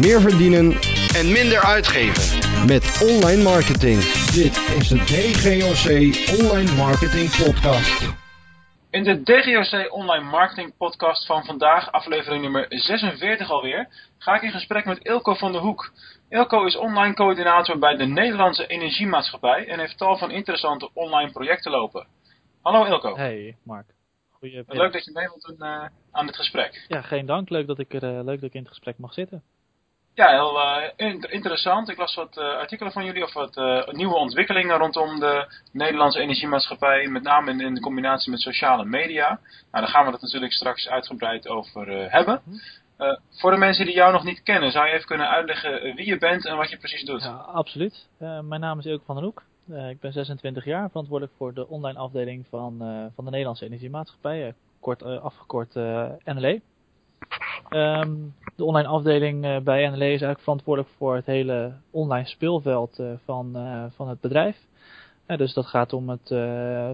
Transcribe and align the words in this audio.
meer 0.00 0.20
verdienen 0.20 0.66
en 1.18 1.26
minder 1.38 1.60
uitgeven. 1.76 2.24
met 2.66 2.84
online 3.10 3.42
marketing. 3.42 3.98
Dit 4.40 4.54
is 4.78 4.88
de 4.88 5.00
DGOC 5.12 5.86
Online 6.40 6.72
Marketing 6.84 7.28
Podcast. 7.44 7.98
In 8.90 9.04
de 9.04 9.22
DGOC 9.22 9.92
Online 9.92 10.24
Marketing 10.24 10.76
Podcast 10.76 11.26
van 11.26 11.44
vandaag, 11.44 11.92
aflevering 11.92 12.42
nummer 12.42 12.66
46 12.68 13.50
alweer, 13.50 13.88
ga 14.18 14.34
ik 14.34 14.42
in 14.42 14.50
gesprek 14.50 14.84
met 14.84 14.98
Ilko 14.98 15.34
van 15.34 15.52
der 15.52 15.60
Hoek. 15.60 15.92
Ilko 16.28 16.64
is 16.64 16.76
online 16.76 17.14
coördinator 17.14 17.78
bij 17.78 17.96
de 17.96 18.06
Nederlandse 18.06 18.66
Energiemaatschappij 18.66 19.66
en 19.68 19.78
heeft 19.78 19.98
tal 19.98 20.18
van 20.18 20.30
interessante 20.30 20.90
online 20.92 21.30
projecten 21.30 21.70
lopen. 21.70 22.06
Hallo 22.62 22.84
Ilko. 22.84 23.16
Hey, 23.16 23.56
Mark. 23.62 23.86
Goeie 24.30 24.64
Leuk 24.66 24.92
dat 24.92 25.04
je 25.04 25.10
mee 25.14 25.26
wilt 25.26 25.42
doen 25.46 25.68
uh, 25.68 25.84
aan 26.10 26.26
dit 26.26 26.36
gesprek. 26.36 26.84
Ja, 26.88 27.02
geen 27.02 27.26
dank. 27.26 27.50
Leuk 27.50 27.66
dat 27.66 27.78
ik, 27.78 27.94
er, 27.94 28.02
uh, 28.02 28.24
leuk 28.24 28.40
dat 28.40 28.48
ik 28.48 28.54
in 28.54 28.60
het 28.60 28.68
gesprek 28.68 28.98
mag 28.98 29.12
zitten. 29.12 29.42
Ja, 30.14 30.28
heel 30.28 30.56
uh, 30.56 31.32
interessant. 31.32 31.88
Ik 31.88 31.96
las 31.96 32.14
wat 32.14 32.38
artikelen 32.38 32.92
van 32.92 33.04
jullie 33.04 33.24
of 33.24 33.32
wat 33.32 33.56
nieuwe 33.92 34.14
ontwikkelingen 34.14 34.76
rondom 34.76 35.20
de 35.20 35.54
Nederlandse 35.72 36.20
Energiemaatschappij, 36.20 37.08
met 37.08 37.22
name 37.22 37.50
in, 37.50 37.60
in 37.60 37.74
de 37.74 37.80
combinatie 37.80 38.30
met 38.30 38.40
sociale 38.40 38.84
media. 38.84 39.28
Nou, 39.28 39.84
daar 39.84 39.88
gaan 39.88 40.04
we 40.04 40.10
het 40.10 40.20
natuurlijk 40.20 40.52
straks 40.52 40.88
uitgebreid 40.88 41.48
over 41.48 42.10
hebben. 42.10 42.42
Uh, 43.00 43.16
voor 43.30 43.50
de 43.50 43.56
mensen 43.56 43.84
die 43.84 43.94
jou 43.94 44.12
nog 44.12 44.24
niet 44.24 44.42
kennen, 44.42 44.70
zou 44.70 44.86
je 44.86 44.92
even 44.92 45.06
kunnen 45.06 45.28
uitleggen 45.28 45.94
wie 45.94 46.06
je 46.06 46.18
bent 46.18 46.46
en 46.46 46.56
wat 46.56 46.70
je 46.70 46.76
precies 46.76 47.04
doet? 47.04 47.22
Ja, 47.22 47.32
absoluut. 47.32 48.08
Mijn 48.18 48.60
naam 48.60 48.78
is 48.78 48.86
Ilke 48.86 49.04
van 49.04 49.14
den 49.14 49.24
Hoek. 49.24 49.42
Ik 49.90 50.00
ben 50.00 50.12
26 50.12 50.64
jaar, 50.64 50.88
verantwoordelijk 50.88 51.36
voor 51.36 51.54
de 51.54 51.68
online 51.68 51.98
afdeling 51.98 52.46
van, 52.50 52.78
van 53.14 53.24
de 53.24 53.30
Nederlandse 53.30 53.64
Energiemaatschappij, 53.64 54.54
kort 54.80 55.02
afgekort 55.02 55.74
NLE. 56.24 56.60
Um, 57.70 58.34
de 58.60 58.66
online 58.66 58.88
afdeling 58.88 59.62
bij 59.62 59.88
NLE 59.88 60.04
is 60.04 60.08
eigenlijk 60.08 60.40
verantwoordelijk 60.40 60.94
voor 60.96 61.14
het 61.14 61.26
hele 61.26 61.72
online 61.90 62.26
speelveld 62.26 63.02
van, 63.24 63.56
van 63.94 64.08
het 64.08 64.20
bedrijf. 64.20 64.56
dus 65.26 65.54
dat 65.54 65.66
gaat 65.66 65.92
om 65.92 66.08
het, 66.08 66.28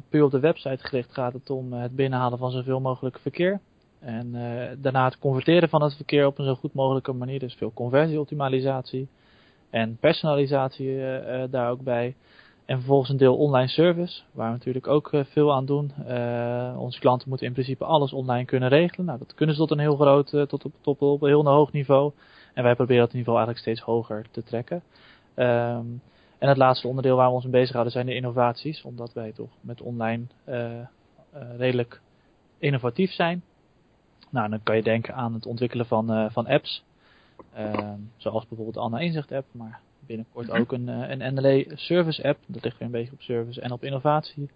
puur 0.08 0.24
op 0.24 0.30
de 0.30 0.40
website 0.40 0.86
gericht, 0.86 1.12
gaat 1.12 1.32
het 1.32 1.50
om 1.50 1.72
het 1.72 1.96
binnenhalen 1.96 2.38
van 2.38 2.50
zoveel 2.50 2.80
mogelijk 2.80 3.18
verkeer. 3.18 3.60
En 4.00 4.32
daarna 4.78 5.04
het 5.04 5.18
converteren 5.18 5.68
van 5.68 5.82
het 5.82 5.94
verkeer 5.94 6.26
op 6.26 6.38
een 6.38 6.44
zo 6.44 6.54
goed 6.54 6.74
mogelijke 6.74 7.12
manier. 7.12 7.38
Dus 7.38 7.54
veel 7.54 7.72
conversieoptimalisatie 7.74 9.08
en 9.70 9.96
personalisatie 10.00 10.98
daar 11.50 11.70
ook 11.70 11.82
bij. 11.82 12.14
En 12.66 12.76
vervolgens 12.76 13.10
een 13.10 13.16
deel 13.16 13.36
online 13.36 13.68
service, 13.68 14.22
waar 14.32 14.46
we 14.46 14.52
natuurlijk 14.52 14.86
ook 14.86 15.10
veel 15.12 15.52
aan 15.54 15.66
doen. 15.66 15.92
onze 16.76 17.00
klanten 17.00 17.28
moeten 17.28 17.46
in 17.46 17.52
principe 17.52 17.84
alles 17.84 18.12
online 18.12 18.44
kunnen 18.44 18.68
regelen. 18.68 19.06
Nou, 19.06 19.18
dat 19.18 19.34
kunnen 19.34 19.54
ze 19.54 19.60
tot 19.60 19.70
een 19.70 19.78
heel 19.78 19.96
groot, 19.96 20.28
tot 20.48 20.64
op, 20.64 21.02
op 21.02 21.22
een 21.22 21.28
heel 21.28 21.46
hoog 21.46 21.72
niveau. 21.72 22.12
En 22.54 22.62
wij 22.62 22.74
proberen 22.74 23.02
dat 23.02 23.12
niveau 23.12 23.38
eigenlijk 23.38 23.66
steeds 23.66 23.80
hoger 23.80 24.26
te 24.30 24.42
trekken. 24.42 24.82
Um, 25.36 26.02
en 26.38 26.48
het 26.48 26.56
laatste 26.56 26.88
onderdeel 26.88 27.16
waar 27.16 27.28
we 27.28 27.34
ons 27.34 27.44
mee 27.44 27.52
bezighouden 27.52 27.92
zijn 27.92 28.06
de 28.06 28.14
innovaties. 28.14 28.82
Omdat 28.82 29.12
wij 29.12 29.32
toch 29.32 29.50
met 29.60 29.80
online 29.82 30.24
redelijk 31.56 32.00
innovatief 32.58 33.10
zijn. 33.12 33.42
Nou, 34.30 34.48
dan 34.50 34.62
kan 34.62 34.76
je 34.76 34.82
denken 34.82 35.14
aan 35.14 35.34
het 35.34 35.46
ontwikkelen 35.46 35.86
van, 35.86 36.30
van 36.30 36.46
apps. 36.46 36.84
Uh, 37.58 37.92
zoals 38.16 38.46
bijvoorbeeld 38.46 38.76
de 38.76 38.82
Anna 38.82 38.98
Inzicht 38.98 39.32
app, 39.32 39.46
maar 39.52 39.80
binnenkort 40.06 40.50
ook 40.50 40.72
een, 40.72 40.88
uh, 40.88 41.08
een 41.08 41.34
NLE 41.34 41.66
service 41.74 42.28
app. 42.28 42.38
Dat 42.46 42.64
ligt 42.64 42.78
weer 42.78 42.86
een 42.86 42.94
beetje 42.94 43.12
op 43.12 43.20
service 43.20 43.60
en 43.60 43.72
op 43.72 43.84
innovatie. 43.84 44.50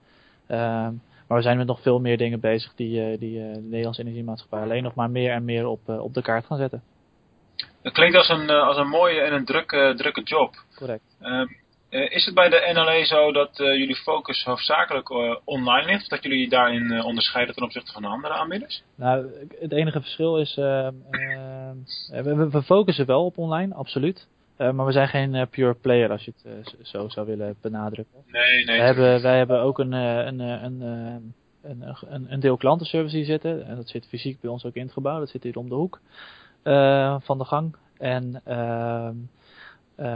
Ehm, 0.46 0.92
maar 1.26 1.38
we 1.38 1.42
zijn 1.42 1.56
met 1.56 1.66
nog 1.66 1.82
veel 1.82 2.00
meer 2.00 2.16
dingen 2.16 2.40
bezig 2.40 2.74
die, 2.74 3.02
eh, 3.02 3.18
die 3.18 3.38
de 3.38 3.60
Nederlandse 3.60 4.02
Energiemaatschappij 4.02 4.62
alleen 4.62 4.82
nog 4.82 4.94
maar 4.94 5.10
meer 5.10 5.32
en 5.32 5.44
meer 5.44 5.66
op, 5.66 5.88
op 5.88 6.14
de 6.14 6.22
kaart 6.22 6.46
gaan 6.46 6.58
zetten. 6.58 6.82
Dat 7.82 7.92
klinkt 7.92 8.16
als 8.16 8.28
een, 8.28 8.50
als 8.50 8.76
een 8.76 8.88
mooie 8.88 9.20
en 9.20 9.32
een 9.32 9.44
drukke, 9.44 9.94
drukke 9.96 10.22
job. 10.22 10.54
Correct. 10.74 11.16
Ehm, 11.20 11.46
is 11.90 12.24
het 12.24 12.34
bij 12.34 12.48
de 12.48 12.70
NLE 12.72 13.04
zo 13.04 13.32
dat 13.32 13.58
uh, 13.58 13.78
jullie 13.78 13.96
focus 13.96 14.44
hoofdzakelijk 14.44 15.10
uh, 15.10 15.36
online 15.44 15.86
ligt? 15.86 16.02
Of 16.02 16.08
dat 16.08 16.22
jullie 16.22 16.48
daarin 16.48 17.02
onderscheiden 17.02 17.54
ten 17.54 17.64
opzichte 17.64 17.92
van 17.92 18.04
andere 18.04 18.34
aanbieders? 18.34 18.82
Nou, 18.94 19.26
het 19.60 19.72
enige 19.72 20.00
verschil 20.00 20.38
is, 20.38 20.56
ehm, 20.56 20.94
we, 22.08 22.48
we, 22.50 22.62
focussen 22.62 23.06
wel 23.06 23.24
op 23.24 23.38
online, 23.38 23.74
absoluut. 23.74 24.28
Maar 24.60 24.86
we 24.86 24.92
zijn 24.92 25.08
geen 25.08 25.48
pure 25.50 25.74
player 25.74 26.10
als 26.10 26.24
je 26.24 26.32
het 26.42 26.76
zo 26.82 27.08
zou 27.08 27.26
willen 27.26 27.56
benadrukken. 27.60 28.22
Nee, 28.26 28.64
nee. 28.64 28.76
Wij 28.76 28.86
hebben, 28.86 29.22
wij 29.22 29.36
hebben 29.36 29.60
ook 29.60 29.78
een, 29.78 29.92
een, 29.92 30.38
een, 30.38 30.80
een, 31.62 31.82
een, 32.08 32.32
een 32.32 32.40
deel 32.40 32.56
klantenservice 32.56 33.16
hier 33.16 33.24
zitten. 33.24 33.66
En 33.66 33.76
dat 33.76 33.88
zit 33.88 34.06
fysiek 34.06 34.40
bij 34.40 34.50
ons 34.50 34.64
ook 34.64 34.74
in 34.74 34.82
het 34.82 34.92
gebouw. 34.92 35.18
Dat 35.18 35.28
zit 35.28 35.42
hier 35.42 35.56
om 35.56 35.68
de 35.68 35.74
hoek 35.74 36.00
van 37.22 37.38
de 37.38 37.44
gang. 37.44 37.76
En 37.98 38.40
ehm, 38.44 39.14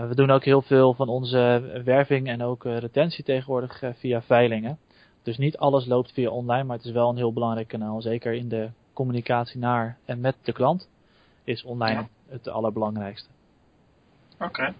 we 0.09 0.15
doen 0.15 0.31
ook 0.31 0.45
heel 0.45 0.63
veel 0.63 0.95
van 0.95 1.09
onze 1.09 1.81
werving 1.85 2.29
en 2.29 2.43
ook 2.43 2.65
retentie 2.65 3.25
tegenwoordig 3.25 3.83
via 3.99 4.23
veilingen. 4.23 4.79
Dus 5.25 5.39
niet 5.39 5.57
alles 5.57 5.87
loopt 5.87 6.13
via 6.13 6.31
online, 6.31 6.65
maar 6.65 6.77
het 6.77 6.87
is 6.87 6.93
wel 6.93 7.09
een 7.09 7.17
heel 7.17 7.33
belangrijk 7.33 7.69
kanaal. 7.69 8.03
Zeker 8.03 8.33
in 8.33 8.49
de 8.49 8.69
communicatie 8.93 9.61
naar 9.61 9.99
en 10.05 10.21
met 10.21 10.37
de 10.43 10.53
klant 10.53 10.89
is 11.45 11.65
online 11.65 12.01
ja. 12.01 12.09
het 12.29 12.49
allerbelangrijkste. 12.49 13.29
Oké. 14.35 14.45
Okay. 14.45 14.73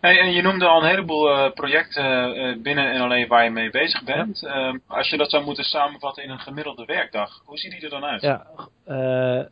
Hey, 0.00 0.18
en 0.18 0.32
je 0.32 0.42
noemde 0.42 0.66
al 0.66 0.82
een 0.82 0.88
heleboel 0.88 1.52
projecten 1.52 2.62
binnen 2.62 2.92
en 2.92 3.00
alleen 3.00 3.28
waar 3.28 3.44
je 3.44 3.50
mee 3.50 3.70
bezig 3.70 4.04
bent. 4.04 4.40
Ja. 4.40 4.78
als 4.86 5.08
je 5.08 5.16
dat 5.16 5.30
zou 5.30 5.44
moeten 5.44 5.64
samenvatten 5.64 6.22
in 6.22 6.30
een 6.30 6.38
gemiddelde 6.38 6.84
werkdag, 6.84 7.42
hoe 7.44 7.58
ziet 7.58 7.70
die 7.70 7.80
er 7.80 7.90
dan 7.90 8.04
uit? 8.04 8.20
Ja, 8.22 8.46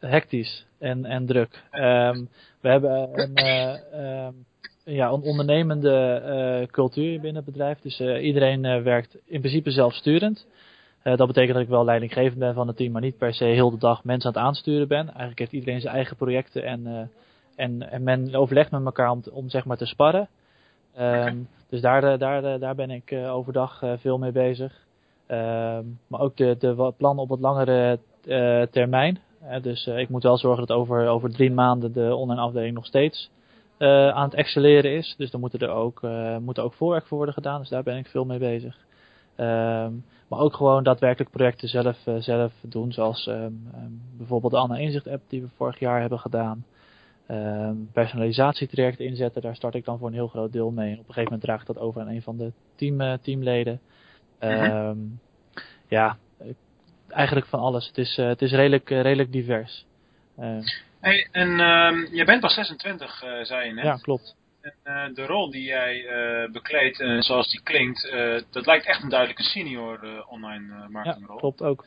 hectisch 0.00 0.66
en, 0.78 1.04
en 1.04 1.26
druk. 1.26 1.62
Um, 1.72 2.28
we 2.60 2.69
hebben 2.69 3.10
een 3.14 4.47
ja, 4.94 5.08
een 5.08 5.22
ondernemende 5.22 6.22
uh, 6.60 6.66
cultuur 6.66 7.20
binnen 7.20 7.42
het 7.42 7.44
bedrijf. 7.44 7.78
Dus 7.78 8.00
uh, 8.00 8.25
iedereen 8.25 8.64
uh, 8.64 8.82
werkt 8.82 9.16
in 9.25 9.41
principe 9.41 9.70
zelfsturend. 9.70 10.47
dat 11.03 11.26
betekent 11.26 11.53
dat 11.53 11.62
ik 11.62 11.69
wel 11.69 11.84
leidinggevend 11.84 12.38
ben 12.38 12.54
van 12.54 12.66
het 12.66 12.76
team, 12.76 12.92
maar 12.92 13.03
niet 13.03 13.19
per 13.19 13.34
se 13.34 13.44
heel 13.44 13.70
de 13.70 13.78
dag 13.78 14.04
mensen 14.04 14.28
aan 14.28 14.37
het 14.37 14.44
aansturen 14.48 14.88
ben. 14.88 15.06
Eigenlijk 15.06 15.38
heeft 15.38 15.53
iedereen 15.53 15.81
zijn 15.81 15.94
eigen 15.94 16.16
projecten 16.16 16.64
en, 16.64 17.10
en, 17.58 17.91
en 17.91 18.02
men 18.02 18.34
overlegt 18.34 18.70
met 18.70 18.84
elkaar 18.84 19.10
om, 19.10 19.22
om 19.32 19.48
zeg 19.48 19.64
maar 19.64 19.76
te 19.76 19.86
sparren. 19.86 20.28
Okay. 20.94 21.26
Um, 21.26 21.48
dus 21.69 21.80
daar, 21.80 22.19
daar, 22.19 22.58
daar 22.58 22.74
ben 22.74 22.91
ik 22.91 23.12
overdag 23.12 23.82
veel 23.96 24.19
mee 24.19 24.32
bezig. 24.32 24.72
Um, 25.28 25.98
maar 26.06 26.20
ook 26.20 26.36
de, 26.36 26.56
de 26.58 26.92
plannen 26.96 27.22
op 27.22 27.28
wat 27.28 27.41
langere 27.41 27.98
termijn. 28.70 29.19
dus 29.62 29.86
ik 29.86 30.08
moet 30.08 30.22
wel 30.22 30.38
zorgen 30.38 30.66
dat 30.66 30.76
over, 30.76 31.08
over 31.08 31.30
drie 31.30 31.50
maanden 31.50 31.92
de 31.92 32.14
online 32.14 32.41
afdeling 32.41 32.74
nog 32.74 32.86
steeds 32.86 33.30
aan 33.78 34.25
het 34.25 34.34
excelleren 34.34 34.92
is. 34.92 35.14
Dus 35.19 35.30
dan 35.30 35.40
moeten 35.40 35.60
er 35.60 35.70
ook, 35.70 36.02
moet 36.40 36.56
er 36.56 36.64
ook 36.64 36.75
voorwerk 36.75 37.06
voor 37.06 37.16
worden 37.16 37.34
gedaan. 37.34 37.60
Dus 37.60 37.69
daar 37.69 37.82
ben 37.82 37.96
ik 37.96 38.06
veel 38.06 38.25
mee 38.25 38.38
bezig. 38.38 38.76
Um, 39.36 40.04
maar 40.28 40.38
ook 40.38 40.54
gewoon 40.54 40.82
daadwerkelijk 40.82 41.30
projecten 41.30 41.69
zelf, 41.69 41.96
zelf 42.19 42.52
doen. 42.62 42.92
Zoals 42.92 43.26
um, 43.26 43.70
bijvoorbeeld 44.16 44.52
de 44.52 44.58
Anna 44.58 44.76
Inzicht 44.76 45.08
app 45.08 45.22
die 45.28 45.42
we 45.42 45.48
vorig 45.56 45.78
jaar 45.78 46.00
hebben 46.00 46.19
gedaan. 46.19 46.64
Personalisatietrajecten 47.93 49.05
inzetten. 49.05 49.43
Daar 49.43 49.56
start 49.56 49.75
ik 49.75 49.84
dan 49.84 49.99
voor 49.99 50.09
een 50.09 50.15
heel 50.15 50.28
groot 50.28 50.53
deel 50.53 50.71
mee. 50.71 50.93
Op 50.93 50.99
een 50.99 51.05
gegeven 51.05 51.22
moment 51.22 51.43
draag 51.43 51.61
ik 51.61 51.66
dat 51.66 51.78
over 51.78 52.00
aan 52.00 52.09
een 52.09 52.22
van 52.22 52.37
de 52.37 52.53
team, 52.77 53.19
teamleden. 53.22 53.81
-hmm. 54.39 55.19
Ja, 55.88 56.17
eigenlijk 57.09 57.47
van 57.47 57.61
alles. 57.61 57.87
Het 57.87 57.99
is, 57.99 58.17
het 58.17 58.43
is 58.43 58.53
redelijk, 58.53 58.88
redelijk 58.88 59.33
divers. 59.33 59.87
Hey, 61.00 61.28
en 61.33 61.49
uh, 61.49 62.12
je 62.12 62.25
bent 62.25 62.41
pas 62.41 62.55
26, 62.55 63.22
uh, 63.22 63.44
zei 63.44 63.67
je 63.67 63.72
net. 63.72 63.84
Ja, 63.84 63.97
klopt. 63.97 64.37
En 64.61 64.75
uh, 64.84 65.15
de 65.15 65.27
rol 65.27 65.50
die 65.50 65.62
jij 65.62 66.06
bekleedt, 66.53 67.25
zoals 67.25 67.50
die 67.50 67.62
klinkt, 67.62 68.12
dat 68.50 68.67
lijkt 68.67 68.87
echt 68.87 69.03
een 69.03 69.09
duidelijke 69.09 69.43
senior 69.43 70.25
online 70.28 70.88
marketingrol. 70.88 71.34
Ja, 71.34 71.41
klopt 71.41 71.62
ook. 71.62 71.87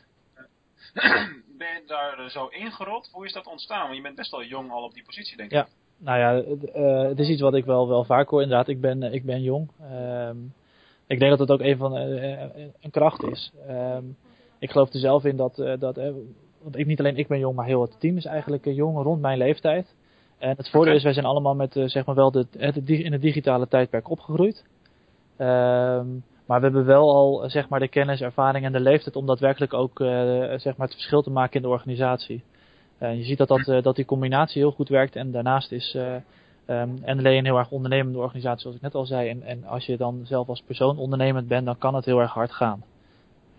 Ben 1.58 1.68
je 1.68 1.82
daar 1.86 2.30
zo 2.30 2.46
ingerold? 2.46 3.08
Hoe 3.12 3.26
is 3.26 3.32
dat 3.32 3.46
ontstaan? 3.46 3.82
Want 3.82 3.96
je 3.96 4.02
bent 4.02 4.16
best 4.16 4.30
wel 4.30 4.44
jong 4.44 4.70
al 4.70 4.82
op 4.82 4.94
die 4.94 5.04
positie, 5.04 5.36
denk 5.36 5.50
ik. 5.50 5.56
Ja, 5.56 5.66
nou 5.96 6.18
ja, 6.18 6.34
het 7.08 7.18
is 7.18 7.28
iets 7.28 7.40
wat 7.40 7.54
ik 7.54 7.64
wel, 7.64 7.88
wel 7.88 8.04
vaak 8.04 8.28
hoor 8.28 8.42
inderdaad. 8.42 8.68
Ik 8.68 8.80
ben, 8.80 9.02
ik 9.02 9.24
ben 9.24 9.42
jong. 9.42 9.70
Um, 9.92 10.52
ik 11.06 11.18
denk 11.18 11.30
dat 11.30 11.38
het 11.38 11.50
ook 11.50 11.60
een 11.60 11.76
van 11.76 11.94
een 11.94 12.90
kracht 12.90 13.22
is. 13.22 13.52
Um, 13.68 14.16
ik 14.58 14.70
geloof 14.70 14.92
er 14.92 14.98
zelf 14.98 15.24
in 15.24 15.36
dat, 15.36 15.56
dat 15.78 15.96
want 16.62 16.76
ik, 16.76 16.86
niet 16.86 16.98
alleen 16.98 17.16
ik 17.16 17.28
ben 17.28 17.38
jong, 17.38 17.56
maar 17.56 17.66
heel 17.66 17.80
het 17.80 18.00
team 18.00 18.16
is 18.16 18.24
eigenlijk 18.24 18.64
jong 18.64 19.02
rond 19.02 19.20
mijn 19.20 19.38
leeftijd. 19.38 19.94
En 20.38 20.56
het 20.56 20.70
voordeel 20.70 20.94
is, 20.94 21.02
wij 21.02 21.12
zijn 21.12 21.26
allemaal 21.26 21.54
met 21.54 21.76
uh, 21.76 21.88
zeg 21.88 22.04
maar 22.04 22.14
wel 22.14 22.30
de, 22.30 22.46
het, 22.58 22.88
in 22.88 23.12
het 23.12 23.20
digitale 23.20 23.68
tijdperk 23.68 24.10
opgegroeid. 24.10 24.64
Um, 25.38 26.24
maar 26.46 26.58
we 26.58 26.64
hebben 26.64 26.84
wel 26.84 27.14
al 27.14 27.50
zeg 27.50 27.68
maar 27.68 27.80
de 27.80 27.88
kennis, 27.88 28.20
ervaring 28.20 28.64
en 28.64 28.72
de 28.72 28.80
leeftijd 28.80 29.16
om 29.16 29.26
daadwerkelijk 29.26 29.74
ook 29.74 30.00
uh, 30.00 30.08
zeg 30.56 30.76
maar 30.76 30.86
het 30.86 30.96
verschil 30.96 31.22
te 31.22 31.30
maken 31.30 31.56
in 31.56 31.62
de 31.62 31.68
organisatie. 31.68 32.44
Uh, 33.00 33.16
je 33.16 33.22
ziet 33.22 33.38
dat, 33.38 33.48
dat, 33.48 33.68
uh, 33.68 33.82
dat 33.82 33.96
die 33.96 34.04
combinatie 34.04 34.62
heel 34.62 34.70
goed 34.70 34.88
werkt 34.88 35.16
en 35.16 35.30
daarnaast 35.30 35.72
is 35.72 35.96
um, 36.66 36.98
NLE 37.04 37.30
een 37.30 37.44
heel 37.44 37.58
erg 37.58 37.70
ondernemende 37.70 38.18
organisatie 38.18 38.60
zoals 38.60 38.76
ik 38.76 38.82
net 38.82 38.94
al 38.94 39.06
zei. 39.06 39.28
En, 39.28 39.42
en 39.42 39.64
als 39.64 39.86
je 39.86 39.96
dan 39.96 40.20
zelf 40.24 40.48
als 40.48 40.62
persoon 40.66 40.98
ondernemend 40.98 41.48
bent, 41.48 41.66
dan 41.66 41.78
kan 41.78 41.94
het 41.94 42.04
heel 42.04 42.20
erg 42.20 42.32
hard 42.32 42.52
gaan. 42.52 42.82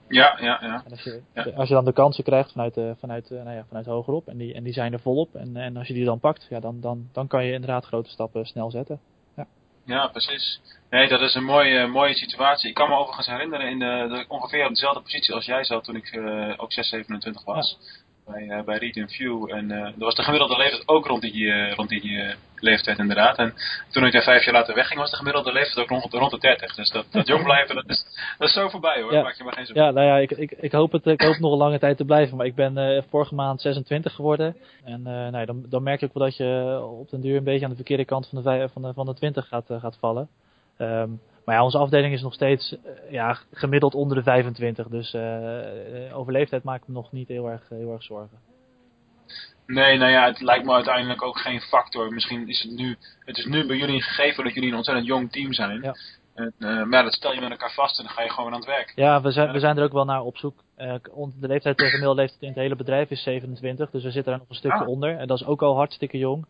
Ja, 0.08 0.38
ja, 0.40 0.60
ja. 0.62 0.84
En 0.86 0.92
als, 0.92 1.04
je, 1.04 1.22
Ja. 1.34 1.44
als 1.56 1.68
je 1.68 1.74
dan 1.74 1.86
de 1.86 1.94
kansen 1.94 2.24
krijgt 2.24 2.52
vanuit, 2.52 2.78
eh, 2.78 2.92
vanuit, 3.00 3.32
eh, 3.32 3.44
nou 3.44 3.56
ja, 3.56 3.66
vanuit 3.68 3.86
hogerop 3.86 4.28
en 4.28 4.38
die, 4.38 4.54
en 4.54 4.64
die 4.64 4.74
zijn 4.74 4.94
er 4.94 5.00
volop. 5.00 5.36
En, 5.36 5.58
en 5.58 5.78
als 5.78 5.88
je 5.88 5.94
die 5.94 6.06
dan 6.06 6.20
pakt, 6.20 6.48
ja, 6.50 6.60
dan, 6.60 6.82
dan, 6.82 7.10
dan 7.12 7.28
kan 7.28 7.46
je 7.46 7.54
inderdaad 7.54 7.86
grote 7.86 8.10
stappen 8.10 8.46
snel 8.46 8.72
zetten. 8.72 9.00
Ja, 9.86 10.08
precies. 10.08 10.62
Nee, 10.90 11.08
dat 11.08 11.22
is 11.22 11.36
een 11.36 11.44
mooie, 11.44 11.88
mooie 11.88 12.14
situatie. 12.16 12.70
Ik 12.70 12.76
kan 12.76 12.90
me 12.90 12.96
overigens 12.96 13.28
herinneren 13.28 13.70
in 13.70 13.80
de, 13.80 14.20
ik 14.20 14.32
ongeveer 14.32 14.64
op 14.64 14.70
dezelfde 14.70 15.02
positie 15.02 15.34
als 15.34 15.46
jij 15.46 15.64
zat 15.64 15.84
toen 15.84 15.96
ik 15.96 16.08
eh, 16.08 16.54
ook 16.58 16.74
6, 16.74 16.90
27 16.90 17.44
was. 17.44 17.78
Bij, 18.26 18.50
eh, 18.50 18.64
bij 18.64 18.78
Read 18.78 18.98
and 18.98 19.12
View. 19.12 19.52
En 19.52 19.72
eh 19.72 19.84
dat 19.84 19.94
was 19.98 20.16
de 20.16 20.24
gemiddelde 20.24 20.58
leeftijd 20.58 20.88
ook 20.88 21.06
rond 21.06 21.22
die, 21.22 21.52
eh, 21.52 21.74
rond 21.74 21.90
die 21.90 22.22
eh, 22.22 22.36
leeftijd 22.64 23.00
inderdaad. 23.00 23.38
En 23.38 23.54
toen 23.92 24.06
ik 24.06 24.12
daar 24.12 24.24
vijf 24.24 24.46
jaar 24.46 24.54
later 24.54 24.76
wegging 24.76 25.00
was 25.00 25.10
de 25.10 25.16
gemiddelde 25.16 25.52
leeftijd 25.52 25.78
ook 25.78 25.90
rond, 25.90 26.14
rond 26.14 26.32
de 26.32 26.40
30. 26.40 26.76
Dus 26.76 26.90
dat, 26.90 27.06
dat 27.12 27.28
jong 27.28 27.44
blijven, 27.44 27.76
dat 27.76 27.90
is, 27.90 28.06
dat 28.38 28.48
is 28.48 28.54
zo 28.54 28.70
voorbij 28.70 29.02
hoor. 29.02 29.14
Ja. 29.14 29.22
Maak 29.22 29.38
je 29.38 29.44
maar 29.44 29.54
geen 29.54 29.66
zorgen. 29.66 29.86
Ja, 29.86 29.92
nou 29.92 30.08
ja, 30.08 30.18
ik, 30.18 30.32
ik, 30.32 30.52
ik, 30.52 30.72
hoop 30.72 30.92
het, 30.92 31.06
ik 31.06 31.22
hoop 31.22 31.40
nog 31.40 31.52
een 31.52 31.58
lange 31.58 31.80
tijd 31.80 31.98
te 31.98 32.06
blijven. 32.06 32.38
Maar 32.38 32.46
ik 32.46 32.56
ben 32.56 32.78
eh, 32.78 33.04
vorige 33.10 33.36
maand 33.36 33.62
26 33.62 34.14
geworden. 34.14 34.56
En 34.84 34.98
eh, 34.98 35.14
nou 35.14 35.38
ja, 35.38 35.46
dan, 35.46 35.66
dan 35.70 35.84
merk 35.84 36.00
je 36.00 36.06
ook 36.06 36.14
wel 36.14 36.24
dat 36.24 36.38
je 36.38 36.80
op 37.00 37.10
den 37.10 37.22
duur 37.22 37.38
een 37.38 37.44
beetje 37.44 37.64
aan 37.64 37.70
de 37.70 37.76
verkeerde 37.76 38.06
kant 38.06 38.28
van 38.28 38.44
de, 38.44 38.70
van 38.74 38.82
de, 38.82 38.94
van 38.94 39.06
de 39.06 39.14
20 39.14 39.48
gaat, 39.48 39.70
eh, 39.70 39.80
gaat 39.80 39.98
vallen. 40.00 40.30
Ehm, 40.78 41.10
maar 41.46 41.56
ja, 41.56 41.64
onze 41.64 41.78
afdeling 41.78 42.14
is 42.14 42.22
nog 42.22 42.34
steeds 42.34 42.76
eh, 42.84 43.12
ja, 43.12 43.38
gemiddeld 43.52 43.96
onder 43.96 44.18
de 44.18 44.24
25. 44.24 44.88
Dus 44.88 45.14
eh, 45.14 46.08
eh, 46.08 46.18
over 46.18 46.34
leeftijd 46.34 46.64
maak 46.64 46.82
ik 46.82 46.88
me 46.88 46.94
nog 46.94 47.12
niet 47.12 47.28
heel 47.28 47.50
erg, 47.50 47.70
heel 47.70 47.92
erg 47.92 48.04
zorgen. 48.04 48.38
Nee, 49.68 49.98
nou 49.98 50.12
ja, 50.12 50.26
het 50.26 50.42
lijkt 50.42 50.66
me 50.66 50.74
uiteindelijk 50.74 51.22
ook 51.22 51.38
geen 51.40 51.62
factor. 51.62 52.14
Misschien 52.14 52.50
is 52.50 52.62
het 52.62 52.72
nu, 52.72 52.98
het 53.20 53.38
is 53.38 53.46
nu 53.46 53.68
bij 53.68 53.78
jullie 53.78 53.96
een 53.96 54.02
gegeven 54.02 54.44
dat 54.44 54.54
jullie 54.54 54.70
een 54.70 54.76
ontzettend 54.76 55.08
jong 55.08 55.32
team 55.32 55.54
zijn. 55.54 55.82
Ja. 55.82 55.96
En, 56.36 56.54
eh, 56.60 56.68
maar 56.68 56.90
ja, 56.90 57.04
dat 57.04 57.14
stel 57.14 57.34
je 57.34 57.42
met 57.42 57.52
elkaar 57.52 57.74
vast 57.74 57.98
en 58.00 58.06
dan 58.06 58.14
ga 58.14 58.24
je 58.24 58.30
gewoon 58.30 58.54
aan 58.54 58.60
het 58.60 58.70
werk. 58.70 58.92
Ja, 58.96 59.22
we 59.22 59.32
zijn, 59.32 59.52
we 59.52 59.60
zijn 59.60 59.78
er 59.78 59.84
ook 59.84 59.92
wel 59.92 60.06
naar 60.06 60.22
op 60.22 60.38
zoek. 60.38 60.64
De 60.76 61.48
leeftijd, 61.48 61.78
de 61.78 61.86
gemiddelde 61.86 62.22
leeftijd 62.22 62.42
in 62.42 62.48
het 62.48 62.58
hele 62.58 62.76
bedrijf 62.76 63.10
is 63.10 63.24
27, 63.24 63.90
dus 63.90 64.04
we 64.04 64.12
zitten 64.12 64.32
daar 64.32 64.40
nog 64.40 64.50
een 64.50 64.56
stukje 64.56 64.80
Ah. 64.80 64.88
onder. 64.88 65.18
En 65.18 65.28
dat 65.28 65.40
is 65.40 65.46
ook 65.46 65.62
al 65.62 65.76
hartstikke 65.76 66.18
jong. 66.18 66.46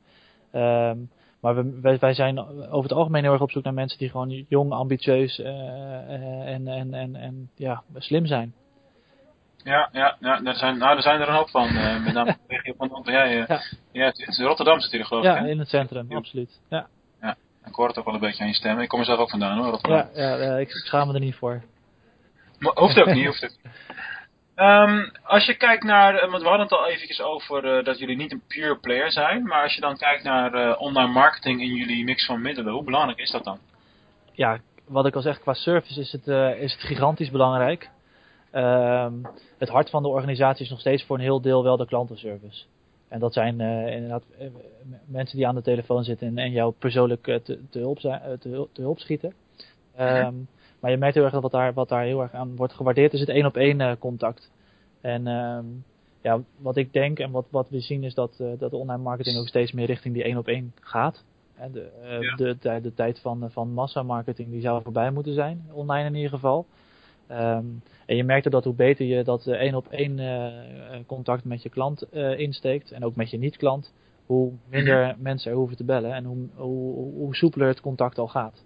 Ehm, 0.52 0.98
maar 1.44 1.56
we, 1.56 1.80
wij, 1.82 1.98
wij 2.00 2.14
zijn 2.14 2.40
over 2.72 2.90
het 2.90 2.92
algemeen 2.98 3.24
heel 3.24 3.32
erg 3.32 3.42
op 3.42 3.52
zoek 3.52 3.64
naar 3.64 3.74
mensen 3.74 3.98
die 4.00 4.10
gewoon 4.10 4.46
jong, 4.50 4.72
ambitieus 4.72 5.40
eh, 5.40 5.48
eh, 5.50 6.54
en, 6.54 6.68
en, 6.68 6.94
en, 6.94 7.16
en 7.16 7.50
ja, 7.56 7.84
slim 7.98 8.26
zijn. 8.26 8.54
Ja, 9.64 9.90
ja, 9.92 10.18
ja 10.20 10.40
daar, 10.40 10.56
zijn, 10.56 10.78
nou, 10.78 10.94
daar 10.94 11.02
zijn 11.02 11.22
er 11.22 11.28
een 11.28 11.36
hoop 11.36 11.50
van. 11.50 11.68
eh, 11.68 12.04
met 12.04 12.14
name 12.14 12.30
in 12.30 12.38
de 12.48 12.56
regio 12.56 12.74
van 12.78 13.06
eh, 13.06 13.48
Ja. 13.48 13.62
ja, 13.92 14.06
het 14.06 14.20
is 14.20 14.40
Rotterdam 14.40 14.80
zit 14.80 14.92
hier 14.92 15.06
geloof 15.06 15.24
Ja, 15.24 15.36
ik. 15.36 15.42
hè? 15.44 15.50
in 15.50 15.60
het 15.60 15.68
centrum, 15.70 16.06
Ja. 16.10 16.16
absoluut. 16.18 16.60
Ja, 16.70 16.88
Ik 17.66 17.74
hoor 17.76 17.88
het 17.88 17.98
ook 17.98 18.06
wel 18.06 18.14
een 18.14 18.20
beetje 18.20 18.42
aan 18.44 18.50
je 18.50 18.56
stem. 18.56 18.80
Ik 18.80 18.88
kom 18.90 19.00
er 19.00 19.06
zelf 19.06 19.20
ook 19.20 19.30
vandaan 19.30 19.58
hoor, 19.58 19.68
Rotterdam. 19.70 20.08
ja, 20.14 20.36
ja 20.36 20.58
ik 20.58 20.70
schaam 20.72 21.08
me 21.08 21.14
er 21.14 21.20
niet 21.20 21.36
voor. 21.36 21.62
Maar 22.60 22.74
hoeft 22.76 23.00
ook 23.00 23.14
niet, 23.14 23.26
hoeft 23.26 23.44
ook 23.44 23.50
niet. 23.64 23.74
Ehm, 24.56 25.10
als 25.24 25.46
je 25.46 25.58
kijkt 25.58 25.84
naar, 25.84 26.16
eh, 26.16 26.30
want 26.30 26.42
we 26.42 26.48
hadden 26.48 26.68
het 26.68 26.78
al 26.78 26.88
eventjes 26.88 27.22
over 27.22 27.78
eh, 27.78 27.86
dat 27.86 28.00
jullie 28.00 28.16
niet 28.16 28.32
een 28.32 28.44
pure 28.48 28.78
player 28.78 29.12
zijn, 29.12 29.44
maar 29.44 29.64
als 29.64 29.76
je 29.76 29.82
dan 29.82 29.98
kijkt 29.98 30.24
naar 30.24 30.54
eh, 30.54 30.82
online 30.82 31.12
marketing 31.12 31.62
in 31.62 31.74
jullie 31.74 32.04
mix 32.04 32.26
van 32.26 32.42
middelen, 32.42 32.74
hoe 32.74 32.84
belangrijk 32.84 33.20
is 33.20 33.32
dat 33.32 33.44
dan? 33.44 33.60
ja, 34.36 34.60
wat 34.88 35.06
ik 35.06 35.16
al 35.16 35.22
zeg, 35.22 35.40
qua 35.40 35.54
service 35.54 36.00
is 36.00 36.12
het, 36.12 36.28
is 36.58 36.72
het 36.74 36.82
gigantisch 36.82 37.32
belangrijk. 37.32 37.90
Ehm, 38.52 39.14
het 39.58 39.70
hart 39.70 39.90
van 39.90 40.02
de 40.04 40.10
organisatie 40.10 40.64
is 40.64 40.70
nog 40.70 40.80
steeds 40.80 41.04
voor 41.04 41.16
een 41.16 41.22
heel 41.22 41.42
deel 41.42 41.64
wel 41.64 41.78
de 41.78 41.86
klantenservice. 41.86 42.64
En 43.10 43.20
dat 43.20 43.34
zijn 43.34 43.60
inderdaad 43.60 44.24
mensen 45.06 45.38
die 45.38 45.48
aan 45.48 45.56
de 45.56 45.62
telefoon 45.62 46.04
zitten 46.04 46.28
en, 46.28 46.38
en 46.38 46.52
jou 46.52 46.74
persoonlijk 46.80 47.24
te, 47.24 47.60
te, 47.70 47.80
hulp, 47.80 48.00
zijn, 48.00 48.40
te, 48.40 48.50
hulp- 48.50 48.74
te 48.74 48.82
hulp 48.82 49.00
schieten. 49.00 49.34
Ehm, 49.96 50.34
maar 50.84 50.92
je 50.92 50.98
merkt 50.98 51.16
heel 51.16 51.24
erg 51.24 51.34
dat 51.34 51.42
wat 51.42 51.52
daar, 51.52 51.74
wat 51.74 51.90
daar 51.90 52.04
heel 52.04 52.22
erg 52.22 52.34
aan 52.34 52.56
wordt 52.56 52.74
gewaardeerd 52.74 53.14
is 53.14 53.20
het 53.20 53.30
één 53.30 53.46
op 53.46 53.58
één 53.58 53.82
eh, 53.82 53.92
contact. 54.00 54.52
En 55.02 55.28
ehm, 55.28 55.66
ja, 56.22 56.40
wat 56.58 56.76
ik 56.78 56.94
denk 56.94 57.20
en 57.20 57.32
wat, 57.32 57.46
wat 57.50 57.70
we 57.70 57.80
zien 57.80 58.04
is 58.04 58.14
dat, 58.14 58.36
eh, 58.40 58.48
dat 58.58 58.72
de 58.72 58.78
online 58.78 59.02
marketing 59.04 59.38
ook 59.38 59.48
steeds 59.48 59.72
meer 59.72 59.86
richting 59.86 60.14
die 60.14 60.24
één 60.24 60.38
op 60.38 60.48
één 60.48 60.74
gaat. 60.82 61.24
En 61.56 61.72
de, 61.72 61.90
eh, 62.02 62.22
Ja. 62.22 62.36
de, 62.36 62.58
de, 62.60 62.82
de 62.82 62.94
tijd 62.94 63.20
van, 63.20 63.52
van 63.52 63.74
massamarketing 63.74 64.50
die 64.52 64.62
zou 64.62 64.82
voorbij 64.84 65.12
moeten 65.12 65.34
zijn, 65.34 65.66
online 65.72 66.08
in 66.08 66.16
ieder 66.16 66.30
geval. 66.30 66.66
Ehm, 67.28 67.66
en 68.06 68.16
je 68.16 68.24
merkt 68.24 68.52
dat 68.52 68.64
hoe 68.64 68.74
beter 68.74 69.06
je 69.06 69.24
dat 69.24 69.48
eh, 69.48 69.54
één 69.60 69.76
op 69.76 69.88
één 69.88 70.20
eh, 70.20 70.46
eh, 70.46 71.00
contact 71.06 71.44
met 71.44 71.64
je 71.64 71.70
klant 71.70 72.02
eh, 72.02 72.40
insteekt, 72.40 72.92
en 72.92 73.04
ook 73.06 73.16
met 73.16 73.30
je 73.30 73.38
niet-klant, 73.38 73.94
hoe 74.26 74.52
minder 74.70 75.16
mensen 75.18 75.52
er 75.52 75.58
hoeven 75.58 75.78
te 75.78 75.84
bellen 75.84 76.14
en 76.14 76.24
hoe, 76.26 76.48
hoe, 76.56 77.14
hoe 77.14 77.36
soepeler 77.36 77.68
het 77.68 77.82
contact 77.82 78.18
al 78.18 78.28
gaat. 78.28 78.64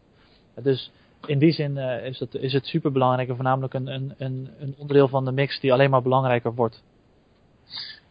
Dus 0.62 0.92
in 1.26 1.40
die 1.40 1.52
zin 1.52 1.78
eh, 1.78 2.06
is, 2.06 2.20
het, 2.20 2.34
is 2.34 2.54
het 2.54 2.66
super 2.66 2.92
belangrijk 2.92 3.30
en 3.30 3.36
voornamelijk 3.36 3.74
een, 3.74 3.88
een, 3.88 4.14
een, 4.18 4.76
onderdeel 4.78 5.08
van 5.08 5.26
de 5.26 5.32
mix 5.32 5.60
die 5.60 5.74
alleen 5.74 5.90
maar 5.90 6.02
belangrijker 6.02 6.54
wordt. 6.54 6.84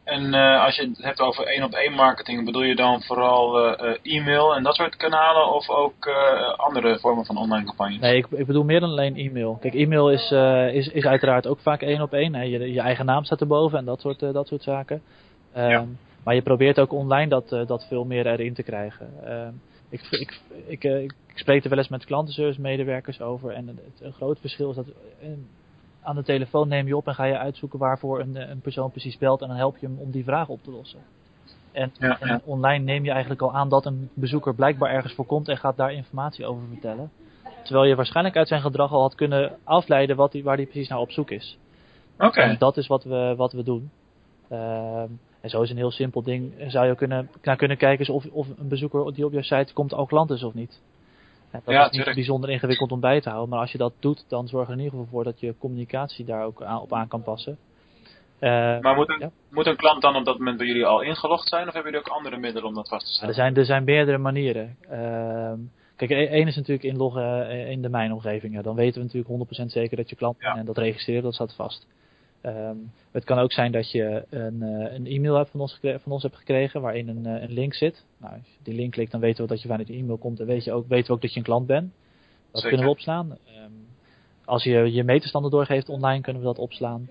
En 0.04 0.34
eh, 0.34 0.64
als 0.64 0.76
je 0.76 0.88
het 0.88 1.02
hebt 1.02 1.20
over 1.20 1.46
één 1.46 1.62
op 1.64 1.72
één 1.72 1.92
marketing, 1.92 2.44
bedoel 2.44 2.62
je 2.62 2.76
dan 2.76 3.02
vooral 3.02 3.74
eh, 3.76 4.16
e-mail 4.16 4.54
en 4.56 4.62
dat 4.62 4.74
soort 4.74 4.96
kanalen 4.96 5.54
of 5.54 5.68
ook 5.68 6.08
andere 6.56 6.98
vormen 6.98 7.24
van 7.24 7.36
online 7.36 7.66
campagnes? 7.66 8.00
Nee, 8.00 8.16
ik, 8.16 8.26
ik 8.30 8.46
bedoel 8.46 8.64
meer 8.64 8.80
dan 8.80 8.90
alleen 8.90 9.16
e-mail. 9.16 9.58
Kijk, 9.60 9.74
e-mail 9.74 10.10
is, 10.10 10.30
is, 10.72 10.88
is 10.88 11.04
uiteraard 11.04 11.46
ook 11.46 11.58
vaak 11.60 11.82
één 11.82 12.02
op 12.02 12.12
één. 12.12 12.34
hè. 12.34 12.42
Je, 12.42 12.72
je 12.72 12.80
eigen 12.80 13.06
naam 13.06 13.24
staat 13.24 13.40
erboven 13.40 13.78
en 13.78 13.84
dat 13.84 14.00
soort, 14.00 14.18
dat 14.18 14.46
soort 14.46 14.62
zaken. 14.62 15.02
Ehm, 15.52 15.70
Ja. 15.70 15.84
Maar 16.24 16.34
je 16.34 16.42
probeert 16.42 16.80
ook 16.80 16.92
online 16.92 17.28
dat, 17.28 17.48
dat 17.66 17.86
veel 17.88 18.04
meer 18.04 18.26
erin 18.26 18.54
te 18.54 18.62
krijgen. 18.62 19.08
Ehm, 19.24 19.52
ik, 19.88 20.00
ik, 20.10 20.40
ik, 20.66 20.84
eh, 20.84 21.02
ik 21.02 21.14
spreek 21.34 21.62
er 21.64 21.70
wel 21.70 21.78
eens 21.78 21.88
met 21.88 22.04
klantenservice 22.04 22.60
medewerkers 22.60 23.20
over. 23.20 23.52
En 23.52 23.66
het, 23.66 24.00
een 24.00 24.12
groot 24.12 24.38
verschil 24.40 24.70
is 24.70 24.76
dat 24.76 24.86
eh, 25.20 25.28
aan 26.02 26.16
de 26.16 26.22
telefoon 26.22 26.68
neem 26.68 26.86
je 26.86 26.96
op 26.96 27.06
en 27.06 27.14
ga 27.14 27.24
je 27.24 27.38
uitzoeken 27.38 27.78
waarvoor 27.78 28.20
een, 28.20 28.36
eh, 28.36 28.48
een 28.48 28.60
persoon 28.60 28.90
precies 28.90 29.18
belt. 29.18 29.42
En 29.42 29.48
dan 29.48 29.56
help 29.56 29.76
je 29.76 29.86
hem 29.86 29.98
om 29.98 30.10
die 30.10 30.24
vraag 30.24 30.48
op 30.48 30.62
te 30.62 30.70
lossen. 30.70 31.00
En, 31.72 31.92
Ja, 31.98 32.20
en 32.20 32.28
ja. 32.28 32.40
online 32.44 32.84
neem 32.84 33.04
je 33.04 33.10
eigenlijk 33.10 33.42
al 33.42 33.54
aan 33.54 33.68
dat 33.68 33.86
een 33.86 34.10
bezoeker 34.14 34.54
blijkbaar 34.54 34.90
ergens 34.90 35.14
voor 35.14 35.26
komt 35.26 35.48
en 35.48 35.56
gaat 35.56 35.76
daar 35.76 35.92
informatie 35.92 36.46
over 36.46 36.62
vertellen. 36.68 37.10
Terwijl 37.62 37.86
je 37.86 37.94
waarschijnlijk 37.94 38.36
uit 38.36 38.48
zijn 38.48 38.60
gedrag 38.60 38.92
al 38.92 39.00
had 39.00 39.14
kunnen 39.14 39.58
afleiden 39.64 40.16
wat 40.16 40.32
die, 40.32 40.44
waar 40.44 40.56
hij 40.56 40.66
precies 40.66 40.88
naar 40.88 40.98
op 40.98 41.10
zoek 41.10 41.30
is. 41.30 41.58
Oké, 42.18 42.40
En 42.40 42.58
dat 42.58 42.76
is 42.76 42.86
wat 42.86 43.04
we, 43.04 43.34
wat 43.36 43.52
we 43.52 43.62
doen. 43.62 43.90
Ehm, 44.48 45.08
en 45.40 45.50
zo 45.50 45.62
is 45.62 45.70
een 45.70 45.76
heel 45.76 45.90
simpel 45.90 46.22
ding. 46.22 46.52
Zou 46.66 46.86
je 46.86 46.94
kunnen, 46.94 47.30
naar 47.42 47.56
kunnen 47.56 47.76
kijken 47.76 48.14
of, 48.14 48.24
of 48.26 48.48
een 48.58 48.68
bezoeker 48.68 49.14
die 49.14 49.24
op 49.24 49.32
je 49.32 49.42
site 49.42 49.72
komt 49.72 49.94
al 49.94 50.06
klant 50.06 50.30
is 50.30 50.42
of 50.42 50.54
niet. 50.54 50.80
Ja, 51.52 51.60
dat 51.64 51.74
Ja, 51.74 51.78
is 51.78 51.84
niet 51.84 51.92
tuurlijk. 51.92 52.16
bijzonder 52.16 52.50
ingewikkeld 52.50 52.92
om 52.92 53.00
bij 53.00 53.20
te 53.20 53.28
houden. 53.28 53.50
Maar 53.50 53.60
als 53.60 53.72
je 53.72 53.78
dat 53.78 53.92
doet, 54.00 54.24
dan 54.28 54.48
zorg 54.48 54.66
er 54.66 54.72
in 54.72 54.78
ieder 54.78 54.92
geval 54.92 55.08
voor 55.10 55.24
dat 55.24 55.40
je 55.40 55.54
communicatie 55.58 56.24
daar 56.24 56.44
ook 56.44 56.62
aan, 56.62 56.80
op 56.80 56.92
aan 56.92 57.08
kan 57.08 57.22
passen. 57.22 57.58
Eh, 58.38 58.50
maar 58.80 58.94
moet 58.94 59.08
een, 59.08 59.18
ja. 59.18 59.30
moet 59.50 59.66
een 59.66 59.76
klant 59.76 60.02
dan 60.02 60.16
op 60.16 60.24
dat 60.24 60.38
moment 60.38 60.56
bij 60.56 60.66
jullie 60.66 60.86
al 60.86 61.00
ingelogd 61.00 61.48
zijn 61.48 61.66
of 61.68 61.72
hebben 61.74 61.92
jullie 61.92 62.06
ook 62.06 62.14
andere 62.16 62.36
middelen 62.36 62.68
om 62.68 62.74
dat 62.74 62.88
vast 62.88 63.06
te 63.06 63.12
stellen? 63.12 63.28
er, 63.28 63.34
zijn, 63.34 63.56
er 63.56 63.64
zijn 63.64 63.84
meerdere 63.84 64.18
manieren. 64.18 64.76
Ehm, 64.90 65.58
kijk, 65.96 66.10
e- 66.10 66.26
één 66.26 66.46
is 66.46 66.56
natuurlijk 66.56 66.84
inloggen 66.84 67.48
eh, 67.48 67.70
in 67.70 67.82
de 67.82 67.88
mijnomgeving. 67.88 68.60
Dan 68.60 68.74
weten 68.74 68.94
we 69.00 69.06
natuurlijk 69.06 69.50
100% 69.62 69.72
zeker 69.72 69.96
dat 69.96 70.10
je 70.10 70.16
klant 70.16 70.38
bent 70.38 70.52
Ja. 70.54 70.58
en 70.60 70.66
dat 70.66 70.78
registreren, 70.78 71.22
dat 71.22 71.34
staat 71.34 71.54
vast. 71.54 71.86
Ehm, 72.46 72.76
het 73.10 73.24
kan 73.24 73.38
ook 73.38 73.52
zijn 73.52 73.72
dat 73.72 73.90
je 73.90 74.24
een, 74.30 74.62
eh, 74.62 74.94
een 74.94 75.06
e-mail 75.06 75.34
hebt 75.34 75.50
van 75.50 75.60
ons, 75.60 75.78
van 75.82 76.12
ons 76.12 76.22
hebt 76.22 76.36
gekregen 76.36 76.80
waarin 76.80 77.08
een, 77.08 77.26
eh, 77.26 77.42
een 77.42 77.52
link 77.52 77.74
zit. 77.74 78.04
Nou, 78.18 78.32
als 78.32 78.42
je 78.42 78.62
die 78.62 78.74
link 78.74 78.92
klikt, 78.92 79.10
dan 79.10 79.20
weten 79.20 79.42
we 79.42 79.48
dat 79.48 79.62
je 79.62 79.68
vanuit 79.68 79.86
die 79.86 79.98
e-mail 79.98 80.18
komt 80.18 80.40
en 80.40 80.46
weet 80.46 80.64
je 80.64 80.72
ook, 80.72 80.88
weten 80.88 81.06
we 81.06 81.12
ook 81.12 81.20
dat 81.20 81.32
je 81.32 81.38
een 81.38 81.44
klant 81.44 81.66
bent. 81.66 81.92
Dat 82.50 82.60
Zeker. 82.62 82.68
kunnen 82.68 82.86
we 82.86 82.92
opslaan. 82.92 83.30
Ehm, 83.30 83.70
als 84.44 84.64
je 84.64 84.92
je 84.92 85.04
meterstanden 85.04 85.50
doorgeeft 85.50 85.88
online, 85.88 86.20
kunnen 86.20 86.42
we 86.42 86.48
dat 86.48 86.58
opslaan. 86.58 87.08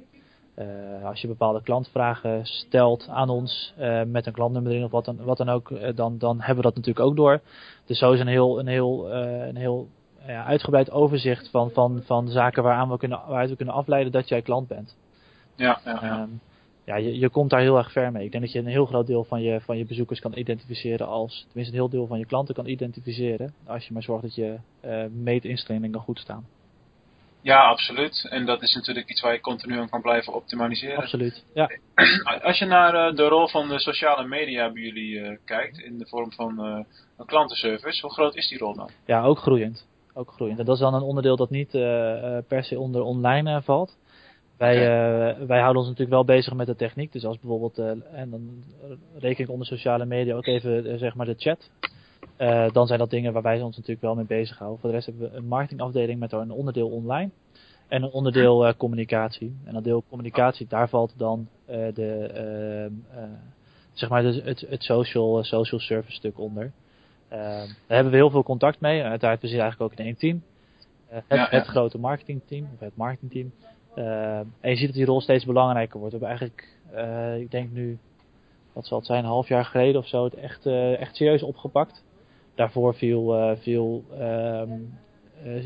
Eh, 0.54 1.06
als 1.06 1.22
je 1.22 1.28
bepaalde 1.28 1.62
klantvragen 1.62 2.46
stelt 2.46 3.08
aan 3.10 3.30
ons 3.30 3.74
met 4.08 4.26
een 4.26 4.34
klantnummer 4.34 4.72
erin 4.72 4.84
of 4.84 4.92
wat 4.92 5.06
dan, 5.06 5.24
wat 5.24 5.38
dan 5.38 5.50
ook, 5.50 5.96
dan, 5.96 6.18
dan 6.18 6.38
hebben 6.38 6.56
we 6.56 6.62
dat 6.62 6.76
natuurlijk 6.76 7.06
ook 7.06 7.16
door. 7.16 7.42
Dus 7.86 7.98
zo 7.98 8.12
is 8.12 8.20
een 8.20 8.28
heel, 8.28 8.60
een 8.60 8.68
heel, 8.68 9.12
een 9.14 9.56
heel 9.56 9.88
ja, 10.28 10.46
uitgebreid 10.46 10.92
overzicht 10.92 11.50
van, 11.50 11.72
van, 11.72 12.02
van 12.04 12.28
zaken 12.28 12.64
waaraan 12.64 12.90
we 12.90 12.98
kunnen, 12.98 13.22
waaruit 13.28 13.50
we 13.50 13.56
kunnen 13.56 13.76
afleiden 13.76 14.12
dat 14.12 14.28
jij 14.28 14.42
klant 14.42 14.68
bent. 14.68 14.96
Ja, 15.56 15.80
ja, 15.86 16.00
ja. 16.02 16.02
Ehm, 16.02 16.30
ja, 16.86 16.96
je, 16.96 17.20
je 17.20 17.30
komt 17.30 17.50
daar 17.50 17.60
heel 17.62 17.78
erg 17.78 17.92
ver 17.92 18.12
mee. 18.12 18.26
Ik 18.26 18.32
denk 18.32 18.44
dat 18.44 18.54
je 18.54 18.60
een 18.60 18.66
heel 18.66 18.86
groot 18.86 19.08
deel 19.08 19.24
van 19.24 19.42
je, 19.42 19.62
van 19.62 19.78
je 19.78 19.86
bezoekers 19.86 20.20
kan 20.20 20.38
identificeren 20.38 21.08
als, 21.08 21.46
tenminste 21.48 21.74
een 21.74 21.80
heel 21.80 21.90
deel 21.90 22.08
van 22.08 22.20
je 22.20 22.26
klanten 22.26 22.56
kan 22.56 22.68
identificeren, 22.68 23.54
als 23.66 23.88
je 23.88 23.94
maar 23.94 24.04
zorgt 24.04 24.24
dat 24.24 24.36
je 24.36 24.58
eh 24.82 25.06
meetinstellingen 25.12 26.00
goed 26.00 26.20
staan. 26.20 26.46
ja, 27.42 27.64
absoluut. 27.68 28.28
En 28.30 28.46
dat 28.46 28.62
is 28.62 28.76
natuurlijk 28.76 29.10
iets 29.10 29.22
waar 29.22 29.34
je 29.34 29.40
continu 29.40 29.78
aan 29.78 29.90
kan 29.90 30.02
blijven 30.02 30.34
optimaliseren. 30.34 30.98
Absoluut. 30.98 31.46
Ja. 31.54 31.70
Als 32.50 32.60
je 32.60 32.66
naar 32.66 32.94
eh, 32.94 33.16
de 33.16 33.28
rol 33.28 33.48
van 33.48 33.68
de 33.68 33.80
sociale 33.80 34.28
media 34.28 34.72
bij 34.72 34.82
jullie 34.82 35.22
eh, 35.22 35.38
kijkt, 35.46 35.80
in 35.80 35.98
de 35.98 36.08
vorm 36.08 36.32
van 36.32 36.60
een 37.18 37.26
klantenservice, 37.26 38.02
hoe 38.02 38.14
groot 38.14 38.36
is 38.36 38.50
die 38.50 38.58
rol 38.58 38.76
dan? 38.76 38.90
Ja, 39.06 39.24
ook 39.24 39.40
groeiend. 39.40 39.88
Ook 40.14 40.32
groeiend. 40.32 40.60
En 40.60 40.66
dat 40.66 40.76
is 40.76 40.82
dan 40.82 40.94
een 40.94 41.02
onderdeel 41.02 41.36
dat 41.36 41.50
niet 41.50 41.72
per 42.48 42.64
se 42.64 42.80
onder 42.80 43.02
online 43.02 43.62
valt. 43.62 43.98
Wij, 44.58 44.76
eh, 44.76 45.46
wij 45.48 45.60
houden 45.60 45.78
ons 45.78 45.88
natuurlijk 45.88 46.16
wel 46.16 46.26
bezig 46.26 46.54
met 46.54 46.68
de 46.68 46.76
techniek. 46.76 47.12
Dus 47.12 47.26
als 47.26 47.40
bijvoorbeeld, 47.40 47.78
eh, 47.78 48.20
en 48.20 48.30
dan 48.30 48.64
reken 49.18 49.44
ik 49.44 49.50
onder 49.50 49.68
sociale 49.68 50.06
media 50.06 50.36
ook 50.36 50.46
even 50.46 50.86
eh, 50.86 50.98
zeg 50.98 51.16
maar 51.16 51.26
de 51.26 51.36
chat. 51.38 51.70
Dan 52.74 52.88
zijn 52.88 53.00
dat 53.00 53.10
dingen 53.10 53.34
waar 53.34 53.42
wij 53.42 53.62
ons 53.62 53.76
natuurlijk 53.76 54.02
wel 54.02 54.16
mee 54.16 54.26
bezighouden. 54.26 54.80
Voor 54.80 54.90
de 54.90 54.96
rest 54.96 55.08
hebben 55.08 55.32
we 55.32 55.38
een 55.38 55.48
marketingafdeling 55.48 56.20
met 56.20 56.32
een 56.32 56.52
onderdeel 56.52 56.90
online. 56.90 57.30
En 57.88 58.04
een 58.04 58.12
onderdeel 58.12 58.76
communicatie. 58.78 59.56
En 59.64 59.74
dat 59.74 59.84
deel 59.84 60.04
communicatie, 60.10 60.68
daar 60.68 60.90
valt 60.90 61.14
dan 61.18 61.48
de, 61.66 62.90
zeg 63.94 64.10
maar 64.10 64.22
de, 64.22 64.42
het, 64.44 64.66
het 64.70 64.84
social, 64.84 65.44
social 65.44 65.80
service 65.80 66.16
stuk 66.16 66.40
onder. 66.40 66.72
daar 67.30 67.68
hebben 67.88 68.12
we 68.12 68.18
heel 68.18 68.30
veel 68.30 68.44
contact 68.44 68.80
mee. 68.80 69.04
Uiteraard, 69.04 69.42
we 69.42 69.48
zitten 69.48 69.64
eigenlijk 69.64 69.92
ook 69.92 70.00
in 70.00 70.06
één 70.06 70.18
team. 70.18 70.44
het, 71.08 71.24
ja, 71.28 71.48
het 71.50 71.68
grote 71.68 71.98
marketingteam, 71.98 72.70
of 72.74 72.80
het 72.80 72.96
marketingteam. 72.96 73.52
En 73.96 74.70
je 74.70 74.76
ziet 74.76 74.88
dat 74.88 74.96
die 74.96 75.06
rol 75.06 75.22
steeds 75.22 75.46
belangrijker 75.46 76.00
wordt. 76.00 76.20
We 76.20 76.26
hebben 76.26 76.38
eigenlijk, 76.38 76.78
ik 77.42 77.52
denk 77.52 77.72
nu, 77.72 77.98
wat 78.74 78.86
zal 78.86 78.98
het 78.98 79.08
zijn, 79.08 79.24
een 79.24 79.30
half 79.30 79.48
jaar 79.48 79.66
geleden 79.66 80.02
of 80.02 80.08
zo, 80.08 80.24
het 80.24 80.36
echt, 80.36 80.66
echt 81.00 81.16
serieus 81.16 81.44
opgepakt. 81.44 82.04
Daarvoor 82.56 82.96
viel, 82.96 83.36
uh, 84.16 84.66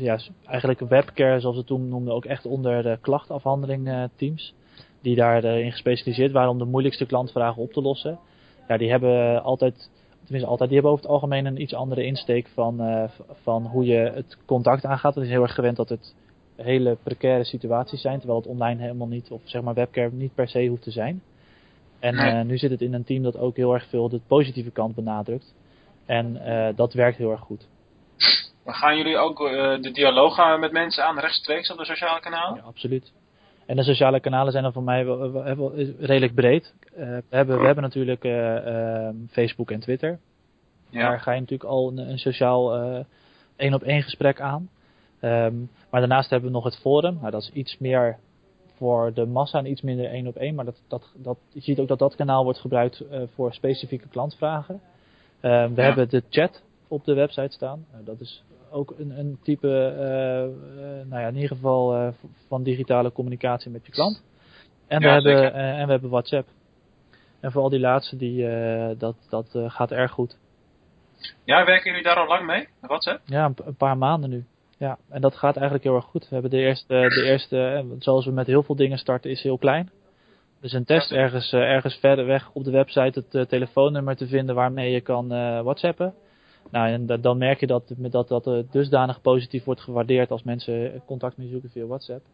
ja, 0.00 0.18
eigenlijk 0.46 0.80
webcare, 0.80 1.40
zoals 1.40 1.56
we 1.56 1.64
toen 1.64 1.88
noemden, 1.88 2.14
ook 2.14 2.24
echt 2.24 2.46
onder 2.46 2.82
de 2.82 2.98
klachtafhandeling 3.00 4.08
teams. 4.16 4.54
Die 5.02 5.16
daarin 5.16 5.70
gespecialiseerd 5.70 6.32
waren 6.32 6.50
om 6.50 6.58
de 6.58 6.64
moeilijkste 6.64 7.06
klantvragen 7.06 7.62
op 7.62 7.72
te 7.72 7.82
lossen. 7.82 8.18
Ja, 8.68 8.76
die 8.76 8.90
hebben 8.90 9.42
altijd, 9.42 9.90
tenminste 10.22 10.50
altijd, 10.50 10.70
die 10.70 10.78
hebben 10.78 10.92
over 10.92 11.04
het 11.04 11.14
algemeen 11.14 11.46
een 11.46 11.60
iets 11.60 11.74
andere 11.74 12.04
insteek 12.04 12.48
van, 12.48 13.08
van 13.42 13.66
hoe 13.66 13.84
je 13.84 14.12
het 14.14 14.38
contact 14.46 14.84
aangaat. 14.84 15.14
Het 15.14 15.24
is 15.24 15.30
heel 15.30 15.42
erg 15.42 15.54
gewend 15.54 15.76
dat 15.76 15.88
het 15.88 16.14
hele 16.62 16.96
precaire 17.02 17.44
situaties 17.44 18.00
zijn, 18.00 18.18
terwijl 18.18 18.40
het 18.40 18.48
online 18.48 18.80
helemaal 18.80 19.06
niet, 19.06 19.30
of 19.30 19.40
zeg 19.44 19.62
maar 19.62 19.74
webcare 19.74 20.10
niet 20.12 20.34
per 20.34 20.48
se 20.48 20.66
hoeft 20.66 20.82
te 20.82 20.90
zijn. 20.90 21.22
En 21.98 22.14
nee. 22.14 22.44
nu 22.44 22.58
zit 22.58 22.70
het 22.70 22.80
in 22.80 22.94
een 22.94 23.04
team 23.04 23.22
dat 23.22 23.38
ook 23.38 23.56
heel 23.56 23.74
erg 23.74 23.88
veel 23.88 24.08
de 24.08 24.20
positieve 24.26 24.70
kant 24.70 24.94
benadrukt. 24.94 25.54
En 26.06 26.40
dat 26.76 26.92
werkt 26.92 27.18
heel 27.18 27.30
erg 27.30 27.40
goed. 27.40 27.68
Maar 28.64 28.74
gaan 28.74 28.96
jullie 28.96 29.16
ook 29.16 29.40
uh, 29.40 29.50
de 29.80 29.90
dialoog 29.92 30.34
gaan 30.34 30.60
met 30.60 30.72
mensen 30.72 31.04
aan 31.04 31.18
rechtstreeks 31.18 31.70
op 31.70 31.78
de 31.78 31.84
sociale 31.84 32.20
kanalen? 32.20 32.56
Ja, 32.56 32.62
absoluut. 32.62 33.12
En 33.66 33.76
de 33.76 33.82
sociale 33.82 34.20
kanalen 34.20 34.52
zijn 34.52 34.64
dan 34.64 34.72
voor 34.72 34.82
mij 34.82 35.04
wel, 35.04 35.32
wel, 35.32 35.56
wel 35.56 35.74
redelijk 35.98 36.34
breed. 36.34 36.74
We, 36.94 37.22
hebben, 37.28 37.58
we 37.58 37.66
hebben 37.66 37.84
natuurlijk 37.84 38.24
uh, 38.24 39.08
Facebook 39.30 39.70
en 39.70 39.80
Twitter. 39.80 40.18
Ja. 40.88 41.08
Daar 41.08 41.20
ga 41.20 41.32
je 41.32 41.40
natuurlijk 41.40 41.70
al 41.70 41.88
een, 41.88 41.98
een 41.98 42.18
sociaal 42.18 42.76
één 43.56 43.74
op 43.74 43.82
één 43.82 44.02
gesprek 44.02 44.40
aan. 44.40 44.68
Um, 45.20 45.70
maar 45.90 46.00
daarnaast 46.00 46.30
hebben 46.30 46.48
we 46.48 46.54
nog 46.54 46.64
het 46.64 46.76
forum. 46.76 47.18
Nou, 47.20 47.30
dat 47.30 47.42
is 47.42 47.50
iets 47.52 47.78
meer 47.78 48.18
voor 48.76 49.12
de 49.14 49.26
massa 49.26 49.58
en 49.58 49.70
iets 49.70 49.82
minder 49.82 50.06
één 50.06 50.26
op 50.26 50.36
één. 50.36 50.54
Maar 50.54 50.64
dat, 50.64 50.82
dat, 50.88 51.12
dat, 51.16 51.38
je 51.48 51.60
ziet 51.60 51.78
ook 51.78 51.88
dat 51.88 51.98
dat 51.98 52.16
kanaal 52.16 52.44
wordt 52.44 52.58
gebruikt 52.58 53.04
voor 53.34 53.54
specifieke 53.54 54.08
klantvragen. 54.08 54.80
Uh, 55.42 55.66
we 55.66 55.72
ja. 55.74 55.82
hebben 55.82 56.08
de 56.08 56.22
chat 56.30 56.62
op 56.88 57.04
de 57.04 57.14
website 57.14 57.52
staan. 57.52 57.86
Uh, 57.92 58.06
dat 58.06 58.20
is 58.20 58.42
ook 58.70 58.94
een, 58.98 59.18
een 59.18 59.38
type, 59.42 59.66
uh, 59.68 60.82
uh, 60.82 61.06
nou 61.06 61.22
ja, 61.22 61.28
in 61.28 61.34
ieder 61.34 61.48
geval 61.48 62.14
van 62.48 62.62
digitale 62.62 63.12
communicatie 63.12 63.70
met 63.70 63.86
je 63.86 63.92
klant. 63.92 64.22
En, 64.86 65.00
ja, 65.00 65.22
we, 65.22 65.30
hebben, 65.30 65.52
en 65.52 65.84
we 65.84 65.90
hebben 65.92 66.10
WhatsApp. 66.10 66.48
En 67.40 67.52
vooral 67.52 67.70
die 67.70 67.80
laatste, 67.80 68.16
die, 68.16 68.46
dat, 68.96 69.16
dat 69.28 69.46
gaat 69.52 69.90
erg 69.90 70.10
goed. 70.10 70.38
Ja, 71.44 71.64
werken 71.64 71.90
jullie 71.90 72.04
daar 72.04 72.16
al 72.16 72.26
lang 72.26 72.46
mee, 72.46 72.68
WhatsApp? 72.80 73.20
Ja, 73.24 73.44
een, 73.44 73.54
een, 73.64 73.76
paar 73.76 73.98
maanden 73.98 74.30
nu. 74.30 74.44
Ja, 74.80 74.98
en 75.08 75.20
dat 75.20 75.36
gaat 75.36 75.54
eigenlijk 75.54 75.84
heel 75.84 75.94
erg 75.94 76.04
goed. 76.04 76.22
We 76.28 76.32
hebben 76.32 76.50
de 76.50 76.56
eerste, 76.56 76.94
de 76.94 77.22
eerste 77.24 77.84
zoals 77.98 78.24
we 78.24 78.32
met 78.32 78.46
heel 78.46 78.62
veel 78.62 78.74
dingen 78.76 78.98
starten, 78.98 79.30
is 79.30 79.42
heel 79.42 79.58
klein. 79.58 79.90
Dus 80.60 80.72
een 80.72 80.84
test 80.84 81.12
ergens, 81.12 81.52
ergens 81.52 81.94
verder 81.94 82.26
weg 82.26 82.50
op 82.52 82.64
de 82.64 82.70
website 82.70 83.24
het 83.30 83.48
telefoonnummer 83.48 84.16
te 84.16 84.26
vinden 84.26 84.54
waarmee 84.54 84.90
je 84.90 85.00
kan 85.00 85.28
whatsappen. 85.62 86.14
Nou, 86.70 86.88
en 86.88 87.20
dan 87.20 87.38
merk 87.38 87.60
je 87.60 87.66
dat, 87.66 87.94
dat 88.10 88.28
dat 88.28 88.64
dusdanig 88.70 89.20
positief 89.20 89.64
wordt 89.64 89.80
gewaardeerd 89.80 90.30
als 90.30 90.42
mensen 90.42 91.02
contact 91.06 91.36
met 91.36 91.46
je 91.46 91.52
zoeken 91.52 91.70
via 91.70 91.86
WhatsApp. 91.86 92.24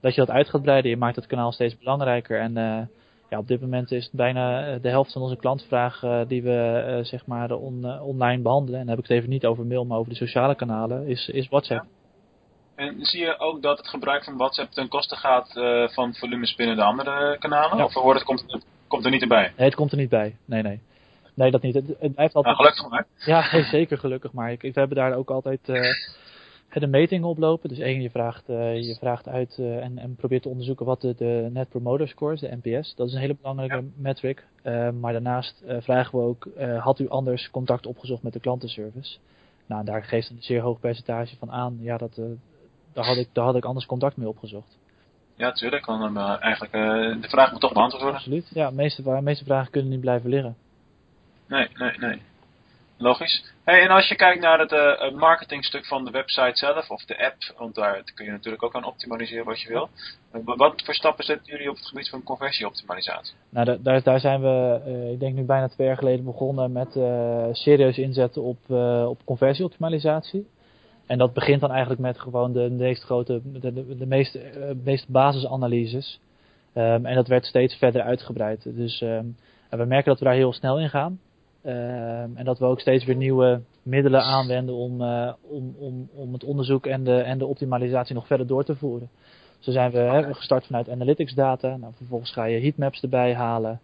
Dat 0.00 0.14
je 0.14 0.20
dat 0.20 0.30
uit 0.30 0.48
gaat 0.48 0.62
breiden, 0.62 0.90
je 0.90 0.96
maakt 0.96 1.16
het 1.16 1.26
kanaal 1.26 1.52
steeds 1.52 1.78
belangrijker. 1.78 2.40
En 2.40 2.50
uh, 2.50 2.80
ja, 3.30 3.38
op 3.38 3.48
dit 3.48 3.60
moment 3.60 3.92
is 3.92 4.04
het 4.04 4.14
bijna 4.14 4.76
de 4.78 4.88
helft 4.88 5.12
van 5.12 5.22
onze 5.22 5.36
klantvraag 5.36 6.02
uh, 6.02 6.20
die 6.26 6.42
we 6.42 6.84
uh, 6.88 7.04
zeg 7.04 7.26
maar 7.26 7.50
on, 7.52 8.00
online 8.00 8.42
behandelen. 8.42 8.80
En 8.80 8.86
dan 8.86 8.94
heb 8.94 9.04
ik 9.04 9.10
het 9.10 9.18
even 9.18 9.30
niet 9.30 9.46
over 9.46 9.66
mail, 9.66 9.84
maar 9.84 9.98
over 9.98 10.10
de 10.10 10.18
sociale 10.18 10.54
kanalen, 10.54 11.06
is, 11.06 11.28
is 11.28 11.48
WhatsApp. 11.48 11.86
En 12.74 13.04
zie 13.04 13.20
je 13.20 13.38
ook 13.38 13.62
dat 13.62 13.78
het 13.78 13.88
gebruik 13.88 14.24
van 14.24 14.36
WhatsApp 14.36 14.72
ten 14.72 14.88
koste 14.88 15.16
gaat 15.16 15.52
van 15.92 16.14
volumes 16.14 16.54
binnen 16.54 16.76
de 16.76 16.82
andere 16.82 17.38
kanalen? 17.38 17.76
Ja. 17.76 17.84
Of 17.84 17.94
wordt 17.94 18.18
het, 18.18 18.28
komt, 18.28 18.44
het 18.46 18.64
komt 18.86 19.04
er 19.04 19.10
niet 19.10 19.22
erbij? 19.22 19.52
Nee, 19.56 19.66
het 19.66 19.74
komt 19.74 19.92
er 19.92 19.98
niet 19.98 20.08
bij. 20.08 20.36
Nee, 20.44 20.62
nee. 20.62 20.80
Nee, 21.34 21.50
dat 21.50 21.62
niet. 21.62 21.74
Het, 21.74 21.86
het 21.98 22.14
blijft 22.14 22.34
altijd... 22.34 22.56
Nou, 22.58 22.68
gelukkig 22.68 22.90
maar. 22.90 23.06
Ja, 23.18 23.62
zeker 23.78 23.98
gelukkig 23.98 24.32
maar. 24.32 24.52
Ik, 24.52 24.62
we 24.62 24.70
hebben 24.74 24.96
daar 24.96 25.14
ook 25.14 25.30
altijd 25.30 25.68
uh, 25.68 25.82
de 26.72 26.86
metingen 26.86 27.28
oplopen. 27.28 27.68
Dus 27.68 27.78
één, 27.78 28.02
je 28.02 28.10
vraagt, 28.10 28.48
uh, 28.48 28.82
je 28.82 28.96
vraagt 28.98 29.28
uit 29.28 29.58
en, 29.58 29.98
en 29.98 30.14
probeert 30.16 30.42
te 30.42 30.48
onderzoeken 30.48 30.86
wat 30.86 31.00
de, 31.00 31.14
de 31.14 31.48
Net 31.52 31.68
Promoter 31.68 32.08
Score 32.08 32.32
is, 32.32 32.40
de 32.40 32.58
NPS. 32.62 32.94
Dat 32.94 33.06
is 33.06 33.14
een 33.14 33.20
hele 33.20 33.36
belangrijke 33.40 33.74
ja. 33.74 33.82
metric. 33.96 34.44
maar 35.00 35.12
daarnaast 35.12 35.62
vragen 35.66 36.18
we 36.18 36.24
ook, 36.24 36.48
had 36.78 36.98
u 36.98 37.08
anders 37.08 37.50
contact 37.50 37.86
opgezocht 37.86 38.22
met 38.22 38.32
de 38.32 38.40
klantenservice? 38.40 39.18
Nou, 39.66 39.84
daar 39.84 40.04
geeft 40.04 40.30
een 40.30 40.36
zeer 40.40 40.60
hoog 40.60 40.80
percentage 40.80 41.36
van 41.36 41.50
aan. 41.50 41.78
Ja, 41.80 41.96
dat, 41.96 42.20
daar, 42.94 43.04
had 43.04 43.16
ik, 43.16 43.28
daar 43.32 43.44
had 43.44 43.56
ik 43.56 43.64
anders 43.64 43.86
contact 43.86 44.16
mee 44.16 44.28
opgezocht. 44.28 44.78
Ja, 45.36 45.52
tuurlijk. 45.52 45.86
Dan, 45.86 46.18
eigenlijk, 46.18 46.72
de 47.22 47.28
vraag 47.28 47.50
moet 47.50 47.60
toch 47.60 47.72
beantwoord 47.72 48.02
worden. 48.02 48.20
Absoluut. 48.20 48.50
Ja, 48.52 48.68
de 48.68 48.74
meeste, 48.74 49.02
de 49.02 49.20
meeste 49.22 49.44
vragen 49.44 49.70
kunnen 49.70 49.90
niet 49.90 50.00
blijven 50.00 50.30
liggen. 50.30 50.56
Nee, 51.48 51.68
nee, 51.74 51.98
nee. 51.98 52.22
Logisch. 52.96 53.52
Hey, 53.64 53.80
en 53.80 53.88
als 53.88 54.08
je 54.08 54.14
kijkt 54.14 54.40
naar 54.40 54.58
het 54.58 54.72
uh, 54.72 55.18
marketingstuk 55.18 55.86
van 55.86 56.04
de 56.04 56.10
website 56.10 56.56
zelf, 56.56 56.90
of 56.90 57.04
de 57.04 57.24
app, 57.24 57.54
want 57.58 57.74
daar 57.74 58.02
kun 58.14 58.24
je 58.24 58.30
natuurlijk 58.30 58.62
ook 58.62 58.74
aan 58.74 58.84
optimaliseren 58.84 59.44
wat 59.44 59.60
je 59.60 59.68
wil. 59.68 59.88
Uh, 60.34 60.56
wat 60.56 60.82
voor 60.84 60.94
stappen 60.94 61.24
zetten 61.24 61.52
jullie 61.52 61.70
op 61.70 61.76
het 61.76 61.86
gebied 61.86 62.08
van 62.08 62.22
conversieoptimalisatie? 62.22 63.34
Nou, 63.48 63.82
daar, 63.82 64.02
daar 64.02 64.20
zijn 64.20 64.40
we, 64.40 64.80
uh, 64.86 65.10
ik 65.10 65.20
denk 65.20 65.34
nu 65.34 65.42
bijna 65.42 65.68
twee 65.68 65.86
jaar 65.86 65.96
geleden 65.96 66.24
begonnen 66.24 66.72
met 66.72 66.92
serieus 67.56 67.98
inzetten 67.98 68.42
op, 68.42 68.70
op 69.08 69.20
conversieoptimalisatie. 69.24 70.46
En 71.06 71.18
dat 71.18 71.32
begint 71.32 71.60
dan 71.60 71.70
eigenlijk 71.70 72.00
met 72.00 72.18
gewoon 72.18 72.52
de, 72.52 72.70
meest 72.70 73.02
grote, 73.02 73.40
de, 73.44 73.72
de, 73.72 73.96
de 73.96 74.06
meest, 74.06 74.38
meest 74.84 75.08
basisanalyses. 75.08 76.20
Um, 76.74 77.06
en 77.06 77.14
dat 77.14 77.28
werd 77.28 77.44
steeds 77.44 77.74
verder 77.74 78.02
uitgebreid. 78.02 78.76
Dus 78.76 79.00
um, 79.00 79.36
we 79.70 79.84
merken 79.84 80.10
dat 80.10 80.18
we 80.18 80.24
daar 80.24 80.34
heel 80.34 80.52
snel 80.52 80.80
in 80.80 80.88
gaan. 80.88 81.20
Uh, 81.62 82.20
en 82.20 82.44
dat 82.44 82.58
we 82.58 82.64
ook 82.64 82.80
steeds 82.80 83.04
weer 83.04 83.16
nieuwe 83.16 83.60
middelen 83.82 84.22
aanwenden 84.22 84.74
om, 84.74 85.00
uh, 85.00 85.32
om, 85.40 85.74
om, 85.78 86.08
om 86.14 86.32
het 86.32 86.44
onderzoek 86.44 86.86
en 86.86 87.04
de, 87.04 87.16
en 87.16 87.38
de 87.38 87.46
optimalisatie 87.46 88.14
nog 88.14 88.26
verder 88.26 88.46
door 88.46 88.64
te 88.64 88.76
voeren. 88.76 89.08
Zo 89.58 89.70
zijn 89.70 89.90
we 89.90 89.98
hè, 89.98 90.34
gestart 90.34 90.66
vanuit 90.66 90.88
analytics 90.88 91.34
data. 91.34 91.76
Nou, 91.76 91.92
vervolgens 91.96 92.32
ga 92.32 92.44
je 92.44 92.60
heatmaps 92.60 93.02
erbij 93.02 93.34
halen. 93.34 93.80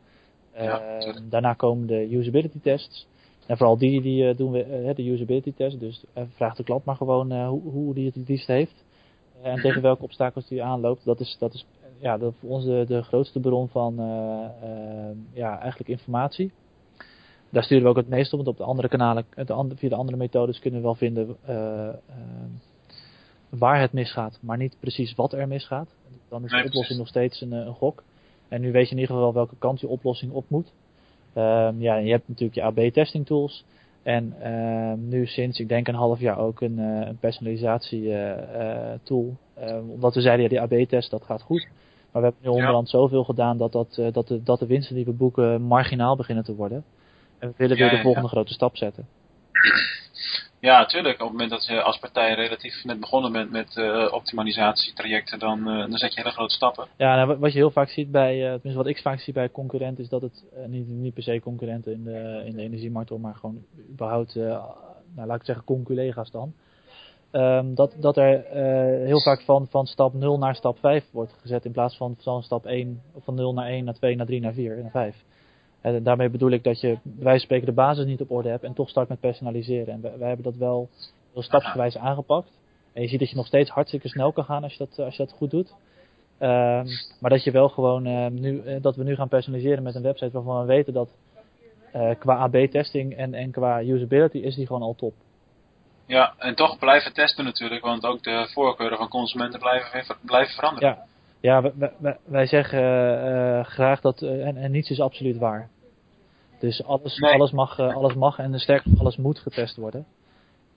Uh, 0.56 0.64
ja, 0.64 1.02
daarna 1.28 1.52
komen 1.52 1.86
de 1.86 2.14
usability 2.14 2.60
tests. 2.62 3.06
En 3.50 3.56
vooral 3.56 3.78
die, 3.78 4.02
die 4.02 4.24
uh, 4.24 4.36
doen 4.36 4.50
we, 4.52 4.92
de 4.94 5.10
usability 5.10 5.52
test. 5.54 5.80
Dus 5.80 6.04
vraagt 6.14 6.56
de 6.56 6.62
klant 6.62 6.84
maar 6.84 6.96
gewoon 6.96 7.46
hoe, 7.46 7.62
hoe 7.62 7.94
die 7.94 8.06
het 8.06 8.14
het 8.14 8.28
liefst 8.28 8.46
heeft. 8.46 8.84
en 9.42 9.60
tegen 9.62 9.82
welke 9.82 10.02
obstakels 10.02 10.48
die 10.48 10.62
aanloopt. 10.62 11.04
Dat 11.04 11.20
is, 11.20 11.36
dat 11.38 11.54
is 11.54 11.66
ja, 11.98 12.18
dat 12.18 12.34
voor 12.40 12.50
ons 12.50 12.64
de, 12.64 12.84
de 12.86 13.02
grootste 13.02 13.40
bron 13.40 13.68
van 13.68 13.94
ja, 15.32 15.58
eigenlijk 15.58 15.90
informatie 15.90 16.52
daar 17.50 17.62
sturen 17.62 17.84
we 17.84 17.90
ook 17.90 17.96
het 17.96 18.08
meest 18.08 18.32
op, 18.32 18.44
want 18.44 18.50
op 18.50 18.56
de 18.56 18.70
andere 18.70 18.88
kanalen, 18.88 19.26
de 19.44 19.52
andere, 19.52 19.80
via 19.80 19.88
de 19.88 19.94
andere 19.94 20.16
methodes 20.16 20.58
kunnen 20.58 20.80
we 20.80 20.86
wel 20.86 20.94
vinden 20.94 21.36
uh, 21.48 21.54
uh, 21.54 21.94
waar 23.48 23.80
het 23.80 23.92
misgaat, 23.92 24.38
maar 24.42 24.56
niet 24.56 24.76
precies 24.80 25.14
wat 25.14 25.32
er 25.32 25.48
misgaat. 25.48 25.94
Dan 26.28 26.44
is 26.44 26.50
de 26.50 26.64
oplossing 26.64 26.98
nog 26.98 27.08
steeds 27.08 27.40
een, 27.40 27.52
een, 27.52 27.74
gok. 27.74 28.02
En 28.48 28.60
nu 28.60 28.72
weet 28.72 28.88
je 28.88 28.94
in 28.94 29.00
ieder 29.00 29.14
geval 29.14 29.32
welke 29.32 29.56
kant 29.58 29.80
je 29.80 29.88
oplossing 29.88 30.32
op 30.32 30.44
moet. 30.48 30.72
Um, 31.34 31.80
ja, 31.80 31.96
je 31.96 32.10
hebt 32.10 32.28
natuurlijk 32.28 32.54
je 32.54 32.62
AB-testing 32.62 33.26
tools. 33.26 33.64
En 34.02 34.34
uh, 34.42 34.92
nu 35.08 35.26
sinds, 35.26 35.58
ik 35.58 35.68
denk 35.68 35.88
een 35.88 35.94
half 35.94 36.20
jaar 36.20 36.38
ook 36.38 36.60
een, 36.60 36.78
uh, 36.78 37.06
een 37.06 37.18
personalisatie 37.18 38.02
uh, 38.02 38.32
tool. 39.02 39.36
Um, 39.62 39.90
omdat 39.90 40.14
we 40.14 40.20
zeiden, 40.20 40.42
ja, 40.50 40.66
die 40.66 40.78
AB-test, 40.78 41.10
dat 41.10 41.24
gaat 41.24 41.42
goed. 41.42 41.68
Maar 42.12 42.22
we 42.22 42.28
hebben 42.28 42.40
nu 42.42 42.48
onderhand 42.48 42.90
ja. 42.90 42.98
zoveel 42.98 43.24
gedaan 43.24 43.58
dat, 43.58 43.72
dat, 43.72 44.02
dat, 44.12 44.28
de, 44.28 44.42
dat 44.42 44.58
de 44.58 44.66
winsten 44.66 44.94
die 44.94 45.04
we 45.04 45.12
boeken 45.12 45.62
marginaal 45.62 46.16
beginnen 46.16 46.44
te 46.44 46.54
worden. 46.54 46.84
En 47.38 47.48
we 47.48 47.54
willen 47.56 47.76
weer 47.76 47.90
de 47.90 48.00
volgende 48.00 48.28
grote 48.28 48.52
stap 48.52 48.76
zetten. 48.76 49.06
Ja, 50.60 50.86
tuurlijk. 50.86 51.14
Op 51.14 51.20
het 51.20 51.30
moment 51.30 51.50
dat 51.50 51.66
je 51.66 51.82
als 51.82 51.98
partij 51.98 52.34
relatief 52.34 52.84
net 52.84 53.00
begonnen 53.00 53.32
bent 53.32 53.50
met 53.50 53.76
uh, 53.76 54.12
optimalisatietrajecten, 54.12 55.38
dan, 55.38 55.58
uh, 55.58 55.78
dan 55.78 55.98
zet 55.98 56.14
je 56.14 56.20
hele 56.20 56.32
grote 56.32 56.54
stappen. 56.54 56.86
Ja, 56.96 57.16
nou, 57.16 57.38
wat 57.38 57.52
je 57.52 57.58
heel 57.58 57.70
vaak 57.70 57.88
ziet 57.88 58.10
bij, 58.10 58.36
uh, 58.36 58.42
tenminste 58.42 58.82
wat 58.82 58.86
ik 58.86 58.98
vaak 58.98 59.20
zie 59.20 59.32
bij 59.32 59.50
concurrenten, 59.50 60.04
is 60.04 60.10
dat 60.10 60.22
het 60.22 60.44
niet, 60.66 60.88
niet 60.88 61.14
per 61.14 61.22
se 61.22 61.40
concurrenten 61.40 61.92
in 61.92 62.04
de, 62.04 62.42
in 62.44 62.56
de 62.56 62.62
energiemarkt, 62.62 63.18
maar 63.18 63.34
gewoon 63.34 63.64
überhaupt, 63.90 64.34
nou, 64.34 65.26
laat 65.26 65.40
ik 65.40 65.44
zeggen, 65.44 65.64
conculega's 65.64 66.30
dan. 66.30 66.52
Um, 67.32 67.74
dat, 67.74 67.94
dat 67.98 68.16
er 68.16 68.44
heel 69.06 69.20
vaak 69.20 69.40
van, 69.40 69.66
van 69.70 69.86
stap 69.86 70.14
0 70.14 70.38
naar 70.38 70.54
stap 70.54 70.78
5 70.78 71.04
wordt 71.12 71.32
gezet 71.40 71.64
in 71.64 71.72
plaats 71.72 71.96
van 71.96 72.14
van 72.18 72.42
stap 72.42 72.66
1, 72.66 73.02
van 73.18 73.34
0 73.34 73.52
naar 73.52 73.66
1, 73.66 73.84
naar 73.84 73.94
2, 73.94 74.16
naar 74.16 74.26
3, 74.26 74.40
naar 74.40 74.52
4 74.52 74.76
en 74.76 74.82
naar 74.82 74.90
5. 74.90 75.24
En 75.80 76.02
daarmee 76.02 76.28
bedoel 76.28 76.50
ik 76.50 76.64
dat 76.64 76.80
je 76.80 76.88
bij 77.02 77.24
wijze 77.24 77.30
van 77.30 77.38
spreken 77.38 77.66
de 77.66 77.72
basis 77.72 78.04
niet 78.04 78.20
op 78.20 78.30
orde 78.30 78.48
hebt 78.48 78.64
en 78.64 78.74
toch 78.74 78.88
start 78.88 79.08
met 79.08 79.20
personaliseren. 79.20 79.94
En 79.94 80.00
wij, 80.00 80.18
wij 80.18 80.28
hebben 80.28 80.44
dat 80.44 80.56
wel 80.56 80.88
heel 81.32 81.42
stapsgewijs 81.42 81.96
aangepakt. 81.96 82.50
En 82.92 83.02
je 83.02 83.08
ziet 83.08 83.18
dat 83.18 83.30
je 83.30 83.36
nog 83.36 83.46
steeds 83.46 83.70
hartstikke 83.70 84.08
snel 84.08 84.32
kan 84.32 84.44
gaan 84.44 84.62
als 84.62 84.72
je 84.72 84.78
dat, 84.78 84.98
als 84.98 85.16
je 85.16 85.24
dat 85.24 85.34
goed 85.36 85.50
doet. 85.50 85.74
Ehm, 86.38 86.86
maar 87.20 87.30
dat 87.30 87.44
je 87.44 87.50
wel 87.50 87.68
gewoon 87.68 88.06
ehm, 88.06 88.34
nu, 88.34 88.60
eh, 88.60 88.76
dat 88.82 88.96
we 88.96 89.04
nu 89.04 89.14
gaan 89.14 89.28
personaliseren 89.28 89.82
met 89.82 89.94
een 89.94 90.02
website 90.02 90.30
waarvan 90.30 90.60
we 90.60 90.66
weten 90.66 90.92
dat 90.92 91.08
eh, 91.92 92.10
qua 92.18 92.36
AB-testing 92.36 93.16
en, 93.16 93.34
en 93.34 93.50
qua 93.50 93.82
usability 93.82 94.38
is 94.38 94.54
die 94.54 94.66
gewoon 94.66 94.82
al 94.82 94.94
top. 94.94 95.14
Ja, 96.06 96.34
en 96.38 96.54
toch 96.54 96.78
blijven 96.78 97.12
testen 97.12 97.44
natuurlijk, 97.44 97.84
want 97.84 98.06
ook 98.06 98.22
de 98.22 98.48
voorkeuren 98.52 98.98
van 98.98 99.08
consumenten 99.08 99.60
blijven, 99.60 100.16
blijven 100.20 100.54
veranderen. 100.54 100.88
Ja, 100.88 101.06
ja 101.40 101.72
wij, 101.98 102.16
wij, 102.24 102.46
zeggen 102.46 102.82
uh, 102.82 103.64
graag 103.64 104.00
dat, 104.00 104.22
en, 104.22 104.56
en 104.56 104.70
niets 104.70 104.90
is 104.90 105.00
absoluut 105.00 105.38
waar. 105.38 105.68
Dus 106.58 106.84
alles, 106.84 107.22
alles, 107.22 107.50
mag, 107.50 107.78
alles 107.78 108.14
mag 108.14 108.38
en 108.38 108.58
sterker 108.58 108.92
alles 108.98 109.16
moet 109.16 109.38
getest 109.38 109.76
worden. 109.76 110.06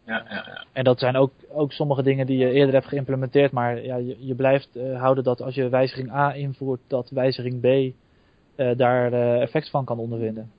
Ja, 0.06 0.26
ja, 0.30 0.44
ja. 0.48 0.66
En 0.72 0.84
dat 0.84 1.00
zijn 1.00 1.16
ook, 1.16 1.32
ook 1.50 1.72
sommige 1.72 2.04
dingen 2.04 2.26
die 2.26 2.38
je 2.38 2.52
eerder 2.52 2.74
hebt 2.74 2.88
geïmplementeerd, 2.88 3.52
maar 3.52 3.84
ja, 3.84 3.96
je, 3.96 4.26
je 4.26 4.36
blijft 4.36 4.70
uh, 4.76 5.00
houden 5.00 5.24
dat 5.24 5.42
als 5.42 5.56
je 5.56 5.70
wijziging 5.70 6.12
A 6.12 6.34
invoert, 6.34 6.80
dat 6.88 7.10
wijziging 7.10 7.62
B 7.62 7.66
uh, 7.66 8.78
daar 8.78 9.14
uh, 9.14 9.42
effect 9.42 9.70
van 9.70 9.86
kan 9.86 10.00
ondervinden. 10.00 10.52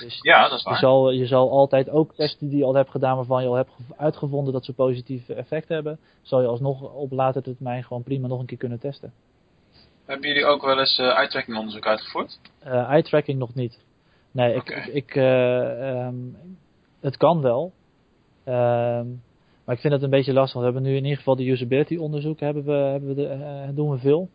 Dus 0.00 0.18
ja, 0.22 0.48
dat 0.48 0.58
is 0.58 0.64
waar. 0.64 0.74
Je 0.74 0.78
zal, 0.78 1.10
je 1.10 1.26
zal 1.26 1.50
altijd 1.50 1.90
ook 1.90 2.14
testen 2.14 2.48
die 2.48 2.58
je 2.58 2.64
al 2.64 2.74
hebt 2.74 2.90
gedaan 2.90 3.16
waarvan 3.16 3.42
je 3.42 3.48
al 3.48 3.54
hebt 3.54 3.70
uitgevonden 3.96 4.52
dat 4.52 4.64
ze 4.64 4.72
positief 4.72 5.28
effect 5.28 5.68
hebben, 5.68 5.98
zal 6.22 6.40
je 6.40 6.46
alsnog 6.46 6.92
op 6.92 7.12
later 7.12 7.42
termijn 7.42 7.84
gewoon 7.84 8.02
prima 8.02 8.26
nog 8.26 8.40
een 8.40 8.46
keer 8.46 8.58
kunnen 8.58 8.80
testen. 8.80 9.12
Hebben 10.04 10.28
jullie 10.28 10.44
ook 10.44 10.62
wel 10.62 10.78
eens 10.78 10.98
eye-tracking 10.98 11.56
onderzoek 11.56 11.86
uitgevoerd? 11.86 12.40
eye-tracking 12.62 13.38
nog 13.38 13.54
niet. 13.54 13.78
Nee, 14.30 14.56
okay. 14.56 14.86
ik, 14.86 14.94
ik 14.94 15.14
um, 15.16 16.36
het 17.00 17.16
kan 17.16 17.40
wel. 17.40 17.72
Um, 18.44 19.22
maar 19.64 19.74
ik 19.74 19.80
vind 19.80 19.92
het 19.92 20.02
een 20.02 20.10
beetje 20.10 20.32
lastig. 20.32 20.58
We 20.58 20.64
hebben 20.64 20.82
nu 20.82 20.96
in 20.96 21.02
ieder 21.02 21.18
geval 21.18 21.36
de 21.36 21.50
usability 21.50 21.96
onderzoek 21.96 22.40
hebben 22.40 22.64
we, 22.64 22.72
hebben 22.72 23.08
we 23.08 23.14
de, 23.14 23.68
uh, 23.68 23.76
doen 23.76 23.90
we 23.90 23.98
veel. 23.98 24.28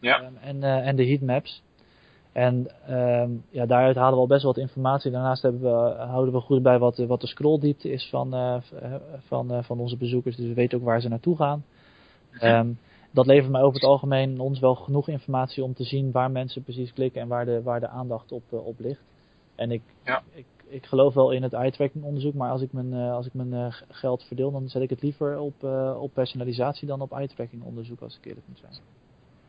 Ja. 0.00 0.22
Um, 0.22 0.36
en, 0.40 0.62
en 0.62 0.96
de 0.96 1.06
heatmaps. 1.06 1.62
En 2.36 2.66
um, 2.90 3.44
ja, 3.50 3.66
daaruit 3.66 3.96
halen 3.96 4.14
we 4.14 4.20
al 4.20 4.26
best 4.26 4.42
wel 4.42 4.52
wat 4.52 4.62
informatie. 4.62 5.10
Daarnaast 5.10 5.42
hebben 5.42 5.60
we, 5.60 6.02
houden 6.02 6.34
we 6.34 6.40
goed 6.40 6.62
bij 6.62 6.78
wat, 6.78 6.96
wat 6.96 7.20
de 7.20 7.26
scrolldiepte 7.26 7.90
is 7.90 8.08
van, 8.10 8.34
uh, 8.34 8.56
van, 9.18 9.64
van 9.64 9.78
onze 9.78 9.96
bezoekers. 9.96 10.36
Dus 10.36 10.46
we 10.46 10.54
weten 10.54 10.78
ook 10.78 10.84
waar 10.84 11.00
ze 11.00 11.08
naartoe 11.08 11.36
gaan. 11.36 11.64
Um, 12.42 12.78
dat 13.10 13.26
levert 13.26 13.52
mij 13.52 13.62
over 13.62 13.74
het 13.74 13.88
algemeen 13.88 14.40
ons 14.40 14.58
wel 14.58 14.74
genoeg 14.74 15.08
informatie 15.08 15.64
om 15.64 15.74
te 15.74 15.84
zien 15.84 16.12
waar 16.12 16.30
mensen 16.30 16.62
precies 16.62 16.92
klikken 16.92 17.20
en 17.20 17.28
waar 17.28 17.44
de, 17.44 17.62
waar 17.62 17.80
de 17.80 17.88
aandacht 17.88 18.32
op, 18.32 18.52
op 18.52 18.78
ligt. 18.78 19.02
En 19.54 19.70
ik, 19.70 19.82
ja. 20.04 20.22
ik, 20.34 20.46
ik 20.66 20.86
geloof 20.86 21.14
wel 21.14 21.30
in 21.30 21.42
het 21.42 21.52
eye-tracking 21.52 22.04
onderzoek, 22.04 22.34
maar 22.34 22.50
als 22.50 22.62
ik 22.62 22.72
mijn, 22.72 22.92
als 22.92 23.26
ik 23.26 23.34
mijn 23.34 23.72
geld 23.88 24.22
verdeel, 24.22 24.50
dan 24.50 24.68
zet 24.68 24.82
ik 24.82 24.90
het 24.90 25.02
liever 25.02 25.38
op, 25.38 25.64
op 26.00 26.10
personalisatie 26.14 26.88
dan 26.88 27.00
op 27.00 27.12
eye-tracking 27.12 27.62
onderzoek, 27.62 28.00
als 28.00 28.16
ik 28.16 28.24
eerlijk 28.24 28.46
moet 28.48 28.58
zijn. 28.58 29.05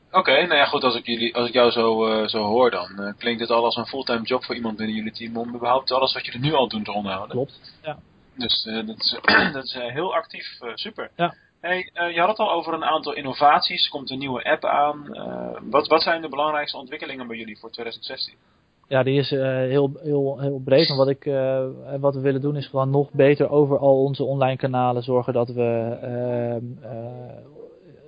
Oké, 0.07 0.17
okay, 0.17 0.41
nou 0.43 0.55
ja 0.55 0.65
goed, 0.65 0.83
als 0.83 0.95
ik, 0.95 1.05
jullie, 1.05 1.35
als 1.35 1.47
ik 1.47 1.53
jou 1.53 1.71
zo, 1.71 2.27
zo 2.27 2.43
hoor, 2.43 2.71
dan 2.71 3.15
klinkt 3.17 3.41
het 3.41 3.49
al 3.49 3.63
als 3.63 3.75
een 3.75 3.85
fulltime 3.85 4.21
job 4.21 4.43
voor 4.43 4.55
iemand 4.55 4.77
binnen 4.77 4.95
jullie 4.95 5.11
team 5.11 5.37
om 5.37 5.55
überhaupt 5.55 5.91
alles 5.91 6.13
wat 6.13 6.25
je 6.25 6.31
er 6.31 6.39
nu 6.39 6.53
al 6.53 6.67
doet 6.67 6.85
te 6.85 6.91
onderhouden. 6.91 7.35
Klopt, 7.35 7.59
ja. 7.83 7.97
Dus 8.37 8.63
dat 8.85 8.97
is, 8.97 9.19
dat 9.53 9.63
is 9.63 9.73
heel 9.73 10.15
actief, 10.15 10.59
super. 10.73 11.09
Ja. 11.15 11.33
Hey, 11.61 11.91
je 12.13 12.19
had 12.19 12.29
het 12.29 12.37
al 12.37 12.51
over 12.51 12.73
een 12.73 12.83
aantal 12.83 13.13
innovaties, 13.13 13.85
er 13.85 13.91
komt 13.91 14.11
een 14.11 14.19
nieuwe 14.19 14.43
app 14.43 14.65
aan. 14.65 15.07
wat, 15.69 15.87
wat 15.87 16.01
zijn 16.01 16.21
de 16.21 16.29
belangrijkste 16.29 16.77
ontwikkelingen 16.77 17.27
bij 17.27 17.37
jullie 17.37 17.59
voor 17.59 17.71
2016? 17.71 18.33
Ja, 18.87 19.03
die 19.03 19.19
is 19.19 19.29
heel, 19.29 19.91
heel, 20.03 20.39
heel 20.39 20.61
breed. 20.65 20.87
Maar 20.87 20.97
wat, 20.97 21.09
ik, 21.09 21.23
wat 21.99 22.15
we 22.15 22.21
willen 22.21 22.41
doen 22.41 22.55
is 22.55 22.67
gewoon 22.67 22.89
nog 22.89 23.11
beter 23.11 23.49
over 23.49 23.77
al 23.77 24.03
onze 24.03 24.23
online 24.23 24.57
kanalen 24.57 25.03
zorgen 25.03 25.33
dat 25.33 25.49
we, 25.49 25.97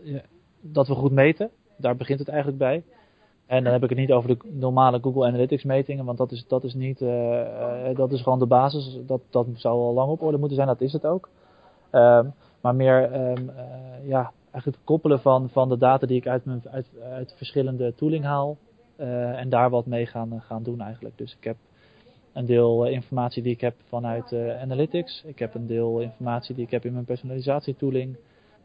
ja, 0.04 0.22
dat 0.62 0.88
we 0.88 0.94
goed 0.94 1.12
meten. 1.12 1.52
Daar 1.80 1.96
begint 1.96 2.20
het 2.20 2.28
eigenlijk 2.28 2.58
bij. 2.58 2.84
En 3.46 3.64
dan 3.64 3.74
heb 3.74 3.84
ik 3.84 3.90
het 3.90 3.98
niet 3.98 4.12
over 4.12 4.30
de 4.30 4.38
normale 4.52 5.00
Google 5.02 5.26
Analytics 5.26 5.64
metingen, 5.64 6.06
want 6.06 6.18
dat 6.18 6.32
is, 6.32 6.46
dat 6.48 6.64
is 6.64 6.74
niet, 6.74 7.00
dat 7.96 8.12
is 8.12 8.22
gewoon 8.22 8.40
de 8.40 8.46
basis. 8.46 9.00
Dat, 9.06 9.22
dat 9.30 9.48
zou 9.54 9.80
al 9.80 9.94
lang 9.94 10.10
op 10.12 10.22
orde 10.22 10.38
moeten 10.38 10.56
zijn, 10.56 10.68
dat 10.68 10.82
is 10.82 10.94
het 10.94 11.06
ook. 11.06 11.30
Um, 11.92 12.34
maar 12.62 12.76
meer, 12.76 13.04
um, 13.04 13.52
ja, 14.04 14.32
eigenlijk 14.52 14.66
het 14.66 14.80
koppelen 14.84 15.20
van, 15.20 15.50
van 15.50 15.70
de 15.70 15.78
data 15.78 16.08
die 16.08 16.18
ik 16.18 16.28
uit, 16.28 16.46
mijn, 16.46 16.62
uit, 16.72 16.88
uit 17.12 17.34
verschillende 17.38 17.94
tooling 17.96 18.24
haal. 18.24 18.58
En 19.36 19.50
daar 19.50 19.70
wat 19.70 19.86
mee 19.86 20.06
gaan, 20.06 20.42
gaan 20.42 20.64
doen 20.64 20.82
eigenlijk. 20.82 21.18
Dus 21.18 21.36
ik 21.36 21.44
heb 21.44 21.58
een 22.34 22.46
deel 22.46 22.86
informatie 22.86 23.44
die 23.44 23.54
ik 23.54 23.62
heb 23.62 23.76
vanuit 23.88 24.34
Analytics. 24.62 25.24
Ik 25.26 25.40
heb 25.40 25.56
een 25.56 25.68
deel 25.68 26.00
informatie 26.00 26.56
die 26.56 26.66
ik 26.66 26.72
heb 26.72 26.86
in 26.86 26.94
mijn 26.94 27.06
personalisatietooling. 27.06 28.18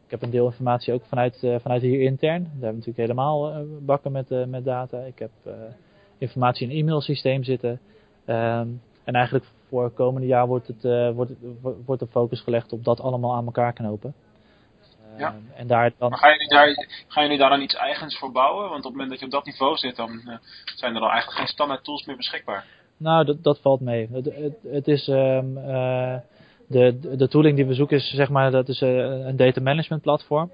Ik 0.05 0.11
heb 0.11 0.21
een 0.21 0.29
deel 0.29 0.45
informatie 0.45 0.93
ook 0.93 1.05
vanuit, 1.05 1.37
vanuit 1.61 1.81
hier 1.81 2.01
intern. 2.01 2.43
Daar 2.43 2.51
hebben 2.51 2.69
we 2.69 2.75
natuurlijk 2.75 2.97
helemaal 2.97 3.65
bakken 3.81 4.11
met, 4.11 4.47
met 4.47 4.65
data. 4.65 4.97
Ik 4.99 5.19
heb 5.19 5.31
informatie 6.17 6.67
in 6.67 6.73
een 6.73 6.81
e-mailsysteem 6.81 7.43
zitten. 7.43 7.79
Um, 8.25 8.81
en 9.03 9.13
eigenlijk 9.13 9.45
voor 9.69 9.83
het 9.83 9.93
komende 9.93 10.27
jaar 10.27 10.47
wordt, 10.47 10.67
het, 10.67 11.13
wordt, 11.15 11.31
wordt 11.85 12.01
de 12.01 12.07
focus 12.07 12.41
gelegd 12.41 12.73
op 12.73 12.83
dat 12.83 12.99
allemaal 12.99 13.35
aan 13.35 13.45
elkaar 13.45 13.73
knopen. 13.73 14.13
Ja. 15.17 15.35
En 15.55 15.67
daar 15.67 15.91
dan... 15.97 16.09
Maar 16.09 16.19
gaan 16.19 16.31
jullie, 16.31 16.49
daar, 16.49 16.87
gaan 17.07 17.23
jullie 17.23 17.37
daar 17.37 17.49
dan 17.49 17.61
iets 17.61 17.75
eigens 17.75 18.17
voor 18.17 18.31
bouwen? 18.31 18.69
Want 18.69 18.77
op 18.77 18.83
het 18.83 18.91
moment 18.91 19.09
dat 19.09 19.19
je 19.19 19.25
op 19.25 19.31
dat 19.31 19.45
niveau 19.45 19.75
zit, 19.75 19.95
dan 19.95 20.11
uh, 20.11 20.35
zijn 20.75 20.95
er 20.95 21.01
al 21.01 21.09
eigenlijk 21.09 21.37
geen 21.37 21.47
standaard 21.47 21.83
tools 21.83 22.05
meer 22.05 22.15
beschikbaar. 22.15 22.65
Nou, 22.97 23.25
dat, 23.25 23.43
dat 23.43 23.59
valt 23.59 23.81
mee. 23.81 24.09
Het, 24.11 24.25
het, 24.25 24.57
het 24.67 24.87
is 24.87 25.07
um, 25.07 25.57
uh, 25.57 26.15
de, 26.67 27.15
de 27.17 27.27
tooling 27.27 27.55
die 27.55 27.65
we 27.65 27.73
zoeken 27.73 27.97
is 27.97 28.09
zeg 28.09 28.29
maar 28.29 28.51
dat 28.51 28.69
is 28.69 28.81
uh, 28.81 29.25
een 29.25 29.35
data 29.35 29.61
management 29.61 30.01
platform. 30.01 30.51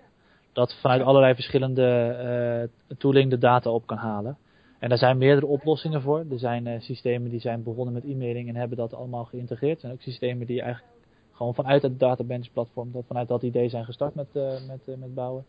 Dat 0.54 0.78
vanuit 0.82 1.02
allerlei 1.02 1.34
verschillende 1.34 2.70
tooling 2.98 3.30
de 3.30 3.38
data 3.38 3.70
op 3.70 3.86
kan 3.88 3.98
halen. 3.98 4.38
En 4.80 4.90
daar 4.90 4.98
zijn 4.98 5.18
meerdere 5.18 5.46
oplossingen 5.46 6.02
voor. 6.02 6.26
Er 6.32 6.40
zijn 6.40 6.82
systemen 6.82 7.30
die 7.30 7.40
zijn 7.40 7.64
begonnen 7.64 7.94
met 7.94 8.04
e-mailing 8.04 8.50
en 8.50 8.56
hebben 8.56 8.78
dat 8.78 8.94
allemaal 8.94 9.26
geïntegreerd. 9.26 9.74
Er 9.74 9.80
zijn 9.80 9.94
ook 9.94 10.02
systemen 10.02 10.48
die 10.48 10.62
eigenlijk 10.62 10.94
gewoon 11.42 11.56
vanuit 11.56 11.82
het 11.82 12.00
database 12.00 12.52
platform, 12.52 12.92
dat 12.92 13.04
vanuit 13.08 13.28
dat 13.28 13.42
idee 13.42 13.70
zijn 13.70 13.86
gestart 13.86 14.16
met, 14.16 14.28
uh, 14.34 14.44
met, 14.68 14.80
uh, 14.86 14.96
met 14.96 15.14
bouwen. 15.14 15.46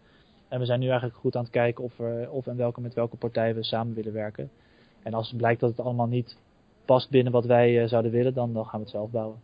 En 0.49 0.59
we 0.59 0.65
zijn 0.65 0.81
nu 0.81 0.87
eigenlijk 0.87 1.19
goed 1.19 1.37
aan 1.37 1.43
het 1.43 1.53
kijken 1.53 1.85
of, 1.85 1.99
er, 1.99 2.31
of 2.31 2.47
en 2.47 2.57
welke 2.57 2.81
met 2.81 2.95
welke 2.95 3.17
partijen 3.17 3.55
we 3.55 3.63
samen 3.63 3.95
willen 3.95 4.13
werken. 4.13 4.51
En 5.03 5.15
als 5.15 5.29
het 5.29 5.37
blijkt 5.37 5.61
dat 5.61 5.71
het 5.71 5.81
allemaal 5.81 6.07
niet 6.07 6.37
past 6.85 7.11
binnen 7.11 7.33
wat 7.33 7.45
wij 7.45 7.83
uh, 7.83 7.89
zouden 7.89 8.11
willen, 8.11 8.35
dan, 8.35 8.53
dan 8.53 8.65
gaan 8.65 8.79
we 8.79 8.85
het 8.85 8.95
zelf 8.95 9.11
bouwen. 9.11 9.37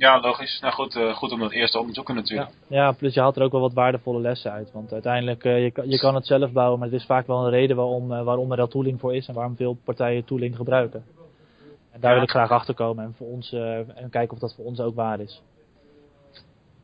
Ja, 0.00 0.20
logisch. 0.20 0.60
Nou 0.60 0.72
goed, 0.72 0.98
goed 1.14 1.32
om 1.32 1.38
dat 1.38 1.52
eerst 1.52 1.72
te 1.72 1.78
onderzoeken 1.78 2.14
natuurlijk. 2.14 2.50
Ja, 2.68 2.76
ja, 2.76 2.92
plus 2.92 3.14
je 3.14 3.20
haalt 3.20 3.36
er 3.36 3.42
ook 3.42 3.52
wel 3.52 3.60
wat 3.60 3.72
waardevolle 3.72 4.20
lessen 4.20 4.52
uit. 4.52 4.72
Want 4.72 4.92
uiteindelijk, 4.92 5.42
je, 5.42 5.70
kan, 5.72 5.88
je 5.88 5.98
kan 5.98 6.14
het 6.14 6.26
zelf 6.26 6.52
bouwen, 6.52 6.78
maar 6.78 6.88
het 6.88 7.00
is 7.00 7.06
vaak 7.06 7.26
wel 7.26 7.44
een 7.44 7.50
reden 7.50 7.76
waarom, 7.76 8.08
waarom 8.08 8.50
er 8.50 8.56
dat 8.56 8.70
tooling 8.70 9.00
voor 9.00 9.14
is 9.14 9.28
en 9.28 9.34
waarom 9.34 9.56
veel 9.56 9.78
partijen 9.84 10.24
tooling 10.24 10.56
gebruiken. 10.56 11.04
En 11.92 12.00
daar 12.00 12.10
ja. 12.10 12.14
wil 12.14 12.24
ik 12.24 12.30
graag 12.30 12.50
achter 12.50 12.74
komen 12.74 13.04
en, 13.04 13.14
voor 13.16 13.26
ons, 13.26 13.52
en 13.52 14.10
kijken 14.10 14.32
of 14.32 14.38
dat 14.38 14.54
voor 14.54 14.64
ons 14.64 14.80
ook 14.80 14.94
waar 14.94 15.20
is. 15.20 15.42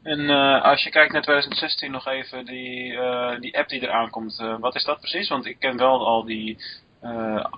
En 0.03 0.31
als 0.63 0.83
je 0.83 0.91
kijkt 0.91 1.13
naar 1.13 1.23
2016 1.23 1.91
nog 1.91 2.07
even, 2.07 2.45
die, 2.45 2.99
die 3.41 3.59
app 3.59 3.69
die 3.69 3.83
eraan 3.83 4.11
komt, 4.11 4.45
wat 4.61 4.75
is 4.75 4.85
dat 4.85 4.99
precies? 4.99 5.29
Want 5.29 5.47
ik 5.47 5.59
ken 5.59 5.77
wel 5.77 6.07
al 6.07 6.25
die 6.25 6.59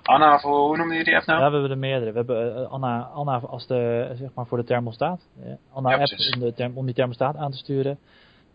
Anna, 0.03 0.39
voor, 0.39 0.59
hoe 0.59 0.77
noemde 0.77 0.95
je 0.95 1.05
die 1.05 1.17
app 1.17 1.27
nou? 1.27 1.41
Ja, 1.41 1.47
we 1.47 1.53
hebben 1.53 1.71
er 1.71 1.79
meerdere. 1.79 2.11
We 2.11 2.17
hebben 2.17 2.71
Anna, 2.71 3.03
Anna 3.03 3.39
als 3.39 3.67
de, 3.67 4.11
zeg 4.15 4.29
maar 4.35 4.47
voor 4.47 4.59
de 4.59 4.65
thermostaat. 4.65 5.29
Anna 5.73 5.91
ja, 5.91 5.97
app 5.97 6.35
om, 6.35 6.41
de 6.41 6.53
term, 6.55 6.77
om 6.77 6.85
die 6.85 6.95
thermostaat 6.95 7.37
aan 7.37 7.51
te 7.51 7.57
sturen. 7.57 7.99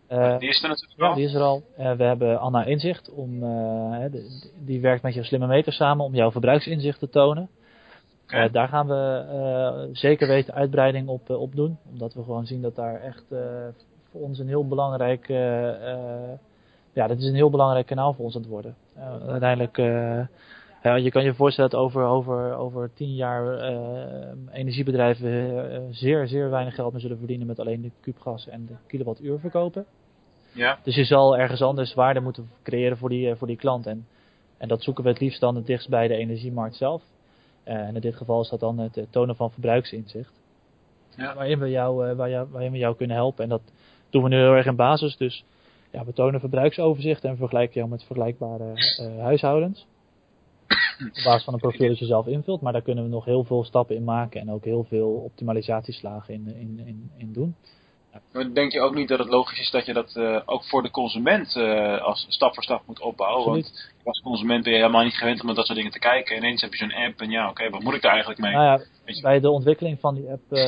die 0.08 0.48
is 0.48 0.62
er 0.62 0.68
natuurlijk 0.68 1.00
ja, 1.00 1.14
die 1.14 1.24
is 1.24 1.34
er 1.34 1.40
al. 1.40 1.62
we 1.76 2.04
hebben 2.04 2.40
Anna 2.40 2.64
Inzicht, 2.64 3.10
om, 3.10 3.40
de, 3.40 4.50
die 4.64 4.80
werkt 4.80 5.02
met 5.02 5.14
jouw 5.14 5.22
slimme 5.22 5.46
meter 5.46 5.72
samen 5.72 6.04
om 6.04 6.14
jouw 6.14 6.30
verbruiksinzicht 6.30 6.98
te 6.98 7.08
tonen. 7.08 7.48
Okay. 8.24 8.50
Daar 8.50 8.68
gaan 8.68 8.86
we 8.86 9.88
zeker 9.92 10.28
weten 10.28 10.54
uitbreiding 10.54 11.08
op, 11.08 11.30
op 11.30 11.54
doen. 11.54 11.78
Omdat 11.92 12.14
we 12.14 12.22
gewoon 12.22 12.46
zien 12.46 12.62
dat 12.62 12.74
daar 12.74 13.00
echt 13.00 13.24
voor 14.10 14.20
ons 14.20 14.38
een 14.38 14.48
heel 14.48 14.68
belangrijk... 14.68 15.26
ja, 16.92 17.06
dat 17.06 17.18
is 17.18 17.24
een 17.24 17.34
heel 17.34 17.50
belangrijk 17.50 17.86
kanaal 17.86 18.12
voor 18.12 18.24
ons 18.24 18.34
aan 18.34 18.40
het 18.40 18.50
worden. 18.50 18.76
uiteindelijk... 19.28 19.78
ja, 20.84 20.94
je 20.94 21.10
kan 21.10 21.24
je 21.24 21.34
voorstellen 21.34 21.70
dat 21.70 21.80
over, 21.80 22.04
over, 22.04 22.54
over 22.54 22.90
tien 22.94 23.14
jaar 23.14 23.58
energiebedrijven 24.52 25.94
zeer, 25.94 26.26
zeer 26.26 26.50
weinig 26.50 26.74
geld 26.74 26.92
meer 26.92 27.00
zullen 27.00 27.18
verdienen 27.18 27.46
met 27.46 27.60
alleen 27.60 27.82
de 27.82 27.90
kuubgas 28.00 28.48
en 28.48 28.66
de 28.66 28.74
kilowattuur 28.86 29.38
verkopen. 29.38 29.86
Ja. 30.52 30.78
Dus 30.82 30.94
je 30.94 31.04
zal 31.04 31.38
ergens 31.38 31.62
anders 31.62 31.94
waarde 31.94 32.20
moeten 32.20 32.50
creëren 32.62 32.96
voor 32.96 33.08
die, 33.08 33.34
voor 33.34 33.46
die 33.46 33.56
klant. 33.56 33.86
En, 33.86 34.06
en 34.58 34.68
dat 34.68 34.82
zoeken 34.82 35.04
we 35.04 35.10
het 35.10 35.20
liefst 35.20 35.40
dan 35.40 35.54
het 35.54 35.66
dichtst 35.66 35.88
bij 35.88 36.08
de 36.08 36.16
energiemarkt 36.16 36.76
zelf. 36.76 37.02
En 37.62 37.94
in 37.94 38.00
dit 38.00 38.16
geval 38.16 38.40
is 38.40 38.48
dat 38.48 38.60
dan 38.60 38.78
het 38.78 39.06
tonen 39.10 39.36
van 39.36 39.50
verbruiksinzicht. 39.50 40.32
Ja. 41.16 41.34
Waarin, 41.34 41.58
we 41.58 41.70
jou, 41.70 42.14
waar 42.14 42.30
jou, 42.30 42.48
waarin 42.50 42.72
we 42.72 42.78
jou 42.78 42.96
kunnen 42.96 43.16
helpen. 43.16 43.44
En 43.44 43.50
dat 43.50 43.62
doen 44.10 44.22
we 44.22 44.28
nu 44.28 44.36
heel 44.36 44.54
erg 44.54 44.66
in 44.66 44.76
basis. 44.76 45.16
Dus 45.16 45.44
ja, 45.90 46.04
we 46.04 46.12
tonen 46.12 46.40
verbruiksoverzicht 46.40 47.24
en 47.24 47.36
vergelijken 47.36 47.74
jou 47.74 47.88
met 47.88 48.02
vergelijkbare 48.02 48.72
huishoudens. 49.18 49.86
Op 51.00 51.24
basis 51.24 51.44
van 51.44 51.54
een 51.54 51.60
profiel 51.60 51.88
dat 51.88 51.98
je 51.98 52.06
zelf 52.06 52.26
invult. 52.26 52.60
Maar 52.60 52.72
daar 52.72 52.82
kunnen 52.82 53.04
we 53.04 53.10
nog 53.10 53.24
heel 53.24 53.44
veel 53.44 53.64
stappen 53.64 53.96
in 53.96 54.04
maken. 54.04 54.40
En 54.40 54.50
ook 54.50 54.64
heel 54.64 54.84
veel 54.88 55.08
optimalisatieslagen 55.08 56.34
in, 56.34 56.46
in, 56.46 56.82
in, 56.86 57.10
in 57.16 57.32
doen. 57.32 57.56
Maar 58.32 58.54
denk 58.54 58.72
je 58.72 58.80
ook 58.80 58.94
niet 58.94 59.08
dat 59.08 59.18
het 59.18 59.28
logisch 59.28 59.60
is 59.60 59.70
dat 59.70 59.86
je 59.86 59.92
dat 59.92 60.14
uh, 60.16 60.40
ook 60.44 60.64
voor 60.64 60.82
de 60.82 60.90
consument 60.90 61.56
uh, 61.56 62.02
als 62.02 62.26
stap 62.28 62.54
voor 62.54 62.62
stap 62.62 62.82
moet 62.86 63.00
opbouwen? 63.00 63.44
Absoluut. 63.44 63.92
Want 63.94 64.06
als 64.06 64.20
consument 64.20 64.62
ben 64.64 64.72
je 64.72 64.78
helemaal 64.78 65.04
niet 65.04 65.16
gewend 65.16 65.40
om 65.40 65.46
naar 65.46 65.54
dat 65.54 65.66
soort 65.66 65.78
dingen 65.78 65.92
te 65.92 65.98
kijken. 65.98 66.36
En 66.36 66.42
ineens 66.42 66.60
heb 66.60 66.72
je 66.72 66.78
zo'n 66.78 67.04
app 67.06 67.20
en 67.20 67.30
ja, 67.30 67.42
oké, 67.42 67.50
okay, 67.50 67.70
wat 67.70 67.82
moet 67.82 67.94
ik 67.94 68.02
daar 68.02 68.12
eigenlijk 68.12 68.40
mee? 68.40 68.52
Nou 68.52 68.64
ja, 68.64 69.20
bij 69.22 69.40
de 69.40 69.50
ontwikkeling 69.50 70.00
van 70.00 70.14
die 70.14 70.30
app, 70.30 70.42
uh, 70.50 70.60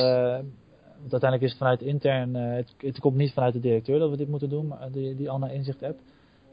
want 0.99 1.11
uiteindelijk 1.11 1.41
is 1.41 1.49
het 1.49 1.57
vanuit 1.57 1.81
intern, 1.81 2.33
het, 2.33 2.73
het, 2.77 2.99
komt 2.99 3.15
niet 3.15 3.33
vanuit 3.33 3.53
de 3.53 3.59
directeur 3.59 3.99
dat 3.99 4.09
we 4.09 4.17
dit 4.17 4.27
moeten 4.27 4.49
doen, 4.49 4.67
maar 4.67 4.91
die, 4.91 5.15
die 5.15 5.29
Anna 5.29 5.47
Inzicht 5.47 5.83
app. 5.83 5.99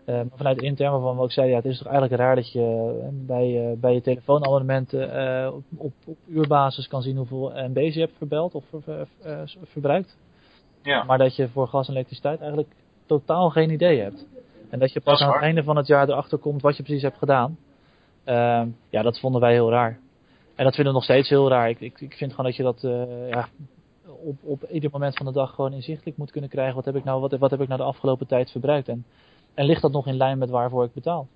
Uh, 0.07 0.21
vanuit 0.35 0.63
intern 0.63 0.91
waarvan 0.91 1.17
we 1.17 1.23
ook 1.23 1.33
zeiden, 1.33 1.57
ja, 1.57 1.63
het 1.63 1.73
is 1.73 1.79
toch 1.79 1.87
eigenlijk 1.87 2.21
raar 2.21 2.35
dat 2.35 2.53
je 2.53 3.09
bij, 3.13 3.71
uh, 3.71 3.81
bij 3.81 3.95
je 3.95 4.01
telefoonabonnementen 4.01 5.17
uh, 5.17 5.55
op, 5.55 5.63
op, 5.77 5.93
op, 6.07 6.17
uurbasis 6.29 6.89
kan 6.89 7.03
zien 7.03 7.17
hoeveel 7.17 7.53
MB's 7.55 7.95
je 7.95 8.01
hebt 8.01 8.17
verbeld 8.17 8.55
of 8.55 8.65
ver, 8.83 9.09
verbruikt. 9.63 10.17
Ja. 10.83 11.05
Maar 11.05 11.19
dat 11.19 11.37
je 11.37 11.49
voor 11.49 11.69
gas 11.69 11.89
en 11.89 11.95
elektriciteit 11.95 12.41
eigenlijk 12.41 12.73
totaal 13.07 13.51
geen 13.51 13.71
idee 13.71 14.01
hebt. 14.01 14.27
En 14.71 14.79
dat 14.79 14.93
je 14.93 15.01
pas 15.01 15.21
aan 15.21 15.33
het 15.33 15.43
einde 15.43 15.63
van 15.63 15.77
het 15.77 15.87
jaar 15.87 16.09
erachter 16.09 16.39
komt 16.39 16.63
wat 16.63 16.77
je 16.77 16.83
precies 16.83 17.03
hebt 17.03 17.19
gedaan. 17.19 17.59
Ehm, 18.25 18.69
ja, 18.91 19.03
dat 19.03 19.21
vonden 19.21 19.41
wij 19.41 19.53
heel 19.53 19.71
raar. 19.71 19.99
En 20.55 20.65
dat 20.65 20.75
vinden 20.75 20.93
we 20.93 20.99
nog 20.99 21.05
steeds 21.05 21.29
heel 21.29 21.49
raar. 21.49 21.69
Ik, 21.69 21.81
ik, 21.81 22.01
ik 22.01 22.15
vind 22.15 22.31
gewoon 22.31 22.47
dat 22.47 22.57
je 22.57 22.63
dat 22.63 22.81
ja, 23.31 23.49
op, 24.25 24.37
op 24.43 24.71
ieder 24.71 24.91
moment 24.91 25.17
van 25.17 25.27
de 25.27 25.33
dag 25.33 25.55
gewoon 25.55 25.73
inzichtelijk 25.73 26.17
moet 26.17 26.31
kunnen 26.31 26.51
krijgen. 26.51 26.75
Wat 26.75 26.85
heb 26.85 26.97
ik 26.97 27.05
nou, 27.05 27.21
wat, 27.21 27.33
wat 27.39 27.51
heb 27.51 27.61
ik 27.61 27.69
nou 27.69 27.81
de 27.81 27.87
afgelopen 27.87 28.27
tijd 28.27 28.51
verbruikt? 28.51 28.89
En 28.89 29.05
en 29.55 29.65
ligt 29.65 29.83
dat 29.83 29.93
nog 29.93 30.07
in 30.07 30.17
lijn 30.17 30.39
met 30.39 30.51
waarvoor 30.51 30.85
ik 30.85 30.95
betaal? 30.95 31.29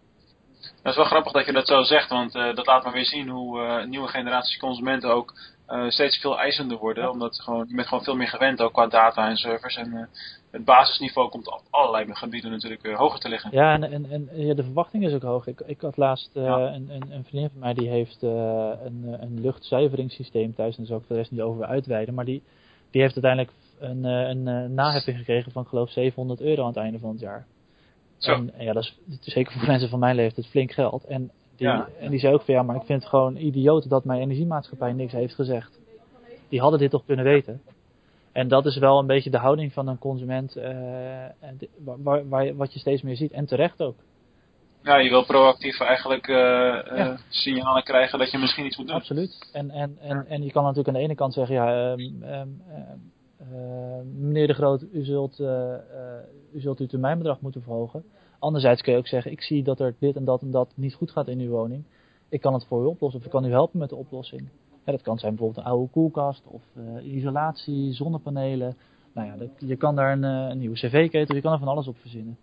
Dat 0.82 0.92
is 0.92 0.96
wel 0.96 1.04
grappig 1.04 1.32
dat 1.32 1.46
je 1.46 1.52
dat 1.52 1.66
zo 1.66 1.82
zegt, 1.82 2.10
want 2.10 2.34
uh, 2.34 2.54
dat 2.54 2.66
laat 2.66 2.84
maar 2.84 2.92
weer 2.92 3.04
zien 3.04 3.28
hoe 3.28 3.60
uh, 3.60 3.84
nieuwe 3.84 4.08
generaties 4.08 4.58
consumenten 4.58 5.10
ook 5.10 5.34
uh, 5.68 5.88
steeds 5.88 6.18
veel 6.18 6.38
eisender 6.38 6.78
worden. 6.78 7.04
Ja. 7.04 7.10
Omdat 7.10 7.40
gewoon, 7.40 7.64
je 7.68 7.74
bent 7.74 7.88
gewoon 7.88 8.04
veel 8.04 8.16
meer 8.16 8.28
gewend 8.28 8.62
ook 8.62 8.72
qua 8.72 8.86
data 8.86 9.28
en 9.28 9.36
servers. 9.36 9.76
En 9.76 10.08
het 10.50 10.64
basisniveau 10.64 11.28
komt 11.28 11.46
op 11.46 11.62
allerlei 11.70 12.14
gebieden 12.14 12.50
natuurlijk 12.50 12.86
hoger 12.86 13.20
te 13.20 13.28
liggen. 13.28 13.50
Ja, 13.52 13.72
en, 13.72 13.82
en, 13.92 14.10
en 14.10 14.28
ja, 14.34 14.54
de 14.54 14.62
verwachting 14.62 15.04
is 15.04 15.12
ook 15.12 15.22
hoog. 15.22 15.46
Ik, 15.46 15.60
ik 15.60 15.80
had 15.80 15.96
laatst 15.96 16.30
ja. 16.34 16.58
een, 16.58 16.90
een, 16.90 17.12
een, 17.12 17.24
vriendin 17.24 17.50
van 17.50 17.60
mij 17.60 17.74
die 17.74 17.88
heeft 17.88 18.22
een, 18.22 19.16
een 19.20 19.40
luchtzuiveringssysteem 19.40 20.54
thuis. 20.54 20.76
En 20.76 20.78
daar 20.78 20.86
zal 20.86 20.98
ik 20.98 21.08
de 21.08 21.14
rest 21.14 21.30
niet 21.30 21.40
over 21.40 21.64
uitweiden. 21.64 22.14
Maar 22.14 22.24
die, 22.24 22.42
die 22.90 23.00
heeft 23.02 23.24
uiteindelijk 23.24 23.54
een, 23.78 24.04
een, 24.04 24.46
een 24.46 24.74
naheffing 24.74 25.16
gekregen 25.16 25.52
van 25.52 25.66
geloof 25.66 25.90
700 25.90 26.40
euro 26.40 26.62
aan 26.62 26.68
het 26.68 26.76
einde 26.76 26.98
van 26.98 27.10
het 27.10 27.20
jaar. 27.20 27.46
Zo. 28.18 28.32
En, 28.32 28.54
en 28.54 28.64
ja, 28.64 28.72
dat 28.72 28.82
is, 28.82 28.98
zeker 29.20 29.52
voor 29.52 29.66
mensen 29.66 29.88
van 29.88 29.98
mijn 29.98 30.16
leeftijd 30.16 30.46
flink 30.46 30.72
geld. 30.72 31.04
En 31.04 31.30
die, 31.56 31.66
Ja. 31.66 31.88
en 32.00 32.10
die 32.10 32.20
zei 32.20 32.34
ook 32.34 32.42
van 32.42 32.54
ja, 32.54 32.62
maar 32.62 32.76
ik 32.76 32.82
vind 32.82 33.00
het 33.00 33.10
gewoon 33.10 33.36
idioot 33.36 33.88
dat 33.88 34.04
mijn 34.04 34.20
energiemaatschappij 34.20 34.92
niks 34.92 35.12
heeft 35.12 35.34
gezegd. 35.34 35.78
Die 36.48 36.60
hadden 36.60 36.78
dit 36.78 36.90
toch 36.90 37.04
kunnen 37.04 37.24
weten. 37.24 37.60
En 38.32 38.48
dat 38.48 38.66
is 38.66 38.76
wel 38.76 38.98
een 38.98 39.06
beetje 39.06 39.30
de 39.30 39.38
houding 39.38 39.72
van 39.72 39.88
een 39.88 39.98
consument, 39.98 40.56
eh, 40.56 40.72
waar, 41.84 42.28
waar, 42.28 42.56
wat 42.56 42.72
je 42.72 42.78
steeds 42.78 43.02
meer 43.02 43.16
ziet. 43.16 43.32
En 43.32 43.46
terecht 43.46 43.82
ook. 43.82 43.96
Ja, 44.82 44.96
je 44.96 45.08
wil 45.10 45.24
proactief 45.24 45.80
eigenlijk 45.80 46.28
eh, 46.28 47.00
eh, 47.00 47.18
signalen 47.28 47.82
krijgen 47.82 48.18
dat 48.18 48.30
je 48.30 48.38
misschien 48.38 48.66
iets 48.66 48.76
moet 48.76 48.86
doen. 48.86 48.96
Absoluut. 48.96 49.50
En, 49.52 49.70
en, 49.70 49.96
en, 50.00 50.26
en 50.28 50.42
je 50.42 50.50
kan 50.50 50.62
natuurlijk 50.62 50.88
aan 50.88 50.94
de 50.94 51.00
ene 51.00 51.14
kant 51.14 51.34
zeggen, 51.34 51.54
ja, 51.54 51.92
ehm, 51.92 52.00
ehm, 52.00 52.32
ehm, 52.32 52.48
eh, 52.68 52.82
meneer 54.18 54.46
de 54.46 54.54
Groot, 54.54 54.84
u 54.92 55.04
zult, 55.04 55.40
eh, 55.40 55.74
eh, 55.74 55.80
u 56.52 56.60
zult 56.60 56.78
uw 56.78 56.86
termijnbedrag 56.86 57.40
moeten 57.40 57.62
verhogen. 57.62 58.04
Anderzijds 58.38 58.82
kun 58.82 58.92
je 58.92 58.98
ook 58.98 59.06
zeggen, 59.06 59.30
ik 59.32 59.42
zie 59.42 59.62
dat 59.62 59.80
er 59.80 59.94
dit 59.98 60.16
en 60.16 60.24
dat 60.24 60.42
en 60.42 60.50
dat 60.50 60.72
niet 60.74 60.94
goed 60.94 61.10
gaat 61.10 61.28
in 61.28 61.40
uw 61.40 61.50
woning. 61.50 61.84
Ik 62.28 62.40
kan 62.40 62.52
het 62.54 62.64
voor 62.66 62.82
u 62.82 62.86
oplossen 62.86 63.20
of 63.20 63.26
ik 63.26 63.32
kan 63.32 63.44
u 63.44 63.50
helpen 63.50 63.78
met 63.78 63.88
de 63.88 63.96
oplossing. 63.96 64.48
Ja, 64.84 64.92
dat 64.92 65.02
kan 65.02 65.18
zijn 65.18 65.34
bijvoorbeeld 65.34 65.64
een 65.66 65.72
oude 65.72 65.90
koelkast 65.90 66.42
of 66.46 66.62
eh, 66.76 67.14
isolatie, 67.14 67.92
zonnepanelen. 67.92 68.76
Nou 69.12 69.26
ja, 69.28 69.36
dat, 69.36 69.48
je 69.58 69.76
kan 69.76 69.96
daar 69.96 70.12
een, 70.12 70.24
eh, 70.24 70.48
een 70.50 70.58
nieuwe 70.58 70.76
cv-ketel, 70.76 71.34
je 71.34 71.40
kan 71.40 71.52
er 71.52 71.58
van 71.58 71.68
alles 71.68 71.86
op 71.86 71.96
verzinnen. 72.00 72.38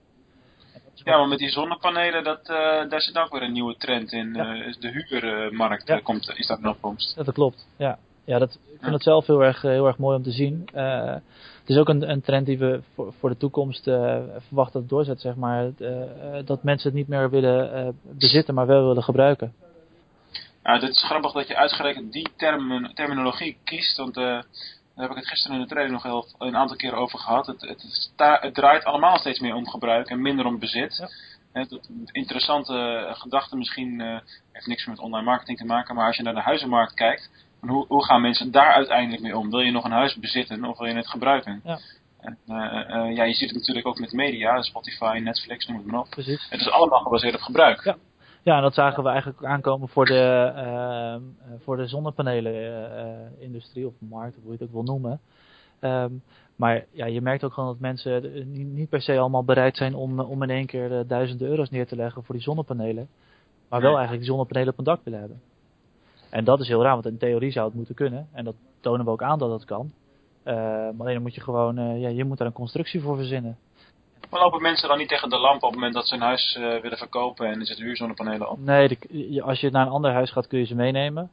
Dat 0.74 1.02
Ja, 1.04 1.18
maar 1.18 1.28
met 1.28 1.40
die 1.40 1.50
zonnepanelen, 1.50 2.24
dat, 2.24 2.40
eh, 2.50 2.90
daar 2.90 3.02
zit 3.02 3.18
ook 3.18 3.32
weer 3.32 3.42
een 3.42 3.52
nieuwe 3.52 3.76
trend 3.78 4.12
in. 4.12 4.34
Ja. 4.34 4.56
Eh, 4.56 4.74
de 4.80 4.90
huurmarkt 5.10 5.88
Ja. 5.88 5.98
eh, 5.98 6.04
komt, 6.04 6.30
is 6.36 6.48
daar 6.48 6.58
een 6.58 6.68
opkomst. 6.70 7.16
Ja, 7.16 7.24
dat 7.24 7.34
klopt. 7.34 7.68
Ja, 7.78 8.00
ja 8.26 8.40
dat, 8.40 8.60
ik 8.74 8.82
vind 8.82 8.94
het 8.94 9.04
zelf 9.04 9.26
heel 9.26 9.44
erg, 9.44 9.64
eh, 9.64 9.72
heel 9.72 9.88
erg 9.88 9.98
mooi 9.98 10.18
om 10.18 10.24
te 10.24 10.32
zien. 10.32 10.68
Eh, 10.74 11.14
het 11.60 11.70
is 11.70 11.78
ook 11.78 11.90
een, 11.90 12.10
een 12.10 12.22
trend 12.22 12.46
die 12.46 12.58
we 12.58 12.82
voor, 12.94 13.14
voor 13.20 13.30
de 13.30 13.38
toekomst 13.38 13.88
eh, 13.88 14.18
verwachten 14.48 14.74
dat 14.74 14.82
het 14.82 14.90
doorzet, 14.90 15.22
zeg 15.22 15.36
maar. 15.36 15.64
Het, 15.78 16.48
dat 16.48 16.64
mensen 16.64 16.90
het 16.90 16.98
niet 16.98 17.08
meer 17.08 17.30
willen 17.30 18.00
bezitten, 18.02 18.54
maar 18.54 18.68
wel 18.68 18.88
willen 18.88 19.04
gebruiken. 19.04 19.54
Ja, 20.64 20.80
dit 20.80 20.90
is 20.90 21.04
grappig 21.04 21.32
dat 21.32 21.48
je 21.48 21.56
uitgerekend 21.56 22.12
die 22.12 22.28
termen, 22.36 22.92
terminologie 22.94 23.58
kiest, 23.64 23.98
want 23.98 24.14
daar 24.14 24.46
heb 24.96 25.10
ik 25.10 25.16
het 25.16 25.28
gisteren 25.28 25.56
in 25.56 25.62
de 25.62 25.70
training 25.70 25.94
nog 25.94 26.04
heel, 26.04 26.48
een 26.48 26.58
aantal 26.58 26.76
keren 26.76 26.98
over 26.98 27.20
gehad. 27.20 27.48
Het, 27.48 27.62
het, 27.62 28.12
het 28.42 28.54
draait 28.54 28.84
allemaal 28.84 29.18
steeds 29.18 29.40
meer 29.40 29.56
om 29.56 29.68
gebruik 29.68 30.10
en 30.10 30.22
minder 30.22 30.46
om 30.46 30.60
bezit. 30.60 30.96
Ja. 31.54 31.64
Dat- 31.64 31.90
interessante 32.12 33.08
gedachte 33.12 33.58
misschien, 33.58 34.22
heeft 34.52 34.68
niks 34.68 34.86
met 34.86 35.00
online 35.00 35.26
marketing 35.26 35.58
te 35.58 35.66
maken, 35.66 35.96
maar 35.96 36.08
als 36.08 36.18
je 36.18 36.24
naar 36.24 36.34
de 36.34 36.42
huizenmarkt 36.42 36.94
kijkt, 36.94 37.30
hoe, 37.68 37.86
hoe 37.88 38.06
gaan 38.06 38.22
mensen 38.22 38.52
daar 38.52 38.74
uiteindelijk 38.74 39.22
mee 39.22 39.38
om? 39.38 39.50
Wil 39.50 39.60
je 39.60 39.72
nog 39.72 39.84
een 39.84 39.92
huis 39.92 40.16
bezitten 40.16 40.66
of 40.66 40.78
wil 40.78 40.88
je 40.88 40.94
het 40.94 41.10
gebruiken? 41.10 41.62
Ja. 41.64 41.80
En, 42.20 42.38
eh, 42.48 42.96
eh, 42.96 43.16
ja, 43.16 43.24
je 43.24 43.34
ziet 43.34 43.50
het 43.50 43.58
natuurlijk 43.58 43.88
ook 43.88 44.00
met 44.00 44.12
media, 44.12 44.62
Spotify, 44.62 45.20
Netflix, 45.24 45.68
noem 45.68 45.78
het 45.78 45.86
maar 45.86 46.00
op. 46.00 46.10
Precies. 46.10 46.48
Het 46.50 46.60
is 46.60 46.70
allemaal 46.70 47.00
gebaseerd 47.00 47.36
op 47.36 47.42
gebruik. 47.42 47.84
Ja. 47.84 47.96
Ja, 48.44 48.56
en 48.56 48.62
dat 48.62 48.74
zagen 48.74 49.04
we 49.04 49.10
eigenlijk 49.10 49.44
aankomen 49.44 49.88
voor 49.88 50.06
de, 50.06 50.52
ehm, 50.56 50.66
eh, 50.66 51.22
voor 51.64 51.78
de 51.78 51.88
zonnepanelen-industrie, 51.88 53.88
of 53.88 53.94
markt, 54.00 54.36
hoe 54.36 54.46
je 54.46 54.52
het 54.52 54.62
ook 54.62 54.72
wil 54.72 54.84
noemen. 54.84 55.20
Ehm, 55.80 56.12
maar 56.56 56.86
ja, 56.92 57.06
je 57.06 57.22
merkt 57.22 57.44
ook 57.44 57.54
gewoon 57.54 57.70
dat 57.70 57.80
mensen 57.80 58.52
niet, 58.52 58.68
niet 58.68 58.90
per 58.90 59.02
se 59.02 59.20
allemaal 59.20 59.44
bereid 59.44 59.78
zijn 59.78 59.96
om, 59.96 60.20
om 60.20 60.44
in 60.44 60.50
één 60.50 60.66
keer 60.66 61.08
duizenden 61.08 61.48
euro's 61.48 61.70
neer 61.70 61.88
te 61.88 61.96
leggen 61.96 62.24
voor 62.24 62.36
die 62.36 62.44
zonnepanelen. 62.44 63.08
Maar 63.70 63.82
wel 63.82 63.90
eigenlijk 63.90 64.20
die 64.20 64.30
zonnepanelen 64.30 64.72
op 64.72 64.78
een 64.78 64.86
dak 64.86 65.00
willen 65.04 65.20
hebben. 65.20 65.42
En 66.36 66.44
dat 66.44 66.60
is 66.60 66.68
heel 66.68 66.82
raar, 66.84 66.94
want 66.94 67.06
in 67.06 67.18
theorie 67.18 67.52
zou 67.52 67.66
het 67.66 67.76
moeten 67.76 67.96
kunnen. 67.96 68.28
En 68.32 68.44
dat 68.44 68.56
tonen 68.80 69.06
we 69.06 69.12
ook 69.12 69.22
aan 69.22 69.40
dat 69.40 69.52
het 69.52 69.66
kan. 69.66 69.92
Eh, 70.44 70.56
maar 70.56 70.94
alleen 71.00 71.14
dan 71.14 71.22
moet 71.22 71.36
je 71.36 71.42
gewoon, 71.42 71.78
eh, 71.78 72.02
ja, 72.02 72.10
je 72.10 72.24
moet 72.26 72.38
daar 72.38 72.48
een 72.48 72.54
constructie 72.54 73.02
voor 73.02 73.16
verzinnen. 73.16 73.58
Maar 74.30 74.40
lopen 74.40 74.62
mensen 74.62 74.88
dan 74.90 74.98
niet 74.98 75.08
tegen 75.08 75.30
de 75.30 75.38
lamp 75.38 75.56
op 75.64 75.70
het 75.70 75.74
moment 75.74 75.94
dat 75.94 76.08
ze 76.08 76.16
een 76.16 76.22
huis 76.22 76.56
eh, 76.60 76.82
willen 76.82 76.98
verkopen 76.98 77.48
en 77.48 77.60
er 77.60 77.66
zitten 77.66 77.86
huurzonnepanelen 77.86 78.50
op? 78.50 78.58
Nee, 78.60 78.88
de- 78.88 79.42
als 79.42 79.60
je 79.60 79.70
naar 79.72 79.86
een 79.86 79.92
ander 79.92 80.12
huis 80.12 80.32
gaat 80.32 80.48
kun 80.48 80.60
je 80.60 80.66
ze 80.66 80.76
meenemen. 80.76 81.30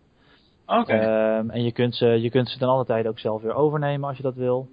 Oké. 0.67 0.93
Ehm, 0.93 1.51
en 1.51 1.62
je 1.65 1.73
kunt, 1.73 1.95
ze, 1.95 2.07
je 2.07 2.31
kunt 2.31 2.49
ze 2.49 2.59
ten 2.59 2.69
alle 2.69 2.85
tijde 2.85 3.09
ook 3.09 3.19
zelf 3.19 3.43
weer 3.43 3.55
overnemen 3.55 4.09
als 4.09 4.17
je 4.17 4.23
dat 4.23 4.35
wil. 4.35 4.69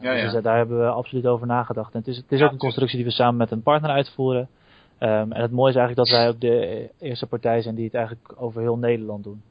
ja, 0.00 0.12
ja. 0.12 0.30
Dus 0.32 0.42
daar 0.42 0.56
hebben 0.56 0.78
we 0.80 0.86
absoluut 0.88 1.26
over 1.26 1.46
nagedacht. 1.46 1.92
En 1.92 1.98
het 1.98 2.08
is, 2.08 2.16
het 2.16 2.32
is 2.32 2.38
Ja, 2.38 2.44
ook 2.44 2.52
een 2.52 2.58
constructie 2.58 2.96
die 2.96 3.06
we 3.06 3.12
samen 3.12 3.36
met 3.36 3.50
een 3.50 3.62
partner 3.62 3.90
uitvoeren. 3.90 4.48
Ehm, 4.98 5.32
en 5.32 5.40
het 5.42 5.50
mooie 5.50 5.70
is 5.70 5.76
eigenlijk 5.76 6.08
dat 6.08 6.18
wij 6.18 6.28
ook 6.28 6.40
de 6.40 6.90
eerste 6.98 7.26
partij 7.26 7.62
zijn 7.62 7.74
die 7.74 7.84
het 7.84 7.94
eigenlijk 7.94 8.32
over 8.36 8.60
heel 8.60 8.76
Nederland 8.78 9.24
doen. 9.24 9.42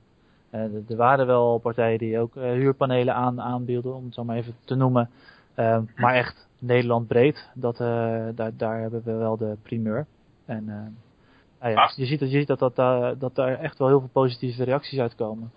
Eh, 0.50 0.62
er- 0.62 0.84
er 0.90 0.96
waren 0.96 1.28
wel 1.28 1.58
partijen 1.58 1.98
die 2.00 2.20
ook 2.20 2.36
eh, 2.36 2.44
huurpanelen 2.44 3.14
aan, 3.16 3.42
aanbieden, 3.42 3.96
om 3.96 4.06
het 4.06 4.14
zo 4.14 4.24
maar 4.24 4.36
even 4.38 4.56
te 4.66 4.76
noemen. 4.76 5.10
Ehm, 5.56 5.84
maar 5.96 6.14
echt 6.16 6.48
Nederland 6.60 7.08
breed, 7.08 7.50
dat, 7.54 7.74
eh, 7.80 8.26
daar, 8.36 8.52
daar 8.58 8.80
hebben 8.82 9.02
we 9.06 9.14
wel 9.14 9.38
de 9.38 9.56
primeur. 9.62 10.06
En 10.46 10.70
eh, 10.70 10.76
nou 11.62 11.74
ja, 11.74 11.82
Ah. 11.84 11.92
je 11.96 12.06
ziet, 12.06 12.20
dat, 12.20 12.32
je 12.32 12.38
ziet 12.38 12.48
dat, 12.48 12.60
dat, 12.60 12.76
daar- 12.76 13.18
dat 13.18 13.36
daar 13.36 13.60
echt 13.60 13.78
wel 13.78 13.88
heel 13.88 14.00
veel 14.00 14.10
positieve 14.12 14.64
reacties 14.64 15.00
uitkomen. 15.00 15.52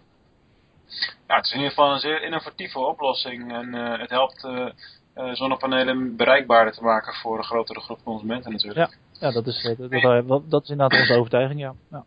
Ja, 1.27 1.37
het 1.37 1.45
is 1.45 1.51
in 1.53 1.57
ieder 1.59 1.73
geval 1.75 1.93
een 1.93 1.99
zeer 1.99 2.23
innovatieve 2.23 2.79
oplossing 2.79 3.53
en 3.53 3.75
eh, 3.75 4.01
het 4.01 4.11
helpt 4.11 4.45
eh, 4.45 4.67
eh, 5.13 5.35
zonnepanelen 5.35 6.17
bereikbaarder 6.17 6.73
te 6.75 6.83
maken 6.83 7.15
voor 7.15 7.39
een 7.39 7.45
grotere 7.45 7.81
groep 7.81 7.99
consumenten 8.05 8.53
natuurlijk. 8.53 8.91
Ja, 8.91 8.97
dat 9.19 9.47
is, 9.47 9.63
dat, 9.77 10.27
dat, 10.29 10.51
dat, 10.51 10.63
is 10.63 10.71
inderdaad 10.71 11.01
onze 11.01 11.15
overtuiging, 11.15 11.61
ja. 11.61 11.75
ja. 11.91 12.05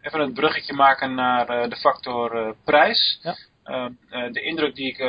Even 0.00 0.20
een 0.20 0.32
bruggetje 0.32 0.72
maken 0.72 1.14
naar 1.14 1.48
eh, 1.48 1.70
de 1.70 1.76
factor 1.76 2.36
eh, 2.36 2.52
prijs. 2.64 3.18
Ja. 3.22 3.36
Eh, 3.64 3.84
eh, 4.08 4.32
de 4.32 4.40
indruk 4.40 4.74
die 4.74 4.86
ik 4.86 5.00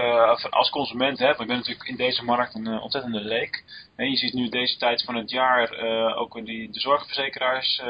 als 0.50 0.70
consument 0.70 1.20
heb, 1.20 1.39
ik 1.39 1.48
ben 1.48 1.56
natuurlijk 1.56 1.89
in 1.89 1.96
deze 1.96 2.24
markt 2.24 2.56
een 2.56 2.80
ontzettende 2.80 3.22
leek. 3.22 3.63
En 3.96 4.10
je 4.10 4.18
ziet 4.18 4.34
nu 4.34 4.50
deze 4.50 4.78
tijd 4.78 5.04
van 5.04 5.15
het 5.15 5.32
jaar 5.32 5.78
ook 6.15 6.46
die, 6.46 6.72
de 6.72 6.80
zorgverzekeraars 6.80 7.82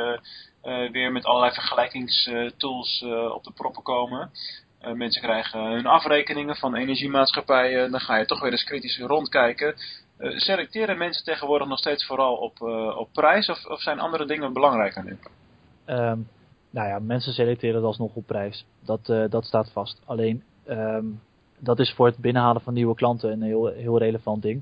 weer 0.91 1.11
met 1.11 1.25
allerlei 1.25 1.53
vergelijkingstools 1.53 3.03
op 3.33 3.43
de 3.43 3.51
proppen 3.55 3.83
komen. 3.83 4.31
Mensen 4.93 5.21
krijgen 5.21 5.59
hun 5.59 5.85
afrekeningen 5.85 6.55
van 6.55 6.75
energiemaatschappijen. 6.75 7.91
Dan 7.91 7.99
ga 7.99 8.17
je 8.17 8.25
toch 8.25 8.41
weer 8.41 8.51
eens 8.51 8.63
kritisch 8.63 8.99
rondkijken. 8.99 9.75
Eh, 10.19 10.37
selecteren 10.37 10.97
mensen 10.97 11.23
tegenwoordig 11.23 11.67
nog 11.67 11.77
steeds 11.77 12.05
vooral 12.05 12.35
op, 12.35 12.61
eh, 12.61 12.97
op 12.97 13.09
prijs 13.11 13.49
of, 13.49 13.65
of 13.65 13.81
zijn 13.81 13.99
andere 13.99 14.25
dingen 14.25 14.53
belangrijker 14.53 15.03
nu? 15.03 15.17
Ehm, 15.85 16.17
nou 16.69 16.87
ja, 16.87 16.99
mensen 16.99 17.33
selecteren 17.33 17.75
het 17.75 17.83
alsnog 17.83 18.15
op 18.15 18.25
prijs. 18.25 18.65
Dat, 18.79 19.09
eh, 19.09 19.23
dat 19.29 19.45
staat 19.45 19.71
vast. 19.71 20.01
Alleen, 20.05 20.43
ehm, 20.65 21.05
dat 21.59 21.79
is 21.79 21.93
voor 21.93 22.05
het 22.05 22.17
binnenhalen 22.17 22.61
van 22.61 22.73
nieuwe 22.73 22.95
klanten 22.95 23.31
een 23.31 23.41
heel, 23.41 23.65
heel 23.65 23.97
relevant 23.97 24.41
ding. 24.41 24.61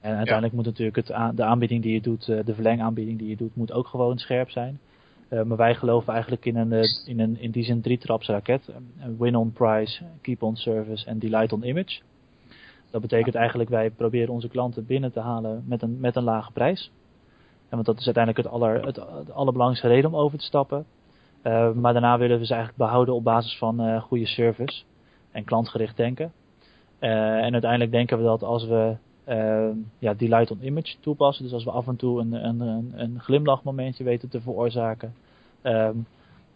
En 0.00 0.16
uiteindelijk 0.16 0.54
moet 0.54 0.64
natuurlijk 0.64 0.96
het 0.96 1.12
aan, 1.12 1.34
de 1.34 1.44
aanbieding 1.44 1.82
die 1.82 1.92
je 1.92 2.00
doet, 2.00 2.26
de 2.26 2.54
verlengaanbieding 2.54 3.18
die 3.18 3.28
je 3.28 3.36
doet, 3.36 3.56
moet 3.56 3.72
ook 3.72 3.86
gewoon 3.86 4.18
scherp 4.18 4.50
zijn. 4.50 4.80
Maar 5.28 5.56
wij 5.56 5.74
geloven 5.74 6.12
eigenlijk 6.12 6.44
in 6.44 6.56
een, 6.56 6.72
in 7.06 7.20
een 7.20 7.40
in 7.40 7.50
die 7.50 7.64
zin 7.64 7.80
drie 7.80 7.98
traps 7.98 8.26
raket. 8.26 8.68
Win 9.18 9.36
on 9.36 9.52
price, 9.52 10.02
keep 10.20 10.42
on 10.42 10.56
service 10.56 11.06
en 11.06 11.18
delight 11.18 11.52
on 11.52 11.62
image. 11.62 12.00
Dat 12.96 13.08
betekent 13.08 13.34
eigenlijk 13.34 13.70
wij 13.70 13.90
proberen 13.90 14.34
onze 14.34 14.48
klanten 14.48 14.86
binnen 14.86 15.12
te 15.12 15.20
halen 15.20 15.64
met 15.66 15.82
een, 15.82 16.00
met 16.00 16.16
een 16.16 16.22
lage 16.22 16.52
prijs. 16.52 16.90
En 17.68 17.68
want 17.68 17.84
dat 17.84 17.98
is 17.98 18.04
uiteindelijk 18.04 18.44
het, 18.44 18.54
aller, 18.54 18.84
het, 18.84 19.30
allerbelangrijkste 19.32 19.88
reden 19.88 20.12
om 20.12 20.16
over 20.16 20.38
te 20.38 20.44
stappen. 20.44 20.86
Uh, 21.42 21.72
maar 21.72 21.92
daarna 21.92 22.18
willen 22.18 22.38
we 22.38 22.46
ze 22.46 22.54
eigenlijk 22.54 22.82
behouden 22.82 23.14
op 23.14 23.24
basis 23.24 23.58
van 23.58 23.80
uh, 23.80 24.02
goede 24.02 24.26
service 24.26 24.82
en 25.30 25.44
klantgericht 25.44 25.96
denken. 25.96 26.32
Uh, 27.00 27.10
en 27.44 27.52
uiteindelijk 27.52 27.90
denken 27.90 28.18
we 28.18 28.24
dat 28.24 28.42
als 28.42 28.66
we 28.66 28.96
ja, 29.98 30.14
Delight 30.14 30.50
on 30.50 30.64
Image 30.64 30.96
toepassen, 31.00 31.44
dus 31.44 31.52
als 31.52 31.64
we 31.64 31.70
af 31.70 31.86
en 31.86 31.96
toe 31.96 32.20
een, 32.20 32.32
een, 32.32 32.60
een, 32.60 32.92
een 32.94 33.20
glimlachmomentje 33.20 34.04
weten 34.04 34.28
te 34.28 34.40
veroorzaken, 34.40 35.14
um, 35.62 36.06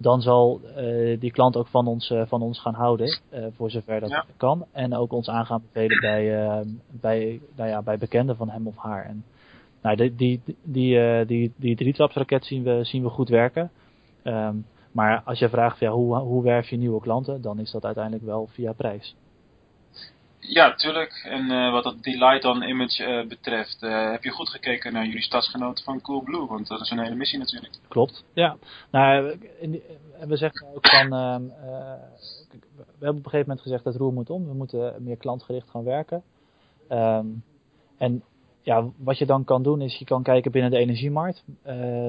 dan 0.02 0.20
zal 0.20 0.60
uh, 0.76 1.20
die 1.20 1.30
klant 1.30 1.56
ook 1.56 1.68
van 1.68 1.86
ons, 1.86 2.10
uh, 2.10 2.22
van 2.26 2.42
ons 2.42 2.60
gaan 2.60 2.74
houden, 2.74 3.20
uh, 3.32 3.46
voor 3.56 3.70
zover 3.70 4.00
dat 4.00 4.10
Ja. 4.10 4.24
kan. 4.36 4.64
En 4.72 4.94
ook 4.94 5.12
ons 5.12 5.28
aan 5.28 5.46
gaan 5.46 5.62
bevelen 5.72 6.00
bij, 6.00 6.64
bij, 7.00 7.40
nou 7.56 7.68
ja, 7.68 7.82
bij 7.82 7.98
bekenden 7.98 8.36
van 8.36 8.48
hem 8.48 8.66
of 8.66 8.76
haar. 8.76 9.04
En, 9.04 9.24
nou, 9.82 9.96
die, 9.96 10.14
die, 10.14 10.40
die, 10.62 11.24
die, 11.26 11.52
die 11.56 11.76
drietrapsraket 11.76 12.44
zien 12.44 12.62
we, 12.62 12.84
zien 12.84 13.02
we 13.02 13.08
goed 13.08 13.28
werken. 13.28 13.70
Um, 14.24 14.64
maar 14.92 15.22
als 15.24 15.38
je 15.38 15.48
vraagt 15.48 15.78
ja, 15.78 15.90
hoe, 15.90 16.16
hoe 16.16 16.42
werf 16.42 16.68
je 16.68 16.76
nieuwe 16.76 17.00
klanten, 17.00 17.42
dan 17.42 17.58
is 17.58 17.70
dat 17.70 17.84
uiteindelijk 17.84 18.24
wel 18.24 18.46
via 18.46 18.72
prijs. 18.72 19.16
Ja, 20.52 20.74
tuurlijk. 20.74 21.26
En 21.28 21.50
uh, 21.50 21.72
wat 21.72 21.84
dat 21.84 22.02
Delight 22.02 22.44
on 22.44 22.62
Image 22.62 23.04
uh, 23.04 23.28
betreft, 23.28 23.82
uh, 23.82 24.10
heb 24.10 24.24
je 24.24 24.30
goed 24.30 24.48
gekeken 24.48 24.92
naar 24.92 25.06
jullie 25.06 25.22
stadsgenoten 25.22 25.84
van 25.84 26.00
Coolblue, 26.00 26.46
want 26.46 26.66
dat 26.66 26.80
is 26.80 26.90
een 26.90 26.98
hele 26.98 27.14
missie 27.14 27.38
natuurlijk. 27.38 27.74
Klopt, 27.88 28.24
ja. 28.32 28.56
Nou, 28.90 29.38
we 30.26 30.36
zeggen 30.36 30.66
ook 30.74 30.88
van, 30.88 31.04
uh, 31.04 31.36
we 32.74 33.06
hebben 33.06 33.08
op 33.08 33.24
een 33.24 33.30
gegeven 33.30 33.38
moment 33.38 33.60
gezegd 33.60 33.84
dat 33.84 33.96
roer 33.96 34.12
moet 34.12 34.30
om, 34.30 34.46
we 34.46 34.54
moeten 34.54 34.94
meer 34.98 35.16
klantgericht 35.16 35.70
gaan 35.70 35.84
werken. 35.84 36.22
Um, 36.88 37.44
en 37.98 38.22
ja, 38.62 38.84
wat 38.96 39.18
je 39.18 39.26
dan 39.26 39.44
kan 39.44 39.62
doen 39.62 39.80
is, 39.80 39.98
je 39.98 40.04
kan 40.04 40.22
kijken 40.22 40.52
binnen 40.52 40.70
de 40.70 40.78
energiemarkt, 40.78 41.44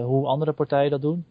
hoe 0.04 0.27
andere 0.27 0.51
partijen 0.51 0.91
dat 0.91 1.01
doen. 1.01 1.25